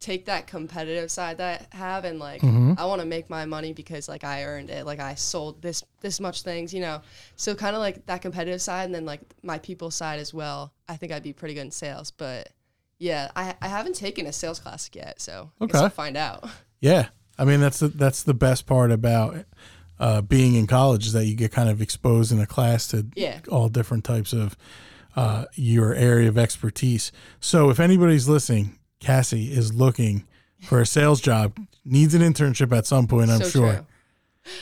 take 0.04 0.26
that 0.26 0.48
competitive 0.48 1.10
side 1.10 1.38
that 1.38 1.68
I 1.74 1.76
have 1.78 2.06
and 2.06 2.20
like 2.20 2.42
Mm-hmm. 2.42 2.74
I 2.78 2.86
want 2.86 3.02
to 3.02 3.08
make 3.08 3.30
my 3.30 3.46
money 3.46 3.72
because 3.74 4.10
like 4.10 4.24
I 4.24 4.44
earned 4.44 4.70
it, 4.70 4.86
like 4.86 5.00
I 5.00 5.16
sold 5.16 5.62
this 5.62 5.84
this 6.02 6.20
much 6.20 6.42
things, 6.44 6.74
you 6.74 6.82
know. 6.82 7.02
So 7.36 7.56
kind 7.56 7.76
of 7.76 7.80
like 7.82 8.06
that 8.06 8.22
competitive 8.22 8.62
side 8.62 8.86
and 8.86 8.94
then 8.94 9.06
like 9.06 9.22
my 9.42 9.58
people 9.60 9.90
side 9.92 10.20
as 10.20 10.34
well. 10.34 10.74
I 10.90 10.98
think 10.98 11.12
I'd 11.12 11.24
be 11.24 11.34
pretty 11.34 11.54
good 11.56 11.62
in 11.62 11.72
sales, 11.72 12.12
but 12.12 12.50
yeah, 13.00 13.32
I 13.36 13.56
I 13.62 13.68
haven't 13.68 13.96
taken 13.96 14.26
a 14.28 14.34
sales 14.34 14.60
class 14.60 14.90
yet, 14.94 15.20
so 15.22 15.50
I 15.62 15.66
guess 15.66 15.76
Okay. 15.76 15.84
I'll 15.86 15.90
find 15.90 16.18
out. 16.18 16.48
Yeah, 16.82 17.08
I 17.40 17.46
mean 17.46 17.62
that's 17.62 17.80
the, 17.80 17.88
that's 17.88 18.24
the 18.24 18.34
best 18.34 18.66
part 18.66 18.92
about 18.92 19.46
uh, 20.00 20.22
being 20.22 20.56
in 20.56 20.68
college 20.68 21.06
is 21.08 21.14
that 21.14 21.26
you 21.26 21.36
get 21.36 21.52
kind 21.52 21.70
of 21.70 21.82
exposed 21.82 22.32
in 22.34 22.40
a 22.42 22.46
class 22.46 22.88
to 22.90 23.06
Yeah. 23.16 23.40
all 23.50 23.70
different 23.70 24.04
types 24.04 24.34
of 24.34 24.58
uh, 25.16 25.46
your 25.56 25.94
area 25.94 26.28
of 26.28 26.38
expertise. 26.38 27.12
So 27.40 27.70
if 27.70 27.80
anybody's 27.80 28.28
listening, 28.28 28.80
Cassie 29.04 29.52
is 29.52 29.74
looking 29.74 30.26
for 30.62 30.82
a 30.82 30.86
sales 30.86 31.22
job, 31.22 31.58
needs 31.86 32.14
an 32.14 32.22
internship 32.22 32.76
at 32.76 32.86
some 32.86 33.06
point, 33.08 33.30
I'm 33.30 33.42
so 33.44 33.50
sure. 33.50 33.74
true. 33.74 33.86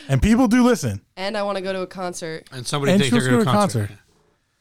And 0.07 0.21
people 0.21 0.47
do 0.47 0.63
listen. 0.63 1.01
And 1.15 1.37
I 1.37 1.43
want 1.43 1.57
to 1.57 1.61
go 1.61 1.71
to 1.73 1.81
a 1.81 1.87
concert. 1.87 2.47
And 2.51 2.65
somebody 2.67 2.91
And 2.93 3.01
thinks 3.01 3.15
she 3.15 3.21
they're 3.21 3.37
wants 3.37 3.45
going 3.45 3.57
to 3.69 3.73
to 3.73 3.79
a 3.79 3.87
to 3.87 3.87
concert. 3.87 3.99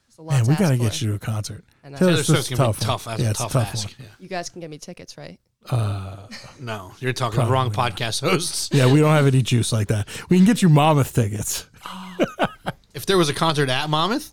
It's 0.08 0.18
a 0.18 0.22
lot 0.22 0.32
Man, 0.32 0.44
to 0.44 0.50
we 0.50 0.56
got 0.56 0.68
to 0.68 0.74
ask 0.74 0.82
get 0.82 0.94
for. 0.94 1.04
you 1.04 1.10
to 1.10 1.16
a 1.16 1.18
concert. 1.18 1.64
I 1.84 1.88
know. 1.90 1.96
Taylor 1.96 2.10
Taylor 2.12 2.22
Swift's 2.24 2.46
Swift's 2.46 2.48
going 2.60 2.72
to 2.74 2.78
be 2.80 2.84
tough 2.86 3.04
tough. 3.04 3.04
That's 3.04 3.20
Yeah, 3.22 3.26
a 3.28 3.30
it's 3.30 3.38
tough, 3.40 3.52
tough 3.52 3.68
ask. 3.74 3.88
one. 3.88 3.94
Yeah. 4.00 4.06
You 4.18 4.28
guys 4.28 4.48
can 4.50 4.60
get 4.60 4.70
me 4.70 4.78
tickets, 4.78 5.16
right? 5.18 5.38
Uh, 5.68 6.26
no, 6.58 6.92
you're 7.00 7.12
talking 7.12 7.38
the 7.44 7.50
wrong 7.50 7.70
podcast 7.70 8.22
hosts. 8.22 8.70
Yeah, 8.72 8.90
we 8.90 9.00
don't 9.00 9.10
have 9.14 9.26
any 9.26 9.42
juice 9.42 9.72
like 9.74 9.88
that. 9.88 10.08
We 10.30 10.38
can 10.38 10.46
get 10.46 10.62
you 10.62 10.68
Monmouth 10.70 11.14
tickets. 11.14 11.66
Oh. 11.86 12.16
If 12.92 13.06
there 13.06 13.16
was 13.16 13.28
a 13.28 13.34
concert 13.34 13.68
at 13.68 13.88
Monmouth, 13.88 14.32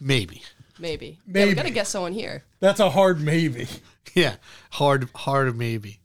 maybe. 0.00 0.42
Maybe. 0.78 1.18
Yeah, 1.26 1.32
Maybe. 1.32 1.48
we 1.50 1.54
got 1.54 1.62
to 1.64 1.70
get 1.70 1.86
someone 1.86 2.12
here. 2.12 2.44
That's 2.60 2.80
a 2.80 2.90
hard 2.90 3.20
maybe. 3.20 3.66
Yeah, 4.14 4.36
hard, 4.70 5.08
hard 5.14 5.54
maybe. 5.58 5.98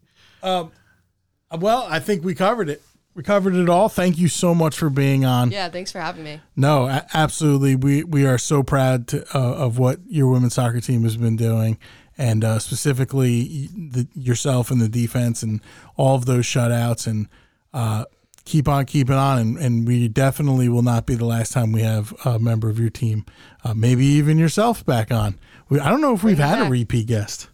Well, 0.43 1.87
I 1.89 1.99
think 1.99 2.23
we 2.23 2.35
covered 2.35 2.69
it. 2.69 2.81
We 3.13 3.23
covered 3.23 3.55
it 3.55 3.67
all. 3.69 3.89
Thank 3.89 4.17
you 4.17 4.27
so 4.29 4.55
much 4.55 4.77
for 4.77 4.89
being 4.89 5.25
on. 5.25 5.51
Yeah, 5.51 5.69
thanks 5.69 5.91
for 5.91 5.99
having 5.99 6.23
me. 6.23 6.39
No, 6.55 6.87
a- 6.87 7.05
absolutely. 7.13 7.75
We 7.75 8.03
we 8.03 8.25
are 8.25 8.37
so 8.37 8.63
proud 8.63 9.07
to, 9.09 9.23
uh, 9.37 9.53
of 9.55 9.77
what 9.77 9.99
your 10.07 10.27
women's 10.29 10.53
soccer 10.53 10.79
team 10.79 11.03
has 11.03 11.17
been 11.17 11.35
doing, 11.35 11.77
and 12.17 12.43
uh, 12.43 12.59
specifically 12.59 13.67
the, 13.75 14.07
yourself 14.13 14.71
and 14.71 14.81
the 14.81 14.87
defense 14.89 15.43
and 15.43 15.59
all 15.97 16.15
of 16.15 16.25
those 16.25 16.45
shutouts. 16.45 17.05
And 17.05 17.27
uh, 17.73 18.05
keep 18.45 18.67
on 18.67 18.85
keeping 18.85 19.15
on. 19.15 19.39
And, 19.39 19.57
and 19.57 19.87
we 19.87 20.07
definitely 20.07 20.69
will 20.69 20.81
not 20.81 21.05
be 21.05 21.15
the 21.15 21.25
last 21.25 21.51
time 21.53 21.71
we 21.71 21.81
have 21.81 22.13
a 22.25 22.39
member 22.39 22.69
of 22.69 22.79
your 22.79 22.89
team, 22.89 23.25
uh, 23.63 23.73
maybe 23.73 24.05
even 24.05 24.37
yourself, 24.37 24.85
back 24.85 25.11
on. 25.11 25.39
We, 25.69 25.79
I 25.79 25.89
don't 25.89 26.01
know 26.01 26.13
if 26.13 26.23
we've 26.23 26.37
Bring 26.37 26.49
it 26.49 26.55
had 26.57 26.67
a 26.67 26.69
repeat 26.69 27.07
guest. 27.07 27.49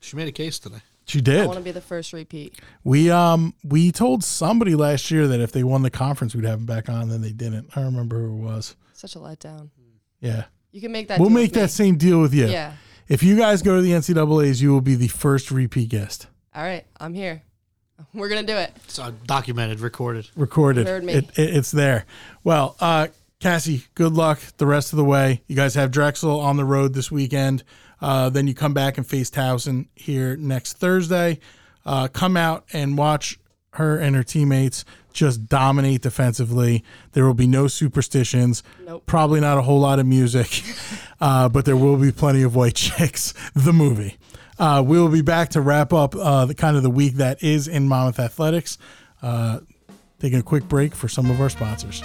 She 0.00 0.16
made 0.16 0.28
a 0.28 0.32
case 0.32 0.58
today. 0.58 0.82
She 1.06 1.20
did. 1.20 1.36
I 1.36 1.38
did. 1.40 1.46
want 1.46 1.58
to 1.58 1.64
be 1.64 1.70
the 1.70 1.80
first 1.80 2.12
repeat. 2.12 2.60
We 2.82 3.10
um 3.10 3.54
we 3.62 3.90
told 3.90 4.22
somebody 4.22 4.74
last 4.74 5.10
year 5.10 5.26
that 5.28 5.40
if 5.40 5.50
they 5.52 5.64
won 5.64 5.82
the 5.82 5.90
conference, 5.90 6.34
we'd 6.34 6.44
have 6.44 6.58
them 6.58 6.66
back 6.66 6.88
on. 6.88 7.08
Then 7.08 7.22
they 7.22 7.32
didn't. 7.32 7.70
I 7.72 7.76
don't 7.76 7.86
remember 7.86 8.20
who 8.20 8.38
it 8.38 8.42
was. 8.42 8.76
Such 8.92 9.16
a 9.16 9.18
letdown. 9.18 9.70
Yeah. 10.20 10.44
You 10.72 10.80
can 10.80 10.92
make 10.92 11.08
that. 11.08 11.20
we'll 11.20 11.28
deal 11.28 11.36
make 11.36 11.50
with 11.52 11.56
me. 11.56 11.62
that 11.62 11.68
same 11.68 11.96
deal 11.96 12.20
with 12.20 12.34
you. 12.34 12.46
Yeah. 12.46 12.74
If 13.08 13.22
you 13.22 13.36
guys 13.36 13.62
go 13.62 13.76
to 13.76 13.82
the 13.82 13.92
NCAA's, 13.92 14.62
you 14.62 14.72
will 14.72 14.80
be 14.80 14.94
the 14.94 15.08
first 15.08 15.50
repeat 15.50 15.90
guest. 15.90 16.26
All 16.54 16.62
right, 16.62 16.84
I'm 16.98 17.12
here. 17.12 17.42
We're 18.14 18.28
gonna 18.28 18.42
do 18.42 18.56
it. 18.56 18.72
It's 18.84 18.98
uh, 18.98 19.12
documented, 19.26 19.80
recorded. 19.80 20.28
Recorded. 20.36 20.86
Heard 20.86 21.04
me. 21.04 21.14
It, 21.14 21.38
it- 21.38 21.56
it's 21.56 21.70
there. 21.70 22.06
Well, 22.42 22.76
uh, 22.80 23.08
Cassie, 23.40 23.84
good 23.94 24.12
luck 24.12 24.40
the 24.56 24.66
rest 24.66 24.92
of 24.92 24.96
the 24.96 25.04
way. 25.04 25.42
You 25.46 25.56
guys 25.56 25.74
have 25.74 25.90
Drexel 25.90 26.40
on 26.40 26.56
the 26.56 26.64
road 26.64 26.94
this 26.94 27.10
weekend. 27.10 27.62
Uh, 28.00 28.28
then 28.30 28.46
you 28.46 28.54
come 28.54 28.74
back 28.74 28.96
and 28.98 29.06
face 29.06 29.30
Towson 29.30 29.86
here 29.94 30.36
next 30.36 30.78
Thursday. 30.78 31.40
Uh, 31.86 32.08
come 32.08 32.36
out 32.36 32.64
and 32.72 32.96
watch 32.96 33.38
her 33.72 33.98
and 33.98 34.14
her 34.16 34.22
teammates 34.22 34.84
just 35.12 35.46
dominate 35.48 36.00
defensively. 36.02 36.82
There 37.12 37.24
will 37.26 37.34
be 37.34 37.46
no 37.46 37.66
superstitions. 37.68 38.62
Nope. 38.84 39.04
Probably 39.06 39.40
not 39.40 39.58
a 39.58 39.62
whole 39.62 39.80
lot 39.80 39.98
of 39.98 40.06
music, 40.06 40.62
uh, 41.20 41.48
but 41.48 41.64
there 41.64 41.76
will 41.76 41.96
be 41.96 42.12
plenty 42.12 42.42
of 42.42 42.56
white 42.56 42.74
chicks. 42.76 43.32
The 43.54 43.72
movie. 43.72 44.16
Uh, 44.58 44.82
we 44.86 44.98
will 44.98 45.08
be 45.08 45.22
back 45.22 45.50
to 45.50 45.60
wrap 45.60 45.92
up 45.92 46.14
uh, 46.14 46.46
the 46.46 46.54
kind 46.54 46.76
of 46.76 46.82
the 46.82 46.90
week 46.90 47.14
that 47.14 47.42
is 47.42 47.68
in 47.68 47.88
Monmouth 47.88 48.18
athletics. 48.18 48.78
Uh, 49.22 49.60
taking 50.20 50.38
a 50.38 50.42
quick 50.42 50.68
break 50.68 50.94
for 50.94 51.08
some 51.08 51.30
of 51.30 51.40
our 51.40 51.50
sponsors. 51.50 52.02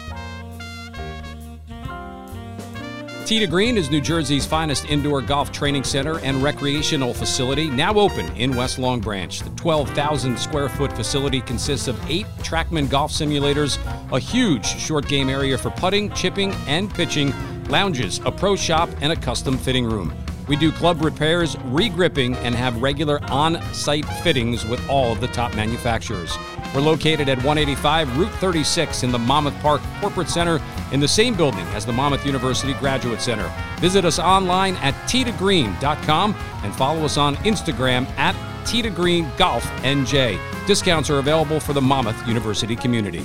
To 3.29 3.45
Green 3.45 3.77
is 3.77 3.91
New 3.91 4.01
Jersey's 4.01 4.47
finest 4.47 4.85
indoor 4.85 5.21
golf 5.21 5.51
training 5.51 5.83
center 5.83 6.17
and 6.21 6.41
recreational 6.41 7.13
facility, 7.13 7.69
now 7.69 7.93
open 7.93 8.25
in 8.35 8.55
West 8.55 8.79
Long 8.79 8.99
Branch. 8.99 9.39
The 9.39 9.51
12,000 9.51 10.39
square 10.39 10.67
foot 10.67 10.91
facility 10.93 11.39
consists 11.41 11.87
of 11.87 12.09
eight 12.09 12.25
Trackman 12.39 12.89
golf 12.89 13.11
simulators, 13.11 13.77
a 14.11 14.17
huge 14.17 14.65
short 14.65 15.07
game 15.07 15.29
area 15.29 15.59
for 15.59 15.69
putting, 15.69 16.11
chipping, 16.13 16.53
and 16.65 16.91
pitching, 16.91 17.31
lounges, 17.65 18.19
a 18.25 18.31
pro 18.31 18.55
shop, 18.55 18.89
and 18.99 19.13
a 19.13 19.15
custom 19.15 19.59
fitting 19.59 19.85
room. 19.85 20.11
We 20.49 20.55
do 20.55 20.71
club 20.71 21.03
repairs, 21.03 21.55
re-gripping, 21.65 22.35
and 22.37 22.55
have 22.55 22.81
regular 22.81 23.23
on-site 23.25 24.05
fittings 24.23 24.65
with 24.65 24.85
all 24.89 25.11
of 25.11 25.21
the 25.21 25.27
top 25.27 25.55
manufacturers. 25.55 26.35
We're 26.73 26.81
located 26.81 27.29
at 27.29 27.37
185 27.37 28.17
Route 28.17 28.33
36 28.33 29.03
in 29.03 29.11
the 29.11 29.19
Monmouth 29.19 29.57
Park 29.61 29.79
Corporate 30.01 30.27
Center 30.27 30.59
in 30.91 30.99
the 30.99 31.07
same 31.07 31.35
building 31.35 31.65
as 31.67 31.85
the 31.85 31.93
Monmouth 31.93 32.25
University 32.25 32.73
Graduate 32.73 33.21
Center. 33.21 33.49
Visit 33.79 34.05
us 34.05 34.17
online 34.17 34.75
at 34.77 34.95
tgreen.com 35.07 36.35
and 36.63 36.75
follow 36.75 37.05
us 37.05 37.17
on 37.17 37.35
Instagram 37.37 38.07
at 38.17 38.35
tgreen.golf.nj. 38.65 40.39
Discounts 40.67 41.09
are 41.11 41.19
available 41.19 41.59
for 41.59 41.73
the 41.73 41.81
Monmouth 41.81 42.27
University 42.27 42.75
community. 42.75 43.23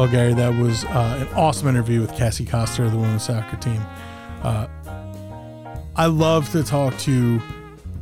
Well, 0.00 0.08
Gary, 0.08 0.32
that 0.32 0.54
was 0.54 0.86
uh, 0.86 1.26
an 1.28 1.34
awesome 1.34 1.68
interview 1.68 2.00
with 2.00 2.16
Cassie 2.16 2.46
Coster 2.46 2.84
of 2.84 2.92
the 2.92 2.96
women's 2.96 3.22
soccer 3.22 3.58
team. 3.58 3.82
Uh, 4.42 4.66
I 5.94 6.06
love 6.06 6.50
to 6.52 6.62
talk 6.62 6.96
to 7.00 7.38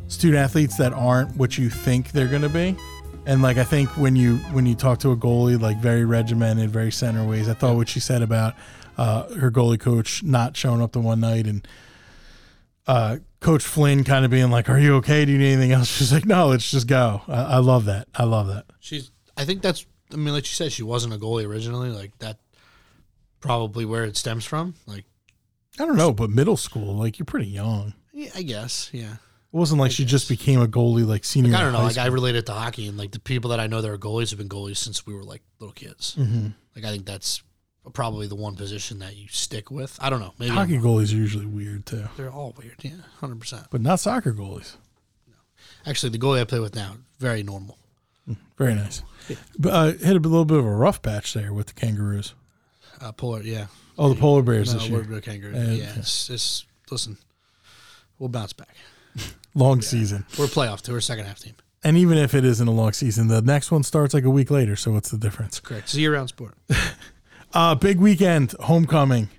student 0.07 0.39
athletes 0.39 0.77
that 0.77 0.93
aren't 0.93 1.35
what 1.35 1.59
you 1.59 1.69
think 1.69 2.13
they're 2.13 2.29
going 2.29 2.43
to 2.43 2.49
be. 2.49 2.77
And 3.27 3.43
like 3.43 3.57
I 3.57 3.65
think 3.65 3.89
when 3.97 4.15
you 4.15 4.37
when 4.53 4.65
you 4.65 4.77
talk 4.77 5.01
to 5.01 5.11
a 5.11 5.17
goalie, 5.17 5.61
like 5.61 5.79
very 5.79 6.05
regimented, 6.05 6.71
very 6.71 6.93
center 6.93 7.27
ways. 7.27 7.49
I 7.49 7.55
thought 7.55 7.75
what 7.75 7.89
she 7.89 7.99
said 7.99 8.23
about 8.23 8.55
uh, 8.97 9.35
her 9.35 9.51
goalie 9.51 9.81
coach 9.81 10.23
not 10.23 10.57
showing 10.57 10.81
up 10.81 10.93
the 10.93 11.01
one 11.01 11.19
night 11.19 11.49
and 11.49 11.67
uh, 12.87 13.17
Coach 13.41 13.65
Flynn 13.65 14.05
kind 14.05 14.25
of 14.25 14.31
being 14.31 14.53
like, 14.53 14.71
"Are 14.71 14.79
you 14.79 14.95
okay? 14.99 15.25
Do 15.25 15.33
you 15.33 15.39
need 15.39 15.55
anything 15.55 15.73
else?" 15.73 15.89
She's 15.97 16.13
like, 16.13 16.27
"No, 16.27 16.47
let's 16.47 16.71
just 16.71 16.87
go." 16.87 17.23
I, 17.27 17.43
I 17.43 17.59
love 17.59 17.87
that. 17.87 18.07
I 18.15 18.23
love 18.23 18.47
that. 18.47 18.67
She's. 18.79 19.11
I 19.37 19.45
think 19.45 19.63
that's. 19.63 19.85
I 20.13 20.17
mean, 20.17 20.33
like 20.35 20.45
you 20.45 20.53
said, 20.55 20.73
she 20.73 20.83
wasn't 20.83 21.15
a 21.15 21.19
goalie 21.19 21.47
originally. 21.47 21.91
Like 21.91 22.17
that, 22.19 22.39
probably 23.41 23.85
where 23.85 24.05
it 24.05 24.17
stems 24.17 24.45
from. 24.45 24.75
Like, 24.87 25.05
I 25.79 25.85
don't 25.87 25.97
know, 25.97 26.13
but 26.13 26.31
middle 26.31 26.57
school, 26.57 26.95
like 26.97 27.19
you're 27.19 27.27
pretty 27.27 27.49
young. 27.49 27.95
yeah, 28.13 28.31
I 28.35 28.43
guess, 28.43 28.91
yeah. 28.93 29.15
It 29.15 29.57
wasn't 29.57 29.81
like 29.81 29.93
she 29.93 30.05
just 30.05 30.29
became 30.29 30.61
a 30.61 30.67
goalie 30.67 31.07
like 31.07 31.25
senior. 31.25 31.53
Like, 31.53 31.61
I 31.61 31.65
don't 31.65 31.73
know. 31.73 31.79
Like 31.81 31.97
I 31.97 32.05
school. 32.05 32.15
relate 32.15 32.37
it 32.37 32.45
to 32.47 32.53
hockey, 32.53 32.87
and 32.87 32.99
like 32.99 33.13
the 33.13 33.21
people 33.21 33.51
that 33.51 33.61
I 33.61 33.67
know 33.67 33.81
that 33.81 33.91
are 33.91 33.97
goalies 33.99 34.29
have 34.31 34.39
been 34.39 34.49
goalies 34.49 34.77
since 34.77 35.07
we 35.07 35.15
were 35.15 35.25
like 35.25 35.43
little 35.59 35.73
kids. 35.73 36.17
Mhm. 36.19 36.53
Like 36.77 36.85
I 36.85 36.91
think 36.91 37.07
that's 37.07 37.43
probably 37.95 38.27
the 38.27 38.35
one 38.37 38.55
position 38.57 38.99
that 38.99 39.17
you 39.17 39.27
stick 39.29 39.71
with. 39.71 39.97
I 40.03 40.11
don't 40.11 40.21
know. 40.21 40.35
Maybe 40.39 40.51
hockey 40.53 40.77
goalies 40.79 41.13
are 41.15 41.17
usually 41.17 41.47
weird 41.47 41.87
too, 41.87 42.05
They're 42.19 42.31
all 42.31 42.55
weird. 42.59 42.75
Yeah, 42.83 42.91
hundred 43.21 43.41
percent. 43.41 43.69
but 43.71 43.81
not 43.81 44.01
soccer 44.01 44.35
goalies. 44.35 44.77
No. 45.27 45.35
Actually, 45.87 46.11
the 46.11 46.19
goalie 46.19 46.43
I 46.43 46.45
play 46.45 46.61
with 46.61 46.75
now 46.75 46.97
very 47.19 47.43
normal. 47.43 47.79
Very 48.57 48.75
nice. 48.75 49.03
But 49.59 49.73
uh, 49.73 49.85
hit 49.93 50.17
a 50.17 50.21
little 50.21 50.45
bit 50.45 50.59
of 50.59 50.65
a 50.67 50.71
rough 50.71 51.03
patch 51.03 51.35
there 51.35 51.53
with 51.53 51.67
the 51.69 51.75
Kangaroos. 51.75 52.35
Uh, 53.01 53.13
polar, 53.13 53.43
yeah. 53.43 53.67
Oh, 53.97 54.09
the 54.13 54.21
polar 54.21 54.43
bears 54.43 54.73
No, 54.73 54.79
this 54.81 54.89
year. 54.89 55.07
we're 55.09 55.21
kangaroo. 55.21 55.53
Yeah, 55.55 55.71
yeah, 55.71 55.91
okay. 55.91 56.01
it's, 56.01 56.31
it's 56.31 56.67
listen. 56.91 57.19
We'll 58.19 58.29
bounce 58.29 58.53
back. 58.53 58.75
Long 59.55 59.83
season, 59.83 60.25
We're 60.39 60.45
a 60.45 60.49
playoff. 60.49 60.89
We're 60.89 61.01
second 61.01 61.25
half 61.27 61.41
team. 61.41 61.55
and 61.85 61.97
even 61.97 62.19
if 62.19 62.35
it 62.35 62.45
isn't 62.45 62.67
a 62.69 62.71
long 62.71 62.93
season, 62.93 63.27
the 63.29 63.43
next 63.43 63.71
one 63.73 63.83
starts 63.83 64.15
like 64.15 64.25
a 64.25 64.31
week 64.31 64.51
later. 64.51 64.77
So 64.77 64.93
what's 64.93 65.11
the 65.11 65.19
difference? 65.19 65.59
Correct. 65.59 65.85
It's 65.85 65.95
a 65.95 66.01
year 66.01 66.15
round 66.15 66.29
sport. 66.29 66.55
Uh, 67.55 67.75
big 67.75 67.99
weekend, 67.99 68.53
homecoming. 68.61 69.31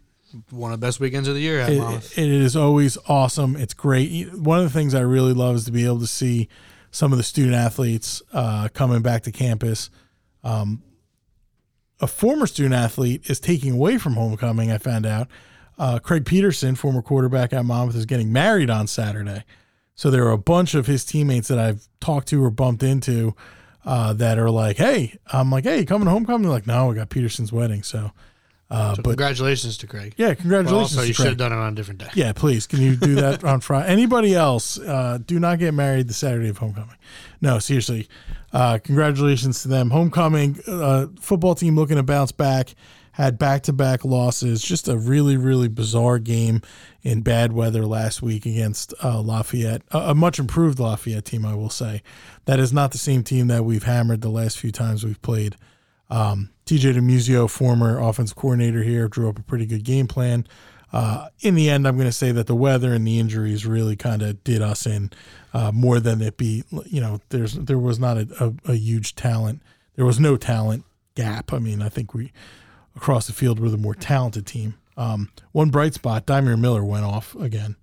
One 0.49 0.71
of 0.73 0.79
the 0.79 0.85
best 0.87 0.99
weekends 0.99 1.27
of 1.27 1.35
the 1.35 1.41
year 1.41 1.59
It, 1.59 2.17
it 2.17 2.27
is 2.27 2.55
always 2.55 2.97
awesome. 3.07 3.55
It's 3.55 3.75
great. 3.75 4.33
One 4.33 4.57
of 4.57 4.63
the 4.63 4.71
things 4.71 4.95
I 4.95 5.01
really 5.01 5.33
love 5.33 5.55
is 5.57 5.65
to 5.65 5.71
be 5.71 5.85
able 5.85 5.99
to 5.99 6.07
see 6.07 6.49
some 6.91 7.11
of 7.11 7.17
the 7.17 7.23
student 7.23 7.55
athletes 7.55 8.21
uh, 8.33 8.69
coming 8.73 9.01
back 9.01 9.23
to 9.23 9.31
campus. 9.31 9.89
Um, 10.43 10.83
a 11.99 12.07
former 12.07 12.47
student 12.47 12.75
athlete 12.75 13.29
is 13.29 13.39
taking 13.39 13.73
away 13.73 13.97
from 13.97 14.13
homecoming. 14.13 14.71
I 14.71 14.77
found 14.77 15.05
out. 15.05 15.27
Uh, 15.77 15.99
Craig 15.99 16.25
Peterson, 16.25 16.75
former 16.75 17.01
quarterback 17.01 17.53
at 17.53 17.63
Monmouth, 17.63 17.95
is 17.95 18.05
getting 18.05 18.33
married 18.33 18.69
on 18.69 18.87
Saturday. 18.87 19.43
So 19.95 20.09
there 20.09 20.25
are 20.25 20.31
a 20.31 20.37
bunch 20.37 20.75
of 20.75 20.87
his 20.87 21.05
teammates 21.05 21.47
that 21.49 21.59
I've 21.59 21.87
talked 21.99 22.27
to 22.29 22.43
or 22.43 22.49
bumped 22.49 22.83
into 22.83 23.35
uh, 23.85 24.13
that 24.13 24.37
are 24.37 24.49
like, 24.49 24.77
"Hey," 24.77 25.17
I'm 25.27 25.49
like, 25.51 25.63
"Hey, 25.63 25.85
coming 25.85 26.05
to 26.05 26.11
homecoming?" 26.11 26.43
They're 26.43 26.51
like, 26.51 26.67
"No, 26.67 26.87
we 26.87 26.95
got 26.95 27.09
Peterson's 27.09 27.51
wedding." 27.51 27.83
So, 27.83 28.11
uh, 28.71 28.95
So 28.95 29.01
but 29.01 29.09
congratulations 29.11 29.77
to 29.79 29.87
Craig. 29.87 30.13
yeah, 30.17 30.33
congratulations. 30.33 30.95
also, 30.95 31.01
to 31.01 31.07
you 31.07 31.13
should 31.13 31.25
have 31.27 31.37
done 31.37 31.51
it 31.51 31.55
on 31.55 31.73
a 31.73 31.75
different 31.75 31.99
day. 31.99 32.09
Yeah, 32.13 32.33
please. 32.33 32.67
Can 32.67 32.81
you 32.81 32.95
do 32.95 33.15
that 33.15 33.43
on 33.43 33.61
Friday? 33.61 33.89
Anybody 33.91 34.35
else? 34.35 34.77
Uh, 34.79 35.17
do 35.25 35.39
not 35.39 35.59
get 35.59 35.73
married 35.73 36.07
the 36.07 36.13
Saturday 36.13 36.49
of 36.49 36.57
homecoming. 36.57 36.95
No, 37.41 37.59
seriously. 37.59 38.07
Uh, 38.53 38.77
congratulations 38.83 39.61
to 39.63 39.67
them. 39.67 39.89
Homecoming 39.89 40.59
uh, 40.67 41.07
football 41.19 41.55
team 41.55 41.75
looking 41.75 41.97
to 41.97 42.03
bounce 42.03 42.31
back. 42.31 42.73
Had 43.11 43.37
back 43.37 43.63
to 43.63 43.73
back 43.73 44.05
losses. 44.05 44.61
Just 44.61 44.87
a 44.87 44.97
really, 44.97 45.35
really 45.35 45.67
bizarre 45.67 46.19
game 46.19 46.61
in 47.01 47.21
bad 47.21 47.51
weather 47.51 47.85
last 47.85 48.21
week 48.21 48.45
against 48.45 48.93
uh, 49.03 49.19
Lafayette, 49.19 49.81
a, 49.91 50.11
a 50.11 50.15
much 50.15 50.39
improved 50.39 50.79
Lafayette 50.79 51.25
team, 51.25 51.45
I 51.45 51.53
will 51.53 51.69
say. 51.69 52.01
That 52.45 52.59
is 52.59 52.71
not 52.71 52.91
the 52.91 52.97
same 52.97 53.23
team 53.23 53.47
that 53.47 53.65
we've 53.65 53.83
hammered 53.83 54.21
the 54.21 54.29
last 54.29 54.57
few 54.57 54.71
times 54.71 55.03
we've 55.03 55.21
played. 55.21 55.57
Um, 56.09 56.49
TJ 56.69 56.93
DeMuzio, 56.93 57.49
former 57.49 57.97
offensive 57.99 58.35
coordinator 58.35 58.83
here, 58.83 59.07
drew 59.07 59.27
up 59.27 59.39
a 59.39 59.41
pretty 59.41 59.65
good 59.65 59.83
game 59.83 60.05
plan. 60.05 60.45
Uh, 60.93 61.29
in 61.39 61.55
the 61.55 61.67
end, 61.67 61.87
I'm 61.87 61.95
going 61.95 62.07
to 62.07 62.11
say 62.11 62.31
that 62.31 62.45
the 62.45 62.53
weather 62.55 62.93
and 62.93 63.07
the 63.07 63.17
injuries 63.17 63.65
really 63.65 63.95
kind 63.95 64.21
of 64.21 64.43
did 64.43 64.61
us 64.61 64.85
in 64.85 65.09
uh, 65.51 65.71
more 65.71 65.99
than 65.99 66.21
it 66.21 66.37
be. 66.37 66.63
You 66.85 67.01
know, 67.01 67.21
there's 67.29 67.53
there 67.53 67.79
was 67.79 67.97
not 67.97 68.17
a, 68.17 68.27
a, 68.39 68.71
a 68.73 68.75
huge 68.75 69.15
talent. 69.15 69.63
There 69.95 70.05
was 70.05 70.19
no 70.19 70.37
talent 70.37 70.85
gap. 71.15 71.51
I 71.51 71.57
mean, 71.57 71.81
I 71.81 71.89
think 71.89 72.13
we 72.13 72.31
across 72.95 73.25
the 73.25 73.33
field 73.33 73.59
were 73.59 73.69
the 73.69 73.77
more 73.77 73.95
talented 73.95 74.45
team. 74.45 74.75
Um, 74.95 75.31
one 75.51 75.71
bright 75.71 75.95
spot, 75.95 76.27
Dymere 76.27 76.59
Miller 76.59 76.85
went 76.85 77.05
off 77.05 77.33
again. 77.35 77.77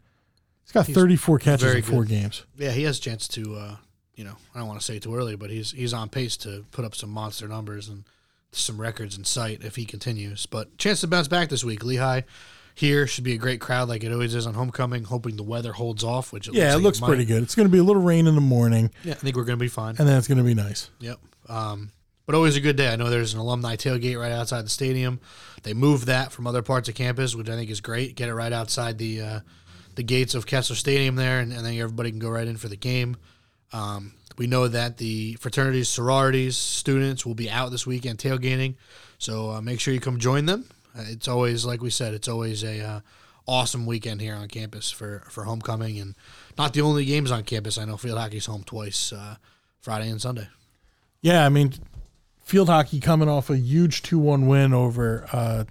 He's 0.63 0.71
got 0.71 0.87
34 0.87 1.41
catches 1.41 1.75
in 1.75 1.83
four 1.83 2.05
good. 2.05 2.11
games. 2.11 2.47
Yeah, 2.57 2.71
he 2.71 2.85
has 2.85 2.99
a 2.99 3.01
chance 3.01 3.27
to, 3.29 3.57
uh, 3.57 3.77
you 4.15 4.23
know, 4.23 4.37
I 4.55 4.61
don't 4.61 4.69
want 4.69 4.79
to 4.79 4.87
say 4.87 5.01
too 5.01 5.17
early, 5.17 5.35
but 5.35 5.51
he's 5.51 5.73
he's 5.73 5.93
on 5.93 6.09
pace 6.09 6.37
to 6.39 6.65
put 6.71 6.85
up 6.85 6.95
some 6.95 7.11
monster 7.11 7.49
numbers 7.49 7.89
and 7.89 8.05
some 8.53 8.81
records 8.81 9.17
in 9.19 9.25
sight 9.25 9.63
if 9.65 9.77
he 9.77 9.85
continues. 9.85 10.47
But 10.47 10.79
chance 10.79 11.01
to 11.03 11.07
bounce 11.07 11.29
back 11.29 11.49
this 11.49 11.65
week. 11.65 11.85
Lehigh 11.85 12.23
here 12.75 13.07
should 13.07 13.25
be 13.25 13.33
a 13.33 13.39
great 13.39 13.61
crowd 13.61 13.89
like 13.89 14.05
it 14.05 14.13
always 14.13 14.35
is 14.35 14.47
on 14.47 14.55
homecoming. 14.55 15.05
Hoping 15.05 15.37
the 15.37 15.43
weather 15.43 15.73
holds 15.73 16.05
off, 16.05 16.33
which 16.33 16.49
it 16.49 16.55
Yeah, 16.55 16.65
looks 16.65 16.73
it 16.73 16.77
like 16.77 16.83
looks 16.85 17.01
might. 17.01 17.07
pretty 17.09 17.25
good. 17.25 17.43
It's 17.43 17.55
going 17.55 17.67
to 17.69 17.73
be 17.73 17.79
a 17.79 17.83
little 17.85 18.03
rain 18.03 18.27
in 18.27 18.35
the 18.35 18.41
morning, 18.41 18.91
Yeah, 19.05 19.13
I 19.13 19.17
think 19.17 19.37
we're 19.37 19.45
gonna 19.45 19.57
be 19.57 19.69
fine. 19.69 19.97
and 19.99 20.07
then 20.09 20.17
it's 20.19 20.29
going 20.29 20.39
to 20.39 20.45
be 20.45 20.55
nice. 20.55 20.91
Yep. 21.01 21.19
Um, 21.49 21.91
but 22.27 22.35
always 22.35 22.57
a 22.57 22.61
good 22.61 22.77
day. 22.77 22.93
I 22.93 22.97
know 22.97 23.09
there's 23.09 23.35
an 23.35 23.41
alumni 23.41 23.77
tailgate 23.77 24.19
right 24.19 24.33
outside 24.33 24.65
the 24.65 24.69
stadium. 24.71 25.21
They 25.63 25.75
moved 25.75 26.07
that 26.07 26.33
from 26.33 26.47
other 26.47 26.61
parts 26.63 26.89
of 26.89 26.95
campus, 26.97 27.35
which 27.37 27.49
I 27.49 27.55
think 27.55 27.71
is 27.71 27.81
great. 27.81 28.17
Get 28.17 28.29
it 28.29 28.35
right 28.35 28.53
outside 28.53 28.99
the 28.99 29.21
uh, 29.21 29.41
the 29.95 30.03
gates 30.03 30.35
of 30.35 30.45
Kessler 30.45 30.77
Stadium 30.77 31.15
there, 31.17 31.39
and, 31.41 31.53
and 31.53 31.65
then 31.65 31.75
everybody 31.79 32.11
can 32.11 32.19
go 32.19 32.29
right 32.29 32.47
in 32.47 32.57
for 32.57 32.69
the 32.69 32.77
game. 32.77 33.17
Um, 33.73 34.13
we 34.39 34.47
know 34.47 34.69
that 34.69 34.99
the 34.99 35.35
fraternities, 35.35 35.89
sororities, 35.89 36.57
students 36.57 37.25
will 37.25 37.35
be 37.35 37.51
out 37.51 37.71
this 37.71 37.87
weekend 37.87 38.19
tailgating, 38.19 38.77
so 39.19 39.51
uh, 39.51 39.61
make 39.61 39.81
sure 39.81 39.95
you 39.95 40.01
come 40.01 40.19
join 40.19 40.47
them. 40.47 40.67
Uh, 40.97 41.05
it's 41.09 41.29
always, 41.29 41.65
like 41.65 41.83
we 41.83 41.91
said, 41.91 42.15
it's 42.15 42.29
always 42.29 42.65
a 42.65 42.81
uh, 42.81 43.01
awesome 43.47 43.87
weekend 43.87 44.21
here 44.21 44.35
on 44.35 44.49
campus 44.49 44.91
for 44.91 45.23
for 45.31 45.45
homecoming, 45.45 45.99
and 45.99 46.15
not 46.59 46.73
the 46.73 46.81
only 46.81 47.05
games 47.05 47.31
on 47.31 47.45
campus. 47.45 47.79
I 47.79 47.85
know 47.85 47.97
field 47.97 48.19
hockey's 48.19 48.47
home 48.47 48.65
twice, 48.65 49.13
uh, 49.13 49.37
Friday 49.81 50.09
and 50.09 50.21
Sunday. 50.21 50.49
Yeah, 51.23 51.45
I 51.45 51.49
mean, 51.49 51.73
field 52.47 52.69
hockey 52.69 53.01
coming 53.01 53.29
off 53.29 53.51
a 53.51 53.59
huge 53.59 54.03
2 54.03 54.19
1 54.19 54.47
win 54.47 54.73
over 54.73 55.27
uh, 55.33 55.65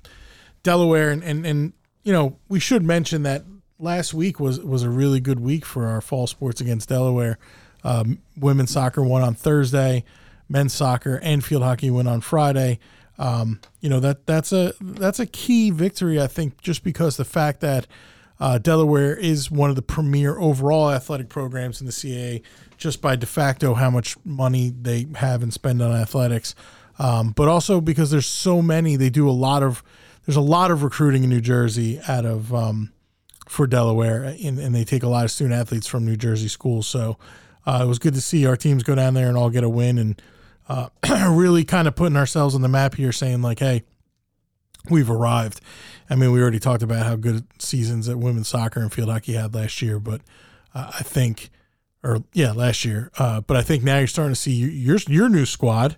Delaware. 0.63 1.09
And, 1.09 1.24
and, 1.24 1.45
and, 1.45 1.74
you 2.03 2.11
know, 2.11 2.38
we 2.49 2.59
should 2.59 2.84
mention 2.84 3.24
that 3.24 3.45
last 3.80 4.13
week 4.13 4.39
was, 4.39 4.59
was 4.59 4.84
a 4.84 4.89
really 4.89 5.22
good 5.22 5.39
week 5.39 5.66
for 5.66 5.86
our 5.88 6.01
fall 6.01 6.28
sports 6.28 6.59
against 6.59 6.89
Delaware. 6.89 7.39
Um, 7.86 8.20
women's 8.36 8.72
soccer 8.72 9.04
won 9.04 9.22
on 9.22 9.36
Thursday, 9.36 10.04
men's 10.50 10.74
soccer 10.74 11.20
and 11.22 11.46
field 11.46 11.64
hockey 11.64 11.92
went 11.92 12.08
on 12.08 12.20
Friday. 12.20 12.80
Um, 13.18 13.62
you 13.80 13.90
know 13.90 14.00
that 14.02 14.26
that's 14.26 14.52
a 14.52 14.74
that's 14.82 15.20
a 15.20 15.26
key 15.26 15.70
victory, 15.70 16.20
I 16.20 16.28
think, 16.28 16.62
just 16.62 16.84
because 16.84 17.16
the 17.16 17.24
fact 17.24 17.62
that 17.62 17.88
uh, 18.40 18.58
Delaware 18.58 19.16
is 19.16 19.50
one 19.50 19.70
of 19.70 19.76
the 19.78 19.82
premier 19.82 20.38
overall 20.38 20.92
athletic 20.92 21.30
programs 21.30 21.80
in 21.80 21.86
the 21.86 21.94
CAA, 21.94 22.42
just 22.78 23.02
by 23.02 23.16
de 23.16 23.26
facto 23.26 23.76
how 23.76 23.90
much 23.90 24.18
money 24.26 24.74
they 24.82 25.08
have 25.16 25.44
and 25.44 25.54
spend 25.54 25.82
on 25.82 25.96
athletics, 25.96 26.56
um, 27.00 27.32
but 27.32 27.48
also 27.48 27.80
because 27.80 28.12
there's 28.12 28.26
so 28.26 28.62
many. 28.62 28.98
They 28.98 29.10
do 29.10 29.30
a 29.30 29.32
lot 29.32 29.64
of 29.64 29.82
there's 30.26 30.36
a 30.36 30.42
lot 30.42 30.72
of 30.72 30.84
recruiting 30.84 31.24
in 31.24 31.30
New 31.30 31.40
Jersey 31.42 32.02
out 32.08 32.26
of 32.26 32.54
um, 32.54 32.92
for 33.48 33.68
Delaware, 33.68 34.24
and, 34.24 34.60
and 34.60 34.76
they 34.76 34.84
take 34.84 35.04
a 35.04 35.08
lot 35.08 35.24
of 35.24 35.32
student 35.32 35.58
athletes 35.58 35.88
from 35.88 36.04
New 36.04 36.18
Jersey 36.18 36.50
schools. 36.50 36.88
So 36.88 37.18
uh, 37.66 37.82
it 37.84 37.88
was 37.88 37.99
good 37.99 38.13
to 38.13 38.22
see 38.22 38.45
our 38.45 38.55
teams 38.55 38.84
go 38.84 38.95
down 38.95 39.13
there 39.13 39.28
and 39.28 39.38
all 39.38 39.49
get 39.49 39.63
a 39.63 39.70
win, 39.70 39.97
and 39.97 40.22
uh, 40.70 40.89
really 41.30 41.63
kind 41.63 41.88
of 41.88 41.95
putting 41.95 42.18
ourselves 42.18 42.55
on 42.55 42.61
the 42.61 42.68
map 42.68 42.95
here, 42.95 43.11
saying 43.11 43.41
like, 43.41 43.59
hey 43.59 43.84
we've 44.89 45.09
arrived. 45.09 45.61
I 46.09 46.16
mean, 46.16 46.32
we 46.32 46.41
already 46.41 46.59
talked 46.59 46.84
about 46.84 47.05
how 47.05 47.16
good 47.16 47.45
seasons 47.59 48.05
that 48.07 48.18
women's 48.18 48.47
soccer 48.47 48.80
and 48.80 48.91
field 48.91 49.09
hockey 49.09 49.34
had 49.34 49.53
last 49.53 49.82
year, 49.82 49.99
but 49.99 50.22
uh, 50.74 50.91
I 50.99 51.03
think, 51.03 51.49
or 52.03 52.24
yeah, 52.34 52.51
last 52.51 52.86
year. 52.86 53.11
Uh, 53.18 53.41
but 53.41 53.57
I 53.57 53.61
think 53.61 53.84
now 53.84 53.97
you're 53.97 54.07
starting 54.07 54.34
to 54.34 54.39
see 54.39 54.53
your 54.53 54.97
your, 55.07 55.30
new 55.30 55.45
squad, 55.45 55.97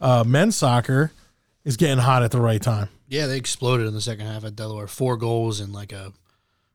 uh, 0.00 0.24
men's 0.26 0.56
soccer, 0.56 1.12
is 1.64 1.76
getting 1.76 1.98
hot 1.98 2.22
at 2.22 2.30
the 2.30 2.40
right 2.40 2.62
time. 2.62 2.88
Yeah, 3.08 3.26
they 3.26 3.36
exploded 3.36 3.86
in 3.86 3.94
the 3.94 4.00
second 4.00 4.26
half 4.26 4.44
at 4.44 4.54
Delaware. 4.54 4.86
Four 4.86 5.16
goals 5.16 5.60
in 5.60 5.72
like 5.72 5.92
a, 5.92 6.12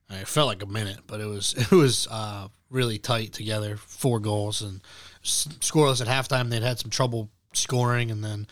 I 0.10 0.14
mean, 0.14 0.22
it 0.22 0.28
felt 0.28 0.48
like 0.48 0.62
a 0.62 0.68
minute, 0.68 1.00
but 1.08 1.22
it 1.22 1.28
was 1.28 1.54
it 1.58 1.72
was 1.72 2.08
uh, 2.12 2.50
really 2.76 3.00
tight 3.00 3.34
together. 3.34 3.78
Four 3.78 4.20
goals 4.20 4.62
and 4.62 4.82
scoreless 5.24 6.02
at 6.02 6.08
halftime. 6.08 6.50
They'd 6.50 6.62
had 6.62 6.80
some 6.80 6.92
trouble 6.92 7.30
scoring, 7.54 8.12
and 8.12 8.24
then 8.24 8.48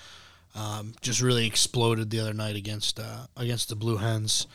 um, 0.55 0.93
just 1.01 1.21
really 1.21 1.45
exploded 1.45 2.09
the 2.09 2.19
other 2.19 2.33
night 2.33 2.55
against 2.55 2.99
uh, 2.99 3.27
against 3.37 3.69
the 3.69 3.75
Blue 3.75 3.97
Hens. 3.97 4.47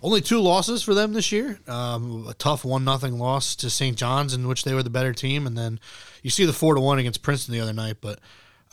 Only 0.00 0.20
two 0.20 0.40
losses 0.40 0.82
for 0.82 0.94
them 0.94 1.12
this 1.12 1.32
year. 1.32 1.58
Um, 1.66 2.26
a 2.28 2.34
tough 2.34 2.64
one 2.64 2.84
nothing 2.84 3.18
loss 3.18 3.56
to 3.56 3.70
St. 3.70 3.96
John's, 3.96 4.32
in 4.32 4.46
which 4.46 4.62
they 4.62 4.74
were 4.74 4.82
the 4.82 4.90
better 4.90 5.12
team, 5.12 5.46
and 5.46 5.56
then 5.56 5.80
you 6.22 6.30
see 6.30 6.44
the 6.44 6.52
four 6.52 6.74
to 6.74 6.80
one 6.80 6.98
against 6.98 7.22
Princeton 7.22 7.54
the 7.54 7.60
other 7.60 7.72
night. 7.72 7.96
But 8.00 8.20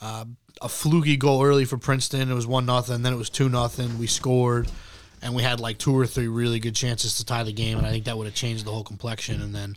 uh, 0.01 0.25
a 0.61 0.69
fluky 0.69 1.17
goal 1.17 1.43
early 1.43 1.65
for 1.65 1.77
Princeton. 1.77 2.29
It 2.29 2.35
was 2.35 2.47
one 2.47 2.65
nothing. 2.65 3.01
Then 3.01 3.13
it 3.13 3.17
was 3.17 3.29
two 3.29 3.49
nothing. 3.49 3.97
We 3.97 4.07
scored, 4.07 4.69
and 5.21 5.35
we 5.35 5.41
had 5.41 5.59
like 5.59 5.77
two 5.79 5.97
or 5.97 6.05
three 6.05 6.27
really 6.27 6.59
good 6.59 6.75
chances 6.75 7.17
to 7.17 7.25
tie 7.25 7.43
the 7.43 7.53
game, 7.53 7.77
and 7.77 7.87
I 7.87 7.91
think 7.91 8.05
that 8.05 8.17
would 8.17 8.27
have 8.27 8.35
changed 8.35 8.65
the 8.65 8.71
whole 8.71 8.83
complexion. 8.83 9.41
And 9.41 9.53
then 9.53 9.75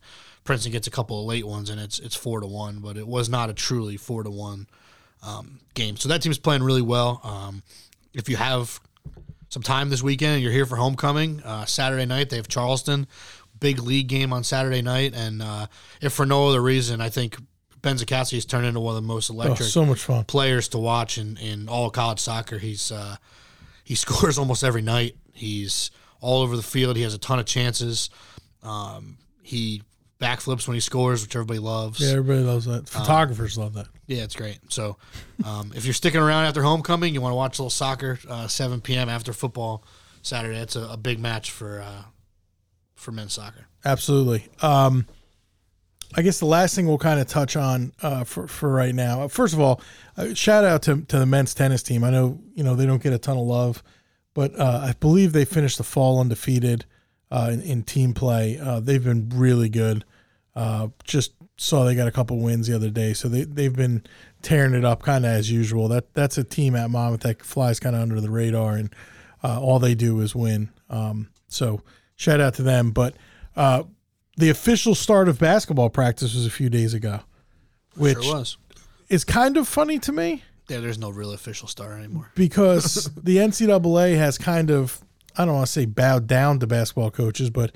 Princeton 0.49 0.73
gets 0.73 0.87
a 0.87 0.91
couple 0.91 1.21
of 1.21 1.27
late 1.27 1.47
ones, 1.47 1.69
and 1.69 1.79
it's 1.79 1.99
it's 1.99 2.15
four 2.17 2.41
to 2.41 2.47
one. 2.47 2.79
But 2.79 2.97
it 2.97 3.07
was 3.07 3.29
not 3.29 3.51
a 3.51 3.53
truly 3.53 3.99
four 3.99 4.23
to 4.23 4.31
one 4.31 4.67
um, 5.23 5.61
game. 5.75 5.99
So 5.99 6.09
that 6.09 6.23
team's 6.23 6.39
playing 6.39 6.63
really 6.63 6.81
well. 6.81 7.21
Um, 7.23 7.63
if 8.15 8.31
you 8.31 8.37
have 8.37 8.81
some 9.51 9.63
time 9.63 9.91
this 9.91 10.03
weekend 10.03 10.33
and 10.37 10.43
you're 10.43 10.51
here 10.51 10.65
for 10.65 10.77
homecoming, 10.77 11.43
uh, 11.43 11.67
Saturday 11.67 12.07
night 12.07 12.31
they 12.31 12.37
have 12.37 12.49
Charleston, 12.49 13.07
big 13.61 13.79
league 13.83 14.09
game 14.09 14.33
on 14.33 14.43
Saturday 14.43 14.81
night, 14.81 15.13
and 15.15 15.43
uh, 15.43 15.67
if 16.01 16.15
for 16.15 16.25
no 16.25 16.49
other 16.49 16.63
reason, 16.63 17.03
I 17.03 17.11
think 17.11 17.37
Ben 17.83 17.97
Zakowski 17.97 18.37
has 18.37 18.47
turned 18.47 18.65
into 18.65 18.81
one 18.81 18.97
of 18.97 19.03
the 19.03 19.07
most 19.07 19.31
Oh, 19.31 19.35
electric 19.35 19.69
so 19.69 19.85
much 19.85 20.01
fun. 20.01 20.25
players 20.25 20.69
to 20.69 20.79
watch 20.79 21.19
in, 21.19 21.37
in 21.37 21.69
all 21.69 21.91
college 21.91 22.21
soccer. 22.21 22.57
He's 22.57 22.91
uh, 22.91 23.17
he 23.85 23.95
scores 24.05 24.39
almost 24.39 24.65
every 24.65 24.83
night. 24.83 25.15
He's 25.35 25.91
all 26.23 26.41
over 26.41 26.57
the 26.57 26.63
field. 26.63 26.97
He 26.97 27.03
has 27.03 27.13
a 27.13 27.19
ton 27.19 27.39
of 27.39 27.45
chances. 27.45 28.09
Um, 28.63 29.19
he 29.43 29.83
backflips 30.21 30.67
when 30.67 30.75
he 30.75 30.81
scores, 30.81 31.23
which 31.23 31.35
everybody 31.37 31.59
loves. 31.59 32.01
Yeah, 32.01 32.17
everybody 32.17 32.41
loves 32.41 32.65
that. 32.67 32.89
Photographers 32.89 33.57
love 33.57 33.75
that. 33.75 33.87
Yeah, 34.07 34.23
it's 34.25 34.35
great. 34.35 34.59
So, 34.69 34.97
um, 35.45 35.73
if 35.75 35.85
you're 35.85 35.95
sticking 35.95 36.21
around 36.21 36.47
after 36.47 36.63
homecoming, 36.63 37.15
you 37.15 37.21
want 37.21 37.33
to 37.33 37.37
watch 37.37 37.59
a 37.59 37.63
little 37.63 37.71
soccer, 37.71 38.19
uh, 38.29 38.49
7 38.49 38.81
p.m. 38.81 39.09
after 39.09 39.33
football 39.33 39.85
Saturday. 40.23 40.59
It's 40.59 40.77
a, 40.77 40.89
a 40.89 40.97
big 40.97 41.21
match 41.21 41.51
for 41.51 41.81
uh, 41.81 42.03
for 42.95 43.13
men's 43.13 43.35
soccer. 43.35 43.67
Absolutely. 43.85 44.47
Um, 44.61 45.07
I 46.15 46.23
guess 46.23 46.39
the 46.39 46.47
last 46.47 46.75
thing 46.75 46.87
we'll 46.87 46.99
kind 46.99 47.21
of 47.21 47.29
touch 47.29 47.55
on 47.57 47.93
uh, 48.03 48.25
for 48.25 48.49
for 48.49 48.71
right 48.71 48.95
now. 48.95 49.29
First 49.29 49.55
of 49.55 49.61
all, 49.61 49.81
uh, 50.17 50.35
shout 50.35 50.65
out 50.65 50.83
to 50.83 51.03
to 51.03 51.19
the 51.19 51.27
men's 51.27 51.55
tennis 51.55 51.83
team. 51.83 52.03
I 52.03 52.11
know 52.11 52.41
you 52.55 52.65
know 52.65 52.75
they 52.75 52.87
don't 52.87 53.03
get 53.03 53.13
a 53.13 53.19
ton 53.19 53.37
of 53.37 53.45
love, 53.45 53.83
but 54.35 54.59
uh, 54.59 54.81
I 54.85 54.95
believe 54.99 55.33
they 55.33 55.45
finished 55.45 55.79
the 55.79 55.85
fall 55.85 56.21
undefeated 56.21 56.87
uh, 57.31 57.51
in, 57.53 57.61
in 57.63 57.83
team 57.83 58.15
play. 58.15 58.59
Uh, 58.59 58.81
they've 58.81 59.05
been 59.05 59.29
really 59.35 59.69
good. 59.69 60.05
Uh, 60.57 60.89
just 61.05 61.33
saw 61.57 61.85
they 61.85 61.95
got 61.95 62.09
a 62.09 62.13
couple 62.13 62.39
wins 62.39 62.67
the 62.67 62.75
other 62.75 62.91
day, 62.91 63.13
so 63.15 63.29
they 63.29 63.45
they've 63.45 63.77
been 63.77 64.03
tearing 64.43 64.75
it 64.75 64.85
up 64.85 65.03
kind 65.03 65.25
of 65.25 65.31
as 65.33 65.51
usual. 65.51 65.89
That 65.89 66.13
that's 66.15 66.37
a 66.39 66.45
team 66.45 66.75
at 66.75 66.91
Monmouth 66.91 67.21
that 67.21 67.43
flies 67.45 67.79
kind 67.79 67.95
of 67.95 68.03
under 68.03 68.21
the 68.21 68.31
radar, 68.31 68.75
and 68.75 68.93
uh, 69.45 69.61
all 69.61 69.79
they 69.79 69.95
do 69.95 70.21
is 70.21 70.35
win. 70.35 70.71
Um, 70.91 71.29
so 71.49 71.83
shout 72.17 72.41
out 72.41 72.55
to 72.55 72.63
them. 72.63 72.91
But 72.91 73.15
uh, 73.55 73.85
the 74.37 74.51
official 74.51 74.95
start 74.97 75.29
of 75.29 75.39
basketball 75.39 75.91
practice 75.91 76.35
was 76.35 76.47
a 76.47 76.51
few 76.51 76.69
days 76.71 76.93
ago, 76.93 77.21
which 77.95 78.21
Sure 78.23 78.35
was. 78.39 78.57
is 79.09 79.25
kind 79.25 79.57
of 79.57 79.69
funny 79.69 79.99
to 80.01 80.13
me. 80.13 80.43
Yeah, 80.69 80.81
there's 80.81 80.99
no 80.99 81.11
real 81.11 81.33
official 81.33 81.67
star 81.69 81.97
anymore. 81.97 82.31
because 82.35 83.11
the 83.23 83.37
NCAA 83.39 84.17
has 84.17 84.39
kind 84.39 84.71
of 84.71 85.01
I 85.39 85.45
don't 85.45 85.55
want 85.55 85.67
to 85.67 85.73
say 85.73 85.87
bowed 85.87 86.27
down 86.27 86.59
to 86.59 86.67
basketball 86.67 87.11
coaches, 87.11 87.49
but 87.49 87.73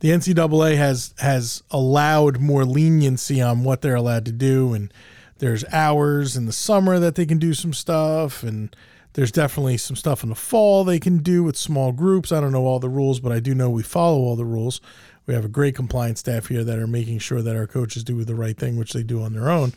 the 0.00 0.10
NCAA 0.10 0.76
has 0.76 1.14
has 1.18 1.62
allowed 1.70 2.40
more 2.40 2.64
leniency 2.64 3.40
on 3.40 3.64
what 3.64 3.80
they're 3.80 3.94
allowed 3.94 4.26
to 4.26 4.32
do, 4.32 4.74
and 4.74 4.92
there's 5.38 5.64
hours 5.72 6.36
in 6.36 6.46
the 6.46 6.52
summer 6.52 6.98
that 6.98 7.14
they 7.14 7.24
can 7.24 7.38
do 7.38 7.54
some 7.54 7.72
stuff, 7.72 8.42
and 8.42 8.74
there's 9.14 9.32
definitely 9.32 9.76
some 9.76 9.96
stuff 9.96 10.22
in 10.22 10.28
the 10.28 10.34
fall 10.34 10.84
they 10.84 10.98
can 10.98 11.18
do 11.18 11.44
with 11.44 11.56
small 11.56 11.92
groups. 11.92 12.32
I 12.32 12.40
don't 12.40 12.52
know 12.52 12.66
all 12.66 12.80
the 12.80 12.88
rules, 12.88 13.20
but 13.20 13.32
I 13.32 13.40
do 13.40 13.54
know 13.54 13.70
we 13.70 13.82
follow 13.84 14.18
all 14.18 14.36
the 14.36 14.44
rules. 14.44 14.80
We 15.26 15.34
have 15.34 15.44
a 15.44 15.48
great 15.48 15.74
compliance 15.74 16.20
staff 16.20 16.48
here 16.48 16.64
that 16.64 16.78
are 16.78 16.86
making 16.86 17.20
sure 17.20 17.40
that 17.40 17.56
our 17.56 17.66
coaches 17.66 18.04
do 18.04 18.22
the 18.24 18.34
right 18.34 18.58
thing, 18.58 18.76
which 18.76 18.92
they 18.92 19.02
do 19.02 19.22
on 19.22 19.32
their 19.32 19.48
own. 19.48 19.72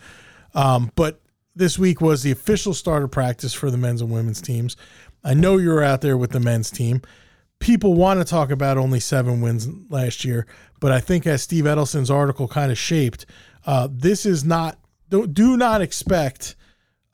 Um, 0.53 0.91
but 0.95 1.21
this 1.55 1.79
week 1.79 2.01
was 2.01 2.23
the 2.23 2.31
official 2.31 2.73
start 2.73 3.03
of 3.03 3.11
practice 3.11 3.53
for 3.53 3.71
the 3.71 3.77
men's 3.77 4.01
and 4.01 4.11
women's 4.11 4.41
teams. 4.41 4.75
I 5.23 5.33
know 5.33 5.57
you 5.57 5.69
were 5.69 5.83
out 5.83 6.01
there 6.01 6.17
with 6.17 6.31
the 6.31 6.39
men's 6.39 6.69
team. 6.69 7.01
People 7.59 7.95
want 7.95 8.19
to 8.19 8.25
talk 8.25 8.51
about 8.51 8.77
only 8.77 8.99
seven 8.99 9.41
wins 9.41 9.67
last 9.89 10.23
year, 10.23 10.45
but 10.79 10.91
I 10.91 10.99
think 10.99 11.25
as 11.27 11.41
Steve 11.41 11.65
Edelson's 11.65 12.11
article 12.11 12.47
kind 12.47 12.71
of 12.71 12.77
shaped, 12.77 13.25
uh, 13.65 13.87
this 13.91 14.25
is 14.25 14.43
not. 14.43 14.79
Do, 15.09 15.25
do 15.25 15.55
not 15.55 15.81
expect 15.81 16.55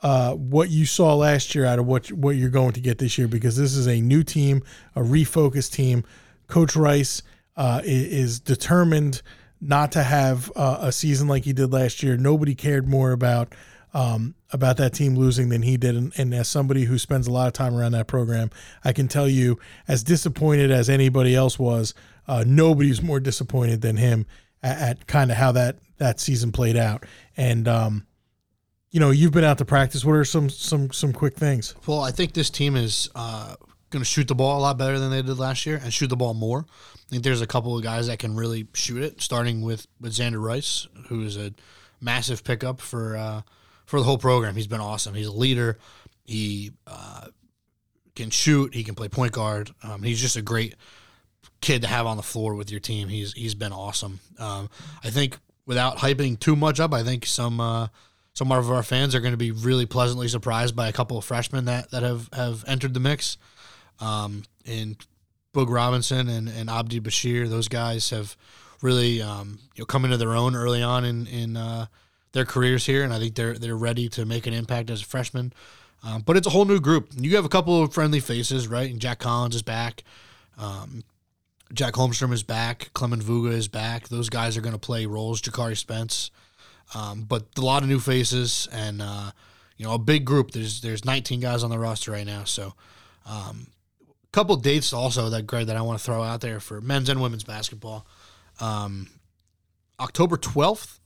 uh, 0.04 0.34
what 0.34 0.70
you 0.70 0.86
saw 0.86 1.16
last 1.16 1.56
year 1.56 1.66
out 1.66 1.80
of 1.80 1.86
what 1.86 2.12
what 2.12 2.36
you're 2.36 2.50
going 2.50 2.74
to 2.74 2.82
get 2.82 2.98
this 2.98 3.18
year 3.18 3.28
because 3.28 3.56
this 3.56 3.74
is 3.74 3.88
a 3.88 4.02
new 4.02 4.24
team, 4.24 4.62
a 4.96 5.02
refocused 5.02 5.72
team. 5.72 6.04
Coach 6.48 6.76
Rice 6.76 7.24
uh, 7.56 7.82
is 7.84 8.40
determined 8.40 9.22
not 9.62 9.94
to 9.94 10.04
have 10.04 10.52
uh, 10.56 10.80
a 10.82 10.92
season 10.92 11.28
like 11.28 11.46
he 11.46 11.54
did 11.54 11.72
last 11.72 12.04
year. 12.04 12.18
Nobody 12.18 12.54
cared 12.54 12.88
more 12.88 13.14
about 13.14 13.56
um, 13.94 14.36
about 14.52 14.78
that 14.78 14.94
team 14.94 15.16
losing 15.16 15.50
than 15.50 15.62
he 15.62 15.78
did, 15.78 15.96
and, 15.96 16.14
and 16.18 16.34
as 16.34 16.48
somebody 16.48 16.86
who 16.86 16.98
spends 16.98 17.28
a 17.28 17.32
lot 17.32 17.48
of 17.48 17.54
time 17.54 17.76
around 17.76 17.92
that 17.92 18.08
program, 18.08 18.50
I 18.84 18.92
can 18.92 19.08
tell 19.08 19.28
you, 19.28 19.60
as 19.88 20.04
disappointed 20.04 20.72
as 20.72 20.90
anybody 20.90 21.36
else 21.36 21.60
was, 21.60 21.94
uh, 22.28 22.44
nobody's 22.48 23.02
more 23.02 23.20
disappointed 23.20 23.82
than 23.82 23.98
him 23.98 24.26
at, 24.64 24.78
at 24.80 25.08
kind 25.08 25.32
of 25.32 25.38
how 25.38 25.52
that 25.54 25.78
that 25.98 26.20
season 26.20 26.52
played 26.52 26.76
out. 26.76 27.06
And 27.38 27.68
um, 27.68 28.08
you 28.90 29.00
know, 29.00 29.12
you've 29.12 29.32
been 29.32 29.44
out 29.44 29.58
to 29.60 29.66
practice. 29.66 30.04
What 30.06 30.14
are 30.14 30.26
some 30.26 30.50
some 30.50 30.92
some 30.92 31.14
quick 31.14 31.36
things? 31.36 31.76
Well, 31.88 32.02
I 32.02 32.12
think 32.12 32.34
this 32.34 32.50
team 32.50 32.76
is 32.76 33.10
uh, 33.16 33.56
going 33.90 34.02
to 34.02 34.10
shoot 34.10 34.28
the 34.28 34.36
ball 34.36 34.60
a 34.60 34.62
lot 34.62 34.78
better 34.78 35.00
than 35.00 35.12
they 35.12 35.22
did 35.22 35.38
last 35.38 35.66
year, 35.66 35.80
and 35.84 35.94
shoot 35.94 36.08
the 36.08 36.16
ball 36.16 36.34
more. 36.34 36.66
I 36.96 37.10
think 37.10 37.24
there's 37.24 37.42
a 37.42 37.48
couple 37.48 37.78
of 37.78 37.84
guys 37.84 38.08
that 38.08 38.20
can 38.20 38.36
really 38.36 38.68
shoot 38.74 39.04
it, 39.04 39.22
starting 39.22 39.62
with 39.62 39.88
with 40.00 40.14
Xander 40.14 40.42
Rice, 40.42 40.88
who 41.08 41.22
is 41.22 41.38
a 41.38 41.54
massive 42.02 42.44
pickup 42.44 42.82
for 42.82 43.16
uh, 43.16 43.42
for 43.86 44.00
the 44.00 44.06
whole 44.06 44.18
program. 44.18 44.56
He's 44.56 44.68
been 44.68 44.82
awesome. 44.82 45.14
He's 45.14 45.28
a 45.28 45.32
leader. 45.32 45.78
He 46.26 46.72
uh, 46.88 47.28
can 48.16 48.30
shoot. 48.30 48.74
He 48.74 48.84
can 48.84 48.96
play 48.96 49.10
point 49.10 49.34
guard. 49.34 49.72
Um, 49.84 50.04
he's 50.04 50.22
just 50.22 50.36
a 50.36 50.42
great 50.42 50.76
kid 51.62 51.82
to 51.82 51.88
have 51.88 52.06
on 52.06 52.18
the 52.18 52.24
floor 52.24 52.56
with 52.56 52.72
your 52.72 52.80
team. 52.80 53.08
He's 53.08 53.34
he's 53.34 53.56
been 53.56 53.74
awesome. 53.74 54.20
Um, 54.40 54.70
I 55.04 55.10
think 55.10 55.38
without 55.66 55.98
hyping 55.98 56.40
too 56.40 56.56
much 56.56 56.80
up, 56.80 56.94
I 56.94 57.04
think 57.04 57.26
some 57.26 57.60
uh, 57.60 57.88
some 58.34 58.52
of 58.52 58.72
our 58.72 58.84
fans 58.84 59.16
are 59.16 59.20
going 59.20 59.34
to 59.34 59.38
be 59.38 59.52
really 59.52 59.86
pleasantly 59.86 60.28
surprised 60.28 60.76
by 60.76 60.88
a 60.88 60.94
couple 60.94 61.18
of 61.18 61.26
freshmen 61.26 61.66
that, 61.66 61.92
that 61.92 62.02
have, 62.02 62.30
have 62.34 62.64
entered 62.68 62.96
the 62.96 63.00
mix. 63.00 63.38
Um, 64.00 64.44
and 64.66 64.98
Boog 65.54 65.70
Robinson 65.70 66.28
and, 66.30 66.50
and 66.50 66.68
Abdi 66.68 67.00
Bashir, 67.00 67.48
those 67.48 67.68
guys 67.68 68.10
have 68.10 68.36
really 68.82 69.22
um, 69.22 69.60
you 69.76 69.82
know 69.82 69.86
come 69.86 70.04
into 70.04 70.18
their 70.18 70.34
own 70.34 70.56
early 70.56 70.82
on 70.82 71.06
in 71.06 71.28
in 71.28 71.56
uh, 71.56 71.86
their 72.34 72.46
careers 72.46 72.86
here, 72.86 73.04
and 73.04 73.14
I 73.14 73.20
think 73.20 73.36
they're 73.36 73.54
they're 73.54 73.78
ready 73.78 74.10
to 74.10 74.26
make 74.26 74.46
an 74.46 74.54
impact 74.54 74.90
as 74.90 75.02
a 75.02 75.06
freshman. 75.06 75.54
Um, 76.04 76.22
but 76.22 76.36
it's 76.36 76.46
a 76.46 76.50
whole 76.50 76.66
new 76.66 76.82
group. 76.82 77.12
You 77.16 77.36
have 77.38 77.46
a 77.46 77.50
couple 77.50 77.82
of 77.82 77.94
friendly 77.94 78.20
faces, 78.20 78.68
right? 78.68 78.92
And 78.92 79.00
Jack 79.00 79.20
Collins 79.20 79.56
is 79.56 79.62
back. 79.62 80.04
Um, 80.58 81.04
Jack 81.74 81.94
Holmstrom 81.94 82.34
is 82.34 82.44
back. 82.44 82.90
Clement 82.94 83.24
Vuga 83.24 83.54
is 83.54 83.68
back. 83.68 84.10
Those 84.10 84.30
guys 84.30 84.58
are 84.58 84.62
going 84.62 84.74
to 84.74 84.80
play 84.80 85.06
roles. 85.06 85.42
Jakari 85.42 85.78
Spence, 85.78 86.30
um, 86.94 87.24
but 87.24 87.46
a 87.58 87.62
lot 87.62 87.84
of 87.84 87.90
new 87.90 88.00
faces 88.00 88.68
and 88.72 89.02
uh, 89.02 89.32
you 89.78 89.86
know 89.86 89.94
a 89.94 90.00
big 90.00 90.26
group. 90.26 90.52
There's 90.52 90.82
there's 90.82 91.06
19 91.06 91.40
guys 91.40 91.64
on 91.64 91.70
the 91.70 91.80
roster 91.80 92.12
right 92.12 92.26
now. 92.28 92.44
So 92.44 92.74
um, 93.26 93.68
a 94.06 94.32
couple 94.32 94.56
dates 94.58 94.92
also 94.92 95.30
that 95.30 95.48
Greg 95.48 95.68
that 95.68 95.78
I 95.78 95.82
want 95.82 96.00
to 96.00 96.04
throw 96.04 96.22
out 96.22 96.42
there 96.42 96.60
for 96.60 96.82
men's 96.82 97.10
and 97.10 97.22
women's 97.22 97.44
basketball. 97.44 98.06
Um, 98.60 99.08
October 100.00 100.38
12th, 100.38 101.00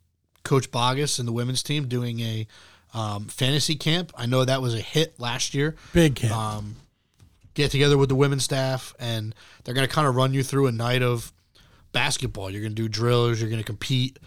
Coach 0.43 0.71
Boggess 0.71 1.19
and 1.19 1.27
the 1.27 1.31
women's 1.31 1.61
team 1.63 1.87
doing 1.87 2.19
a 2.21 2.47
um, 2.93 3.25
fantasy 3.25 3.75
camp. 3.75 4.11
I 4.15 4.25
know 4.25 4.45
that 4.45 4.61
was 4.61 4.73
a 4.73 4.79
hit 4.79 5.19
last 5.19 5.53
year 5.53 5.75
Big 5.93 6.15
camp. 6.15 6.35
um, 6.35 6.75
get 7.53 7.69
together 7.71 7.97
with 7.97 8.09
the 8.09 8.15
women's 8.15 8.43
staff, 8.43 8.93
and 8.99 9.35
they're 9.63 9.73
going 9.73 9.87
to 9.87 9.93
kind 9.93 10.07
of 10.07 10.15
run 10.15 10.33
you 10.33 10.43
through 10.43 10.67
a 10.67 10.71
night 10.71 11.01
of 11.03 11.31
basketball. 11.91 12.49
You're 12.49 12.61
going 12.61 12.75
to 12.75 12.81
do 12.81 12.87
drills. 12.87 13.39
You're 13.39 13.49
going 13.49 13.61
to 13.61 13.65
compete. 13.65 14.17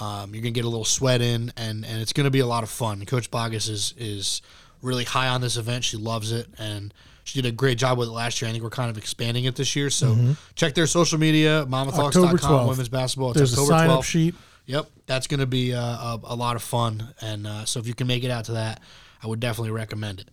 Um, 0.00 0.32
you're 0.34 0.42
going 0.42 0.54
to 0.54 0.58
get 0.60 0.64
a 0.64 0.68
little 0.68 0.84
sweat 0.84 1.20
in, 1.20 1.52
and 1.56 1.84
and 1.84 2.00
it's 2.00 2.12
going 2.12 2.24
to 2.24 2.30
be 2.30 2.38
a 2.40 2.46
lot 2.46 2.62
of 2.62 2.70
fun. 2.70 3.04
Coach 3.04 3.30
Boggess 3.30 3.68
is 3.68 3.94
is 3.96 4.42
really 4.82 5.04
high 5.04 5.28
on 5.28 5.40
this 5.40 5.56
event. 5.56 5.84
She 5.84 5.96
loves 5.96 6.30
it, 6.32 6.46
and 6.58 6.94
she 7.24 7.40
did 7.42 7.48
a 7.48 7.52
great 7.52 7.78
job 7.78 7.98
with 7.98 8.08
it 8.08 8.12
last 8.12 8.40
year. 8.40 8.48
I 8.48 8.52
think 8.52 8.62
we're 8.62 8.70
kind 8.70 8.90
of 8.90 8.96
expanding 8.98 9.44
it 9.44 9.56
this 9.56 9.74
year. 9.74 9.90
So 9.90 10.16
check 10.54 10.74
their 10.74 10.86
social 10.86 11.18
media, 11.18 11.64
Mm-hmm. 11.64 11.70
12th. 12.64 12.68
women's 12.68 12.88
basketball. 12.88 13.30
It's 13.30 13.38
There's 13.38 13.58
a 13.58 13.60
October 13.60 13.78
sign 13.78 13.88
12th. 13.90 13.98
up 13.98 14.04
sheet. 14.04 14.34
Yep, 14.68 14.90
that's 15.06 15.26
going 15.26 15.40
to 15.40 15.46
be 15.46 15.72
uh, 15.72 15.80
a, 15.80 16.20
a 16.24 16.36
lot 16.36 16.54
of 16.54 16.62
fun, 16.62 17.14
and 17.22 17.46
uh, 17.46 17.64
so 17.64 17.80
if 17.80 17.86
you 17.86 17.94
can 17.94 18.06
make 18.06 18.22
it 18.22 18.30
out 18.30 18.44
to 18.44 18.52
that, 18.52 18.80
I 19.22 19.26
would 19.26 19.40
definitely 19.40 19.70
recommend 19.70 20.20
it. 20.20 20.28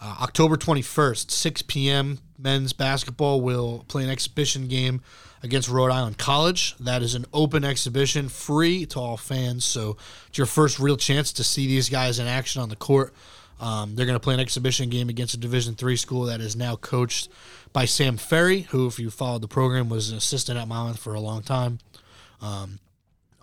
Uh, 0.00 0.16
October 0.22 0.56
21st, 0.56 1.30
6 1.30 1.62
p.m. 1.62 2.18
Men's 2.38 2.72
basketball 2.72 3.42
will 3.42 3.84
play 3.86 4.02
an 4.02 4.08
exhibition 4.08 4.68
game 4.68 5.02
against 5.42 5.68
Rhode 5.68 5.90
Island 5.90 6.16
College. 6.16 6.74
That 6.78 7.02
is 7.02 7.14
an 7.14 7.26
open 7.34 7.62
exhibition, 7.62 8.30
free 8.30 8.86
to 8.86 8.98
all 8.98 9.18
fans. 9.18 9.66
So 9.66 9.98
it's 10.28 10.38
your 10.38 10.46
first 10.46 10.78
real 10.78 10.96
chance 10.96 11.30
to 11.34 11.44
see 11.44 11.66
these 11.66 11.90
guys 11.90 12.18
in 12.18 12.26
action 12.26 12.62
on 12.62 12.70
the 12.70 12.76
court. 12.76 13.12
Um, 13.60 13.96
they're 13.96 14.06
going 14.06 14.16
to 14.16 14.20
play 14.20 14.32
an 14.32 14.40
exhibition 14.40 14.88
game 14.88 15.10
against 15.10 15.34
a 15.34 15.38
Division 15.38 15.74
three 15.74 15.96
school 15.96 16.22
that 16.22 16.40
is 16.40 16.56
now 16.56 16.76
coached 16.76 17.28
by 17.74 17.84
Sam 17.84 18.16
Ferry, 18.16 18.62
who, 18.62 18.86
if 18.86 18.98
you 18.98 19.10
followed 19.10 19.42
the 19.42 19.48
program, 19.48 19.90
was 19.90 20.10
an 20.10 20.16
assistant 20.16 20.58
at 20.58 20.66
Monmouth 20.66 20.98
for 20.98 21.12
a 21.12 21.20
long 21.20 21.42
time 21.42 21.80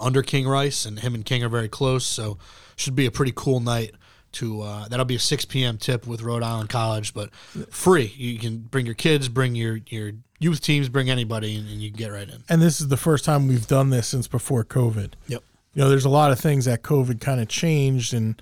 under 0.01 0.21
King 0.21 0.47
Rice, 0.47 0.85
and 0.85 0.99
him 0.99 1.15
and 1.15 1.23
King 1.25 1.43
are 1.43 1.49
very 1.49 1.69
close. 1.69 2.05
So 2.05 2.37
should 2.75 2.95
be 2.95 3.05
a 3.05 3.11
pretty 3.11 3.33
cool 3.35 3.59
night. 3.59 3.91
To 4.35 4.61
uh, 4.61 4.87
that'll 4.87 5.05
be 5.05 5.15
a 5.15 5.19
6 5.19 5.43
p.m. 5.45 5.77
tip 5.77 6.07
with 6.07 6.21
Rhode 6.21 6.41
Island 6.41 6.69
College, 6.69 7.13
but 7.13 7.35
free. 7.69 8.13
You 8.15 8.39
can 8.39 8.59
bring 8.59 8.85
your 8.85 8.95
kids, 8.95 9.27
bring 9.27 9.55
your 9.55 9.79
your 9.87 10.13
youth 10.39 10.61
teams, 10.61 10.89
bring 10.89 11.09
anybody, 11.09 11.55
and, 11.55 11.69
and 11.69 11.81
you 11.81 11.89
can 11.89 11.97
get 11.97 12.11
right 12.11 12.29
in. 12.29 12.43
And 12.49 12.61
this 12.61 12.81
is 12.81 12.87
the 12.87 12.97
first 12.97 13.23
time 13.23 13.47
we've 13.47 13.67
done 13.67 13.91
this 13.91 14.07
since 14.07 14.27
before 14.27 14.63
COVID. 14.63 15.13
Yep. 15.27 15.43
You 15.73 15.81
know, 15.81 15.89
there's 15.89 16.05
a 16.05 16.09
lot 16.09 16.31
of 16.31 16.39
things 16.39 16.65
that 16.65 16.81
COVID 16.81 17.21
kind 17.21 17.39
of 17.39 17.47
changed, 17.47 18.13
and 18.13 18.41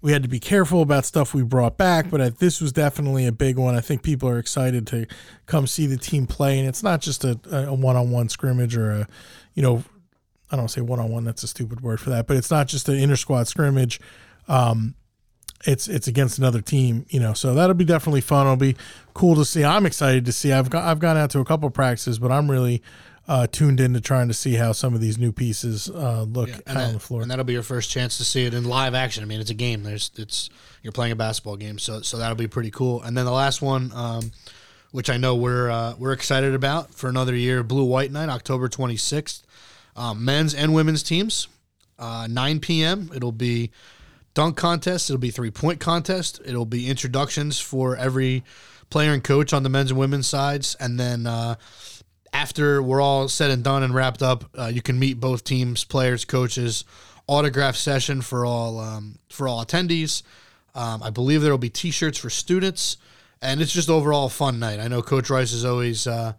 we 0.00 0.12
had 0.12 0.22
to 0.22 0.28
be 0.28 0.38
careful 0.38 0.80
about 0.80 1.04
stuff 1.04 1.34
we 1.34 1.42
brought 1.42 1.76
back. 1.76 2.10
But 2.10 2.20
I, 2.20 2.28
this 2.30 2.60
was 2.60 2.72
definitely 2.72 3.26
a 3.26 3.32
big 3.32 3.58
one. 3.58 3.74
I 3.74 3.80
think 3.80 4.02
people 4.02 4.28
are 4.28 4.38
excited 4.38 4.86
to 4.88 5.06
come 5.46 5.66
see 5.66 5.86
the 5.86 5.98
team 5.98 6.26
play, 6.26 6.58
and 6.58 6.68
it's 6.68 6.82
not 6.82 7.00
just 7.00 7.24
a, 7.24 7.38
a 7.50 7.74
one-on-one 7.74 8.28
scrimmage 8.28 8.76
or 8.76 8.92
a, 8.92 9.08
you 9.54 9.62
know, 9.62 9.82
I 10.50 10.56
don't 10.56 10.68
say 10.68 10.80
one-on-one. 10.80 11.24
That's 11.24 11.42
a 11.42 11.48
stupid 11.48 11.80
word 11.80 12.00
for 12.00 12.10
that, 12.10 12.26
but 12.26 12.36
it's 12.36 12.50
not 12.50 12.66
just 12.68 12.88
an 12.88 12.96
inter-squad 12.96 13.46
scrimmage. 13.48 14.00
Um, 14.48 14.94
it's 15.66 15.88
it's 15.88 16.08
against 16.08 16.38
another 16.38 16.60
team, 16.62 17.04
you 17.10 17.20
know. 17.20 17.34
So 17.34 17.54
that'll 17.54 17.74
be 17.74 17.84
definitely 17.84 18.22
fun. 18.22 18.46
It'll 18.46 18.56
be 18.56 18.76
cool 19.14 19.34
to 19.36 19.44
see. 19.44 19.62
I'm 19.62 19.84
excited 19.84 20.24
to 20.24 20.32
see. 20.32 20.52
I've 20.52 20.70
got 20.70 20.84
I've 20.84 20.98
gone 21.00 21.16
out 21.18 21.30
to 21.30 21.40
a 21.40 21.44
couple 21.44 21.66
of 21.68 21.74
practices, 21.74 22.18
but 22.18 22.32
I'm 22.32 22.50
really 22.50 22.82
uh, 23.28 23.46
tuned 23.46 23.78
into 23.78 24.00
trying 24.00 24.28
to 24.28 24.34
see 24.34 24.54
how 24.54 24.72
some 24.72 24.94
of 24.94 25.00
these 25.02 25.18
new 25.18 25.32
pieces 25.32 25.90
uh, 25.90 26.22
look 26.22 26.48
Yeah, 26.48 26.54
out 26.56 26.62
and, 26.66 26.78
on 26.78 26.84
that, 26.88 26.92
the 26.94 26.98
floor. 27.00 27.20
and 27.22 27.30
that'll 27.30 27.44
be 27.44 27.52
your 27.52 27.62
first 27.62 27.90
chance 27.90 28.16
to 28.16 28.24
see 28.24 28.46
it 28.46 28.54
in 28.54 28.64
live 28.64 28.94
action. 28.94 29.22
I 29.22 29.26
mean, 29.26 29.38
it's 29.40 29.50
a 29.50 29.54
game. 29.54 29.82
There's 29.82 30.10
it's 30.16 30.48
you're 30.82 30.92
playing 30.92 31.12
a 31.12 31.16
basketball 31.16 31.56
game, 31.56 31.78
so 31.78 32.00
so 32.00 32.16
that'll 32.16 32.36
be 32.36 32.48
pretty 32.48 32.70
cool. 32.70 33.02
And 33.02 33.14
then 33.14 33.26
the 33.26 33.30
last 33.30 33.60
one, 33.60 33.92
um, 33.94 34.32
which 34.92 35.10
I 35.10 35.18
know 35.18 35.36
we're 35.36 35.68
uh, 35.70 35.94
we're 35.98 36.12
excited 36.12 36.54
about 36.54 36.94
for 36.94 37.08
another 37.10 37.36
year, 37.36 37.62
Blue 37.62 37.84
White 37.84 38.10
Night, 38.10 38.30
October 38.30 38.66
26th, 38.70 39.42
um, 39.96 40.24
men's 40.24 40.54
and 40.54 40.74
women's 40.74 41.02
teams, 41.02 41.48
uh, 41.98 42.26
9 42.30 42.60
p.m. 42.60 43.10
It'll 43.14 43.32
be 43.32 43.70
dunk 44.34 44.56
contest. 44.56 45.10
It'll 45.10 45.18
be 45.18 45.30
three 45.30 45.50
point 45.50 45.80
contest. 45.80 46.40
It'll 46.44 46.66
be 46.66 46.88
introductions 46.88 47.60
for 47.60 47.96
every 47.96 48.44
player 48.88 49.12
and 49.12 49.22
coach 49.22 49.52
on 49.52 49.62
the 49.62 49.68
men's 49.68 49.90
and 49.90 49.98
women's 49.98 50.26
sides, 50.26 50.76
and 50.80 50.98
then 50.98 51.26
uh, 51.26 51.56
after 52.32 52.82
we're 52.82 53.00
all 53.00 53.28
said 53.28 53.50
and 53.50 53.62
done 53.62 53.82
and 53.82 53.94
wrapped 53.94 54.22
up, 54.22 54.44
uh, 54.58 54.66
you 54.66 54.82
can 54.82 54.98
meet 54.98 55.20
both 55.20 55.44
teams, 55.44 55.84
players, 55.84 56.24
coaches. 56.24 56.84
Autograph 57.26 57.76
session 57.76 58.22
for 58.22 58.44
all 58.44 58.80
um, 58.80 59.20
for 59.28 59.46
all 59.46 59.64
attendees. 59.64 60.24
Um, 60.74 61.00
I 61.00 61.10
believe 61.10 61.42
there 61.42 61.52
will 61.52 61.58
be 61.58 61.70
T-shirts 61.70 62.18
for 62.18 62.28
students, 62.28 62.96
and 63.40 63.60
it's 63.60 63.72
just 63.72 63.88
overall 63.88 64.26
a 64.26 64.30
fun 64.30 64.58
night. 64.58 64.80
I 64.80 64.88
know 64.88 65.00
Coach 65.00 65.30
Rice 65.30 65.52
is 65.52 65.64
always 65.64 66.08
uh, 66.08 66.32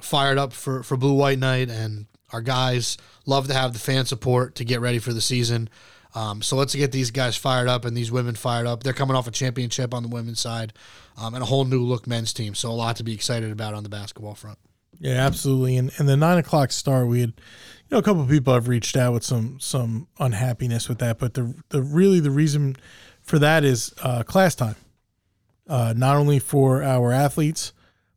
fired 0.00 0.36
up 0.36 0.52
for 0.52 0.82
for 0.82 0.96
Blue 0.96 1.14
White 1.14 1.38
Night, 1.38 1.70
and 1.70 2.06
our 2.32 2.40
guys 2.40 2.96
love 3.26 3.48
to 3.48 3.54
have 3.54 3.72
the 3.72 3.78
fan 3.78 4.06
support 4.06 4.54
to 4.56 4.64
get 4.64 4.80
ready 4.80 4.98
for 4.98 5.12
the 5.12 5.20
season. 5.20 5.68
Um, 6.14 6.42
so 6.42 6.56
let's 6.56 6.74
get 6.74 6.92
these 6.92 7.10
guys 7.10 7.36
fired 7.36 7.68
up 7.68 7.84
and 7.84 7.96
these 7.96 8.12
women 8.12 8.34
fired 8.34 8.66
up. 8.66 8.82
They're 8.82 8.92
coming 8.92 9.16
off 9.16 9.26
a 9.26 9.32
championship 9.32 9.92
on 9.92 10.02
the 10.02 10.08
women's 10.08 10.40
side 10.40 10.72
um, 11.16 11.34
and 11.34 11.42
a 11.42 11.46
whole 11.46 11.64
new 11.64 11.80
look 11.82 12.06
men's 12.06 12.32
team. 12.32 12.54
So 12.54 12.70
a 12.70 12.72
lot 12.72 12.96
to 12.96 13.04
be 13.04 13.12
excited 13.12 13.50
about 13.50 13.74
on 13.74 13.82
the 13.82 13.88
basketball 13.88 14.34
front. 14.34 14.58
Yeah, 15.00 15.26
absolutely. 15.26 15.76
And 15.76 15.90
and 15.98 16.08
the 16.08 16.16
nine 16.16 16.38
o'clock 16.38 16.70
start, 16.70 17.08
we 17.08 17.20
had, 17.20 17.30
you 17.30 17.90
know, 17.90 17.98
a 17.98 18.02
couple 18.02 18.22
of 18.22 18.28
people 18.28 18.54
have 18.54 18.68
reached 18.68 18.96
out 18.96 19.12
with 19.12 19.24
some 19.24 19.58
some 19.60 20.06
unhappiness 20.18 20.88
with 20.88 20.98
that, 20.98 21.18
but 21.18 21.34
the 21.34 21.54
the 21.70 21.82
really 21.82 22.20
the 22.20 22.30
reason 22.30 22.76
for 23.20 23.38
that 23.38 23.64
is 23.64 23.92
uh, 24.02 24.22
class 24.22 24.54
time, 24.54 24.76
uh, 25.68 25.94
not 25.96 26.16
only 26.16 26.38
for 26.38 26.82
our 26.82 27.10
athletes, 27.10 27.72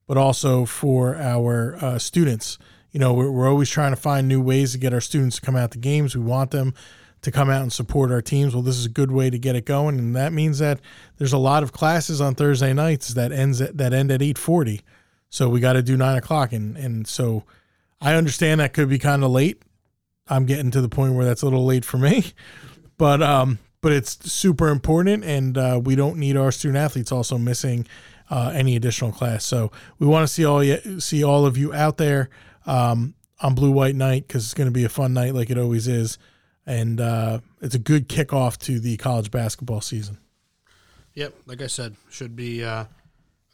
but 0.05 0.17
also 0.17 0.65
for 0.65 1.15
our 1.15 1.77
uh, 1.81 1.97
students. 1.97 2.57
You 2.97 3.01
know, 3.01 3.13
we're, 3.13 3.29
we're 3.29 3.47
always 3.47 3.69
trying 3.69 3.91
to 3.91 3.95
find 3.95 4.27
new 4.27 4.41
ways 4.41 4.71
to 4.71 4.79
get 4.79 4.91
our 4.91 5.01
students 5.01 5.35
to 5.35 5.43
come 5.43 5.55
out 5.55 5.69
to 5.69 5.77
games. 5.77 6.15
We 6.15 6.23
want 6.23 6.49
them 6.49 6.73
to 7.21 7.29
come 7.29 7.47
out 7.47 7.61
and 7.61 7.71
support 7.71 8.09
our 8.09 8.23
teams. 8.23 8.55
Well, 8.55 8.63
this 8.63 8.75
is 8.75 8.87
a 8.87 8.89
good 8.89 9.11
way 9.11 9.29
to 9.29 9.37
get 9.37 9.55
it 9.55 9.67
going, 9.67 9.99
and 9.99 10.15
that 10.15 10.33
means 10.33 10.57
that 10.57 10.79
there's 11.19 11.31
a 11.31 11.37
lot 11.37 11.61
of 11.61 11.71
classes 11.71 12.19
on 12.21 12.33
Thursday 12.33 12.73
nights 12.73 13.09
that 13.09 13.31
ends 13.31 13.61
at, 13.61 13.77
that 13.77 13.93
end 13.93 14.09
at 14.09 14.23
eight 14.23 14.39
forty. 14.39 14.81
So 15.29 15.47
we 15.47 15.59
got 15.59 15.73
to 15.73 15.83
do 15.83 15.95
nine 15.95 16.17
o'clock, 16.17 16.51
and 16.53 16.75
and 16.75 17.07
so 17.07 17.43
I 18.01 18.15
understand 18.15 18.61
that 18.61 18.73
could 18.73 18.89
be 18.89 18.97
kind 18.97 19.23
of 19.23 19.29
late. 19.29 19.61
I'm 20.27 20.47
getting 20.47 20.71
to 20.71 20.81
the 20.81 20.89
point 20.89 21.13
where 21.13 21.23
that's 21.23 21.43
a 21.43 21.45
little 21.45 21.65
late 21.65 21.85
for 21.85 21.99
me, 21.99 22.33
but 22.97 23.21
um, 23.21 23.59
but 23.79 23.91
it's 23.91 24.33
super 24.33 24.69
important, 24.69 25.23
and 25.23 25.55
uh, 25.55 25.79
we 25.83 25.95
don't 25.95 26.17
need 26.17 26.35
our 26.35 26.51
student 26.51 26.79
athletes 26.79 27.11
also 27.11 27.37
missing 27.37 27.85
uh, 28.31 28.53
any 28.55 28.75
additional 28.75 29.11
class. 29.11 29.45
So 29.45 29.71
we 29.99 30.07
want 30.07 30.27
to 30.27 30.33
see 30.33 30.45
all 30.45 30.63
you, 30.63 30.99
see 30.99 31.23
all 31.23 31.45
of 31.45 31.59
you 31.59 31.71
out 31.75 31.97
there 31.97 32.31
um, 32.68 33.15
on 33.41 33.55
Blue 33.55 33.72
White 33.72 33.95
Night 33.95 34.28
because 34.28 34.43
it's 34.43 34.53
going 34.53 34.68
to 34.68 34.72
be 34.72 34.84
a 34.84 34.89
fun 34.89 35.13
night 35.13 35.34
like 35.34 35.49
it 35.49 35.57
always 35.57 35.88
is, 35.88 36.20
and 36.65 37.01
uh, 37.01 37.39
it's 37.61 37.74
a 37.76 37.80
good 37.80 38.07
kickoff 38.07 38.57
to 38.59 38.80
the 38.80 38.97
college 38.97 39.32
basketball 39.32 39.82
season. 39.82 40.20
Yep, 41.15 41.34
like 41.47 41.63
I 41.63 41.68
said, 41.68 41.95
should 42.11 42.36
be 42.36 42.63
uh, 42.63 42.86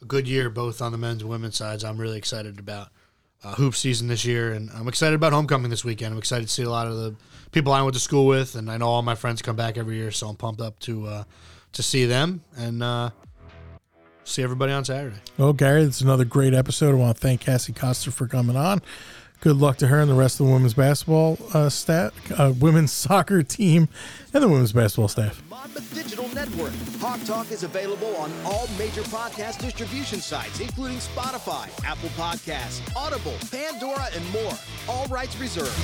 a 0.02 0.04
good 0.04 0.28
year 0.28 0.50
both 0.50 0.82
on 0.82 0.92
the 0.92 0.98
men's 0.98 1.22
and 1.22 1.30
women's 1.30 1.56
sides. 1.56 1.82
I'm 1.82 1.96
really 1.96 2.18
excited 2.18 2.58
about 2.58 2.88
uh, 3.42 3.54
hoop 3.54 3.74
season 3.74 4.08
this 4.08 4.24
year, 4.24 4.52
and 4.52 4.70
I'm 4.74 4.88
excited 4.88 5.14
about 5.14 5.32
homecoming 5.32 5.70
this 5.70 5.84
weekend. 5.84 6.12
I'm 6.12 6.18
excited 6.18 6.48
to 6.48 6.52
see 6.52 6.64
a 6.64 6.70
lot 6.70 6.88
of 6.88 6.96
the 6.96 7.14
people 7.52 7.72
I 7.72 7.80
went 7.80 7.94
to 7.94 8.00
school 8.00 8.26
with, 8.26 8.54
and 8.54 8.70
I 8.70 8.76
know 8.76 8.88
all 8.88 9.02
my 9.02 9.14
friends 9.14 9.40
come 9.40 9.56
back 9.56 9.78
every 9.78 9.96
year, 9.96 10.10
so 10.10 10.28
I'm 10.28 10.36
pumped 10.36 10.60
up 10.60 10.78
to 10.80 11.06
uh, 11.06 11.24
to 11.72 11.82
see 11.82 12.04
them 12.06 12.42
and 12.56 12.82
uh, 12.82 13.10
see 14.24 14.42
everybody 14.42 14.72
on 14.72 14.84
Saturday. 14.84 15.16
Well, 15.38 15.52
Gary, 15.52 15.82
it's 15.82 16.00
another 16.00 16.24
great 16.24 16.54
episode. 16.54 16.90
I 16.90 16.98
want 16.98 17.16
to 17.16 17.20
thank 17.20 17.40
Cassie 17.42 17.72
Coster 17.72 18.10
for 18.10 18.26
coming 18.26 18.56
on. 18.56 18.82
Good 19.40 19.56
luck 19.56 19.76
to 19.78 19.88
her 19.88 20.00
and 20.00 20.10
the 20.10 20.14
rest 20.14 20.40
of 20.40 20.46
the 20.46 20.52
women's 20.54 20.72
basketball 20.72 21.36
uh, 21.52 21.68
staff, 21.68 22.12
uh, 22.40 22.54
women's 22.58 22.92
soccer 22.94 23.42
team, 23.42 23.88
and 24.32 24.42
the 24.42 24.48
women's 24.48 24.72
basketball 24.72 25.08
staff. 25.08 25.42
Monmouth 25.50 25.94
Digital 25.94 26.28
Network. 26.34 26.72
Hawk 26.98 27.22
Talk 27.24 27.52
is 27.52 27.62
available 27.62 28.16
on 28.16 28.32
all 28.46 28.66
major 28.78 29.02
podcast 29.02 29.58
distribution 29.58 30.20
sites, 30.20 30.60
including 30.60 30.96
Spotify, 30.96 31.68
Apple 31.84 32.08
Podcasts, 32.10 32.80
Audible, 32.96 33.34
Pandora, 33.50 34.08
and 34.14 34.32
more. 34.32 34.54
All 34.88 35.06
rights 35.08 35.38
reserved. 35.38 35.74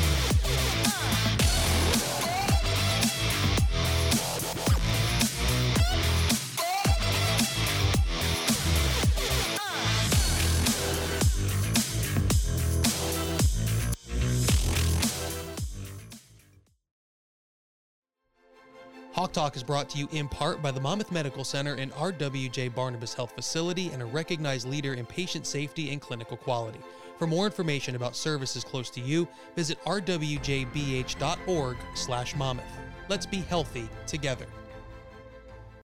Hawk 19.20 19.32
Talk 19.32 19.54
is 19.54 19.62
brought 19.62 19.90
to 19.90 19.98
you 19.98 20.08
in 20.12 20.28
part 20.28 20.62
by 20.62 20.70
the 20.70 20.80
Monmouth 20.80 21.12
Medical 21.12 21.44
Center 21.44 21.74
and 21.74 21.92
RWJ 21.92 22.74
Barnabas 22.74 23.12
Health 23.12 23.32
Facility 23.32 23.88
and 23.88 24.00
a 24.00 24.06
recognized 24.06 24.66
leader 24.66 24.94
in 24.94 25.04
patient 25.04 25.46
safety 25.46 25.92
and 25.92 26.00
clinical 26.00 26.38
quality. 26.38 26.78
For 27.18 27.26
more 27.26 27.44
information 27.44 27.96
about 27.96 28.16
services 28.16 28.64
close 28.64 28.88
to 28.88 29.02
you, 29.02 29.28
visit 29.54 29.78
rwjbh.org/monmouth. 29.84 32.64
Let's 33.10 33.26
be 33.26 33.40
healthy 33.40 33.90
together. 34.06 34.46